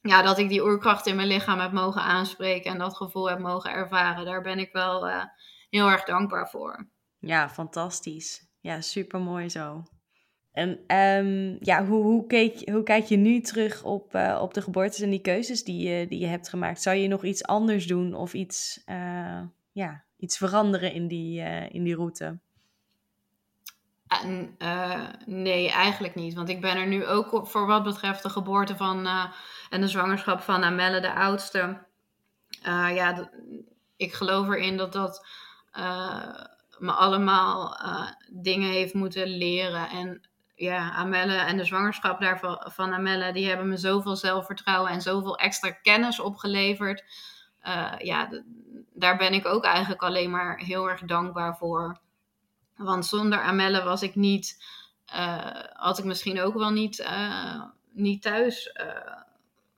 ja, 0.00 0.22
dat 0.22 0.38
ik 0.38 0.48
die 0.48 0.62
oerkracht 0.62 1.06
in 1.06 1.16
mijn 1.16 1.28
lichaam 1.28 1.58
heb 1.58 1.72
mogen 1.72 2.02
aanspreken. 2.02 2.70
En 2.70 2.78
dat 2.78 2.96
gevoel 2.96 3.28
heb 3.28 3.38
mogen 3.38 3.70
ervaren. 3.70 4.24
Daar 4.24 4.42
ben 4.42 4.58
ik 4.58 4.72
wel 4.72 5.08
heel 5.70 5.88
erg 5.88 6.04
dankbaar 6.04 6.48
voor. 6.48 6.88
Ja, 7.18 7.48
fantastisch. 7.48 8.46
Ja, 8.60 8.80
super 8.80 9.20
mooi 9.20 9.48
zo. 9.48 9.82
En 10.58 10.96
um, 11.26 11.56
ja, 11.60 11.84
hoe, 11.84 12.02
hoe, 12.02 12.26
keek, 12.26 12.70
hoe 12.70 12.82
kijk 12.82 13.04
je 13.04 13.16
nu 13.16 13.40
terug 13.40 13.82
op, 13.84 14.14
uh, 14.14 14.38
op 14.42 14.54
de 14.54 14.62
geboortes 14.62 15.00
en 15.00 15.10
die 15.10 15.20
keuzes 15.20 15.64
die 15.64 15.88
je, 15.88 16.06
die 16.08 16.18
je 16.18 16.26
hebt 16.26 16.48
gemaakt? 16.48 16.82
Zou 16.82 16.96
je 16.96 17.08
nog 17.08 17.24
iets 17.24 17.44
anders 17.44 17.86
doen 17.86 18.14
of 18.14 18.34
iets, 18.34 18.82
uh, 18.86 19.40
ja, 19.72 20.04
iets 20.16 20.36
veranderen 20.36 20.92
in 20.92 21.08
die, 21.08 21.40
in 21.70 21.82
die 21.82 21.94
route? 21.94 22.38
Nee, 25.26 25.70
eigenlijk 25.70 26.14
niet. 26.14 26.34
Want 26.34 26.48
ik 26.48 26.60
ben 26.60 26.76
er 26.76 26.86
nu 26.86 27.06
ook 27.06 27.46
voor 27.46 27.66
wat 27.66 27.82
betreft 27.82 28.22
de 28.22 28.30
geboorte 28.30 28.76
van 28.76 29.08
en 29.70 29.80
de 29.80 29.88
zwangerschap 29.88 30.40
van 30.40 30.62
Amelle, 30.62 31.00
de 31.00 31.14
oudste. 31.14 31.86
ja, 32.94 33.30
ik 33.96 34.12
geloof 34.12 34.48
erin 34.48 34.76
dat 34.76 34.92
dat 34.92 35.26
me 36.78 36.92
allemaal 36.92 37.76
dingen 38.32 38.70
heeft 38.70 38.94
moeten 38.94 39.26
leren. 39.26 39.88
En 39.88 40.27
ja, 40.58 40.92
Amelle 40.92 41.36
en 41.36 41.56
de 41.56 41.64
zwangerschap 41.64 42.20
daarvan 42.20 42.64
van 42.64 42.92
Amelle, 42.92 43.32
die 43.32 43.48
hebben 43.48 43.68
me 43.68 43.76
zoveel 43.76 44.16
zelfvertrouwen 44.16 44.90
en 44.90 45.02
zoveel 45.02 45.36
extra 45.38 45.70
kennis 45.70 46.20
opgeleverd. 46.20 47.04
Uh, 47.66 47.94
ja, 47.98 48.42
daar 48.92 49.16
ben 49.16 49.32
ik 49.32 49.46
ook 49.46 49.64
eigenlijk 49.64 50.02
alleen 50.02 50.30
maar 50.30 50.58
heel 50.58 50.88
erg 50.90 51.00
dankbaar 51.00 51.56
voor. 51.56 51.98
Want 52.76 53.06
zonder 53.06 53.40
Amelle 53.40 53.82
was 53.82 54.02
ik 54.02 54.14
niet, 54.14 54.64
uh, 55.14 55.62
had 55.72 55.98
ik 55.98 56.04
misschien 56.04 56.40
ook 56.40 56.54
wel 56.54 56.70
niet, 56.70 56.98
uh, 56.98 57.62
niet 57.90 58.22
thuis 58.22 58.72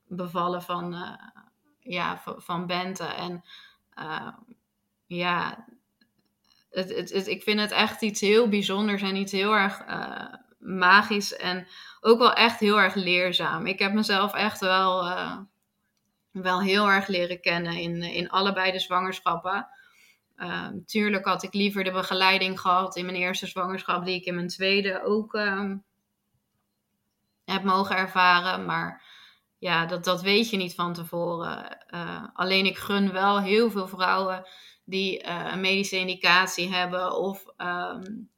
bevallen 0.06 0.62
van, 0.62 1.18
ja, 1.80 2.22
van, 2.36 2.66
Bente. 2.66 3.04
En 3.04 3.44
ja, 5.06 5.64
het, 6.70 6.94
het, 6.94 7.26
ik 7.26 7.42
vind 7.42 7.60
het 7.60 7.70
echt 7.70 8.02
iets 8.02 8.20
heel 8.20 8.48
bijzonders 8.48 9.02
en 9.02 9.16
iets 9.16 9.32
heel 9.32 9.56
erg 9.56 9.82
magisch 10.60 11.36
en 11.36 11.66
ook 12.00 12.18
wel 12.18 12.32
echt 12.32 12.60
heel 12.60 12.80
erg 12.80 12.94
leerzaam. 12.94 13.66
Ik 13.66 13.78
heb 13.78 13.92
mezelf 13.92 14.34
echt 14.34 14.60
wel, 14.60 15.06
uh, 15.06 15.38
wel 16.30 16.60
heel 16.60 16.88
erg 16.88 17.06
leren 17.06 17.40
kennen 17.40 17.72
in, 17.72 18.02
in 18.02 18.30
allebei 18.30 18.72
de 18.72 18.78
zwangerschappen. 18.78 19.68
Uh, 20.36 20.66
tuurlijk 20.86 21.24
had 21.24 21.42
ik 21.42 21.54
liever 21.54 21.84
de 21.84 21.90
begeleiding 21.90 22.60
gehad 22.60 22.96
in 22.96 23.04
mijn 23.04 23.16
eerste 23.16 23.46
zwangerschap, 23.46 24.04
die 24.04 24.14
ik 24.14 24.24
in 24.24 24.34
mijn 24.34 24.48
tweede 24.48 25.02
ook 25.04 25.34
uh, 25.34 25.70
heb 27.44 27.62
mogen 27.62 27.96
ervaren. 27.96 28.64
Maar 28.64 29.02
ja, 29.58 29.86
dat, 29.86 30.04
dat 30.04 30.22
weet 30.22 30.50
je 30.50 30.56
niet 30.56 30.74
van 30.74 30.92
tevoren. 30.92 31.86
Eh, 31.86 32.24
alleen 32.32 32.66
ik 32.66 32.78
gun 32.78 33.12
wel 33.12 33.40
heel 33.40 33.70
veel 33.70 33.88
vrouwen 33.88 34.46
die 34.84 35.26
een 35.26 35.60
medische 35.60 35.96
indicatie 35.96 36.74
hebben 36.74 37.16
of 37.16 37.44
um, 37.56 38.30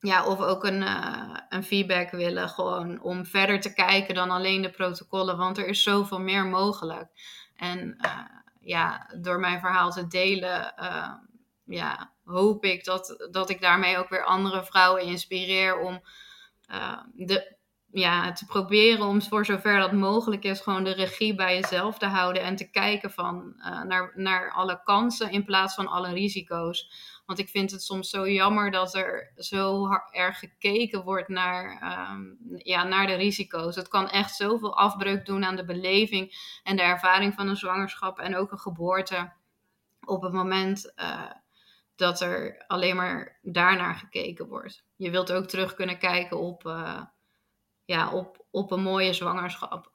ja, 0.00 0.26
of 0.26 0.40
ook 0.40 0.64
een, 0.64 0.82
uh, 0.82 1.36
een 1.48 1.64
feedback 1.64 2.10
willen, 2.10 2.48
gewoon 2.48 3.00
om 3.00 3.26
verder 3.26 3.60
te 3.60 3.74
kijken 3.74 4.14
dan 4.14 4.30
alleen 4.30 4.62
de 4.62 4.70
protocollen, 4.70 5.36
want 5.36 5.58
er 5.58 5.66
is 5.66 5.82
zoveel 5.82 6.20
meer 6.20 6.44
mogelijk. 6.46 7.08
En 7.56 7.96
uh, 8.04 8.20
ja, 8.60 9.10
door 9.20 9.40
mijn 9.40 9.60
verhaal 9.60 9.90
te 9.90 10.06
delen, 10.06 10.74
uh, 10.80 11.12
ja, 11.64 12.12
hoop 12.24 12.64
ik 12.64 12.84
dat, 12.84 13.28
dat 13.30 13.50
ik 13.50 13.60
daarmee 13.60 13.98
ook 13.98 14.08
weer 14.08 14.24
andere 14.24 14.64
vrouwen 14.64 15.02
inspireer 15.02 15.78
om 15.78 16.02
de, 17.14 17.56
ja, 17.90 18.32
te 18.32 18.46
proberen 18.46 19.06
om 19.06 19.22
voor 19.22 19.44
zover 19.44 19.78
dat 19.78 19.92
mogelijk 19.92 20.44
is, 20.44 20.60
gewoon 20.60 20.84
de 20.84 20.92
regie 20.92 21.34
bij 21.34 21.54
jezelf 21.60 21.98
te 21.98 22.06
houden 22.06 22.42
en 22.42 22.56
te 22.56 22.70
kijken 22.70 23.10
van, 23.10 23.54
naar, 23.86 24.12
naar 24.14 24.52
alle 24.52 24.80
kansen 24.84 25.30
in 25.30 25.44
plaats 25.44 25.74
van 25.74 25.86
alle 25.86 26.12
risico's. 26.12 26.90
Want 27.26 27.38
ik 27.38 27.48
vind 27.48 27.70
het 27.70 27.82
soms 27.82 28.10
zo 28.10 28.28
jammer 28.28 28.70
dat 28.70 28.94
er 28.94 29.32
zo 29.36 29.88
erg 30.10 30.38
gekeken 30.38 31.02
wordt 31.02 31.28
naar, 31.28 31.78
ehm, 31.80 32.22
ja, 32.56 32.84
naar 32.84 33.06
de 33.06 33.14
risico's. 33.14 33.76
Het 33.76 33.88
kan 33.88 34.08
echt 34.10 34.34
zoveel 34.34 34.76
afbreuk 34.76 35.26
doen 35.26 35.44
aan 35.44 35.56
de 35.56 35.64
beleving 35.64 36.58
en 36.62 36.76
de 36.76 36.82
ervaring 36.82 37.34
van 37.34 37.48
een 37.48 37.56
zwangerschap 37.56 38.18
en 38.18 38.36
ook 38.36 38.52
een 38.52 38.58
geboorte. 38.58 39.32
Op 40.04 40.22
het 40.22 40.32
moment 40.32 40.92
uh, 40.96 41.30
dat 41.96 42.20
er 42.20 42.64
alleen 42.66 42.96
maar 42.96 43.38
daarnaar 43.42 43.94
gekeken 43.94 44.48
wordt. 44.48 44.84
Je 44.96 45.10
wilt 45.10 45.32
ook 45.32 45.46
terug 45.46 45.74
kunnen 45.74 45.98
kijken 45.98 46.38
op, 46.38 46.64
uh, 46.64 47.02
ja, 47.84 48.12
op, 48.12 48.44
op 48.50 48.70
een 48.70 48.82
mooie 48.82 49.12
zwangerschap. 49.12 49.90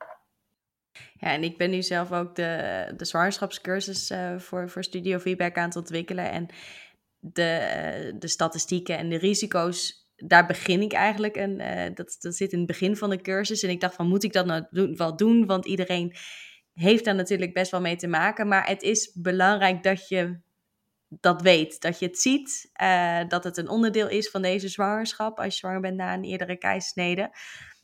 Ja, 1.13 1.27
en 1.27 1.43
ik 1.43 1.57
ben 1.57 1.69
nu 1.69 1.81
zelf 1.81 2.11
ook 2.11 2.35
de, 2.35 2.93
de 2.97 3.05
zwangerschapscursus 3.05 4.11
uh, 4.11 4.37
voor, 4.37 4.69
voor 4.69 4.83
Studio 4.83 5.19
Feedback 5.19 5.57
aan 5.57 5.67
het 5.67 5.75
ontwikkelen. 5.75 6.31
En 6.31 6.47
de, 7.21 7.43
eh, 7.43 8.13
de 8.19 8.27
statistieken 8.27 8.97
en 8.97 9.09
de 9.09 9.17
risico's, 9.17 10.09
daar 10.15 10.45
begin 10.45 10.81
ik 10.81 10.93
eigenlijk. 10.93 11.35
En 11.35 11.59
uh, 11.59 11.95
dat, 11.95 12.17
dat 12.19 12.35
zit 12.35 12.51
in 12.51 12.57
het 12.57 12.67
begin 12.67 12.95
van 12.95 13.09
de 13.09 13.21
cursus. 13.21 13.63
En 13.63 13.69
ik 13.69 13.81
dacht 13.81 13.95
van, 13.95 14.07
moet 14.07 14.23
ik 14.23 14.33
dat 14.33 14.45
nou 14.45 14.65
doen, 14.69 14.95
wel 14.95 15.15
doen? 15.15 15.45
Want 15.45 15.65
iedereen 15.65 16.15
heeft 16.73 17.05
daar 17.05 17.15
natuurlijk 17.15 17.53
best 17.53 17.71
wel 17.71 17.81
mee 17.81 17.95
te 17.95 18.07
maken. 18.07 18.47
Maar 18.47 18.67
het 18.67 18.81
is 18.81 19.13
belangrijk 19.13 19.83
dat 19.83 20.07
je 20.07 20.39
dat 21.07 21.41
weet. 21.41 21.81
Dat 21.81 21.99
je 21.99 22.05
het 22.05 22.19
ziet, 22.19 22.71
uh, 22.81 23.19
dat 23.27 23.43
het 23.43 23.57
een 23.57 23.69
onderdeel 23.69 24.09
is 24.09 24.29
van 24.29 24.41
deze 24.41 24.67
zwangerschap. 24.67 25.37
Als 25.37 25.53
je 25.53 25.59
zwanger 25.59 25.81
bent 25.81 25.97
na 25.97 26.13
een 26.13 26.23
eerdere 26.23 26.57
keisnede. 26.57 27.35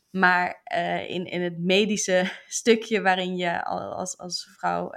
Maar 0.09 0.61
in, 1.07 1.25
in 1.25 1.41
het 1.41 1.59
medische 1.59 2.31
stukje 2.47 3.01
waarin 3.01 3.35
je 3.35 3.63
als, 3.63 4.17
als 4.17 4.49
vrouw 4.57 4.89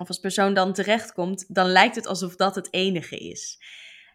of 0.00 0.08
als 0.08 0.18
persoon 0.18 0.54
dan 0.54 0.72
terechtkomt, 0.72 1.54
dan 1.54 1.66
lijkt 1.66 1.94
het 1.94 2.06
alsof 2.06 2.36
dat 2.36 2.54
het 2.54 2.68
enige 2.70 3.16
is. 3.16 3.58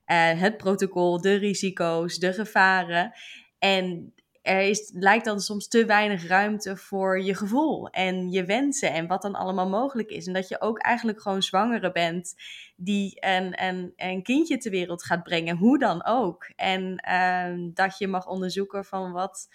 Uh, 0.08 0.42
het 0.42 0.58
protocol, 0.58 1.22
de 1.22 1.36
risico's, 1.36 2.18
de 2.18 2.34
gevaren. 2.34 3.12
En 3.60 4.14
er 4.42 4.62
is, 4.62 4.92
lijkt 4.94 5.26
dan 5.26 5.40
soms 5.40 5.68
te 5.68 5.86
weinig 5.86 6.28
ruimte 6.28 6.78
voor 6.78 7.22
je 7.22 7.36
gevoel 7.36 7.90
en 7.90 8.32
je 8.32 8.46
wensen 8.46 8.94
en 8.94 9.08
wat 9.08 9.22
dan 9.22 9.36
allemaal 9.36 9.70
mogelijk 9.70 10.10
is. 10.10 10.28
En 10.28 10.34
dat 10.34 10.48
je 10.48 10.62
ook 10.62 10.80
eigenlijk 10.80 11.22
gewoon 11.22 11.44
zwangere 11.44 11.92
bent 11.92 12.34
die 12.76 13.18
een, 13.20 13.64
een, 13.64 13.94
een 13.96 14.24
kindje 14.24 14.58
ter 14.58 14.72
wereld 14.72 15.04
gaat 15.04 15.24
brengen, 15.24 15.58
hoe 15.58 15.80
dan 15.80 16.06
ook. 16.06 16.52
En 16.56 17.04
uh, 17.10 17.70
dat 17.74 17.98
je 17.98 18.08
mag 18.08 18.28
onderzoeken 18.28 18.86
van 18.86 19.12
wat 19.12 19.48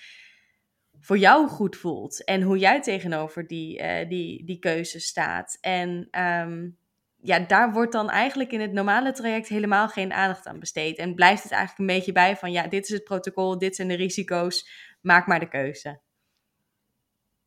voor 1.01 1.19
jou 1.19 1.49
goed 1.49 1.77
voelt. 1.77 2.25
En 2.25 2.43
hoe 2.43 2.59
jij 2.59 2.83
tegenover 2.83 3.47
die, 3.47 3.83
uh, 3.83 4.09
die, 4.09 4.45
die 4.45 4.59
keuze 4.59 5.01
staat. 5.01 5.59
En 5.61 6.09
um, 6.21 6.79
ja, 7.23 7.39
daar 7.39 7.73
wordt 7.73 7.93
dan 7.93 8.11
eigenlijk 8.11 8.53
in 8.53 8.61
het 8.61 8.73
normale 8.73 9.13
traject 9.13 9.49
helemaal 9.49 9.89
geen 9.89 10.13
aandacht 10.13 10.47
aan 10.47 10.61
besteed. 10.61 10.99
En 10.99 11.15
blijft 11.15 11.43
het 11.43 11.53
eigenlijk 11.53 11.81
een 11.81 11.97
beetje 11.97 12.13
bij 12.13 12.37
van 12.37 12.53
ja, 12.53 12.67
dit 12.67 12.85
is 12.85 12.91
het 12.91 13.05
protocol, 13.05 13.59
dit 13.59 13.77
zijn 13.77 13.89
de 13.89 13.97
risico's, 13.97 14.71
maak 15.01 15.27
maar 15.27 15.41
de 15.41 15.49
keuze. 15.49 16.01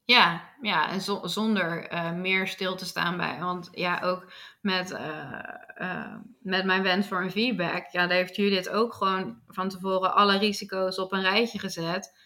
Ja, 0.05 0.49
ja 0.61 0.89
en 0.89 1.01
zo, 1.01 1.19
zonder 1.23 1.93
uh, 1.93 2.11
meer 2.13 2.47
stil 2.47 2.75
te 2.75 2.85
staan 2.85 3.17
bij. 3.17 3.39
Want 3.39 3.69
ja, 3.71 4.01
ook 4.01 4.31
met, 4.61 4.91
uh, 4.91 6.15
met 6.39 6.65
mijn 6.65 6.83
wens 6.83 7.07
voor 7.07 7.21
een 7.21 7.31
feedback, 7.31 7.85
ja, 7.91 8.07
daar 8.07 8.17
heeft 8.17 8.35
Judith 8.35 8.69
ook 8.69 8.93
gewoon 8.93 9.41
van 9.47 9.69
tevoren 9.69 10.15
alle 10.15 10.37
risico's 10.37 10.99
op 10.99 11.11
een 11.11 11.21
rijtje 11.21 11.59
gezet. 11.59 12.21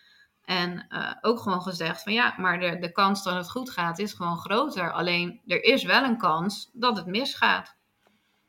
En 0.48 0.86
uh, 0.90 1.12
ook 1.22 1.40
gewoon 1.40 1.62
gezegd 1.62 2.04
van 2.04 2.14
ja, 2.14 2.34
maar 2.38 2.60
de, 2.60 2.78
de 2.80 2.92
kans 2.92 3.24
dat 3.24 3.36
het 3.36 3.52
goed 3.52 3.70
gaat 3.70 4.00
is 4.00 4.14
gewoon 4.14 4.38
groter. 4.38 4.92
Alleen 4.92 5.42
er 5.48 5.64
is 5.64 5.84
wel 5.84 6.04
een 6.04 6.18
kans 6.18 6.70
dat 6.74 6.98
het 6.98 7.06
misgaat. 7.06 7.76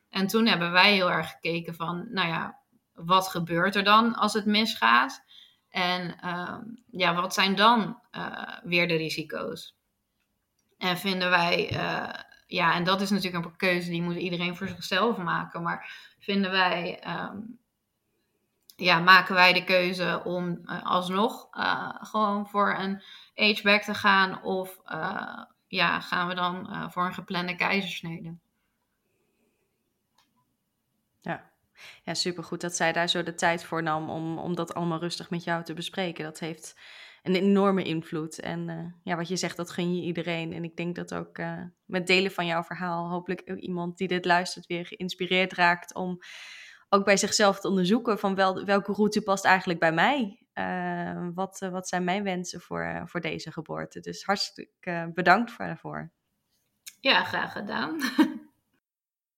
En 0.09 0.27
toen 0.27 0.45
hebben 0.45 0.71
wij 0.71 0.93
heel 0.93 1.11
erg 1.11 1.29
gekeken 1.29 1.75
van, 1.75 2.07
nou 2.11 2.27
ja, 2.27 2.59
wat 2.93 3.27
gebeurt 3.27 3.75
er 3.75 3.83
dan 3.83 4.15
als 4.15 4.33
het 4.33 4.45
misgaat? 4.45 5.23
En 5.69 6.15
uh, 6.23 6.57
ja, 6.91 7.15
wat 7.15 7.33
zijn 7.33 7.55
dan 7.55 7.99
uh, 8.11 8.57
weer 8.63 8.87
de 8.87 8.95
risico's? 8.95 9.75
En 10.77 10.97
vinden 10.97 11.29
wij, 11.29 11.73
uh, 11.73 12.13
ja, 12.47 12.73
en 12.73 12.83
dat 12.83 13.01
is 13.01 13.09
natuurlijk 13.09 13.45
een 13.45 13.55
keuze 13.55 13.89
die 13.89 14.01
moet 14.01 14.15
iedereen 14.15 14.55
voor 14.55 14.67
zichzelf 14.67 15.17
maken. 15.17 15.61
Maar 15.61 15.91
vinden 16.19 16.51
wij 16.51 17.03
um, 17.07 17.58
ja, 18.79 18.99
maken 18.99 19.35
wij 19.35 19.53
de 19.53 19.63
keuze 19.63 20.21
om 20.23 20.59
uh, 20.63 20.85
alsnog 20.85 21.47
uh, 21.57 21.95
gewoon 21.99 22.47
voor 22.47 22.75
een 22.77 23.03
ageback 23.35 23.81
te 23.81 23.93
gaan 23.93 24.43
of 24.43 24.77
uh, 24.85 25.43
ja, 25.67 25.99
gaan 25.99 26.27
we 26.27 26.35
dan 26.35 26.87
voor 26.91 27.05
een 27.05 27.13
geplande 27.13 27.55
keizersnede. 27.55 28.37
Ja. 31.21 31.51
ja, 32.03 32.13
supergoed 32.13 32.61
dat 32.61 32.75
zij 32.75 32.91
daar 32.91 33.09
zo 33.09 33.23
de 33.23 33.35
tijd 33.35 33.63
voor 33.63 33.83
nam 33.83 34.09
om, 34.09 34.37
om 34.37 34.55
dat 34.55 34.73
allemaal 34.73 34.99
rustig 34.99 35.29
met 35.29 35.43
jou 35.43 35.63
te 35.63 35.73
bespreken. 35.73 36.23
Dat 36.23 36.39
heeft 36.39 36.79
een 37.23 37.35
enorme 37.35 37.83
invloed. 37.83 38.39
En 38.39 38.95
ja, 39.03 39.15
wat 39.15 39.27
je 39.27 39.35
zegt, 39.35 39.57
dat 39.57 39.71
gun 39.71 39.95
je 39.95 40.01
iedereen. 40.01 40.53
En 40.53 40.63
ik 40.63 40.75
denk 40.75 40.95
dat 40.95 41.13
ook 41.13 41.37
met 41.85 42.07
delen 42.07 42.31
van 42.31 42.45
jouw 42.45 42.63
verhaal 42.63 43.09
hopelijk 43.09 43.41
iemand 43.41 43.97
die 43.97 44.07
dit 44.07 44.25
luistert 44.25 44.65
weer 44.65 44.85
geïnspireerd 44.85 45.53
raakt 45.53 45.95
om 45.95 46.19
ook 46.89 47.05
bij 47.05 47.17
zichzelf 47.17 47.59
te 47.59 47.67
onderzoeken 47.67 48.19
van 48.19 48.35
wel, 48.35 48.65
welke 48.65 48.93
route 48.93 49.21
past 49.21 49.45
eigenlijk 49.45 49.79
bij 49.79 49.91
mij. 49.91 50.47
Uh, 50.53 51.27
wat, 51.33 51.61
uh, 51.63 51.69
wat 51.69 51.87
zijn 51.87 52.03
mijn 52.03 52.23
wensen 52.23 52.61
voor, 52.61 52.83
uh, 52.83 53.01
voor 53.05 53.21
deze 53.21 53.51
geboorte? 53.51 53.99
Dus 53.99 54.23
hartstikke 54.23 55.11
bedankt 55.13 55.51
voor 55.51 55.65
daarvoor. 55.65 56.11
Ja, 56.99 57.23
graag 57.23 57.51
gedaan. 57.51 57.99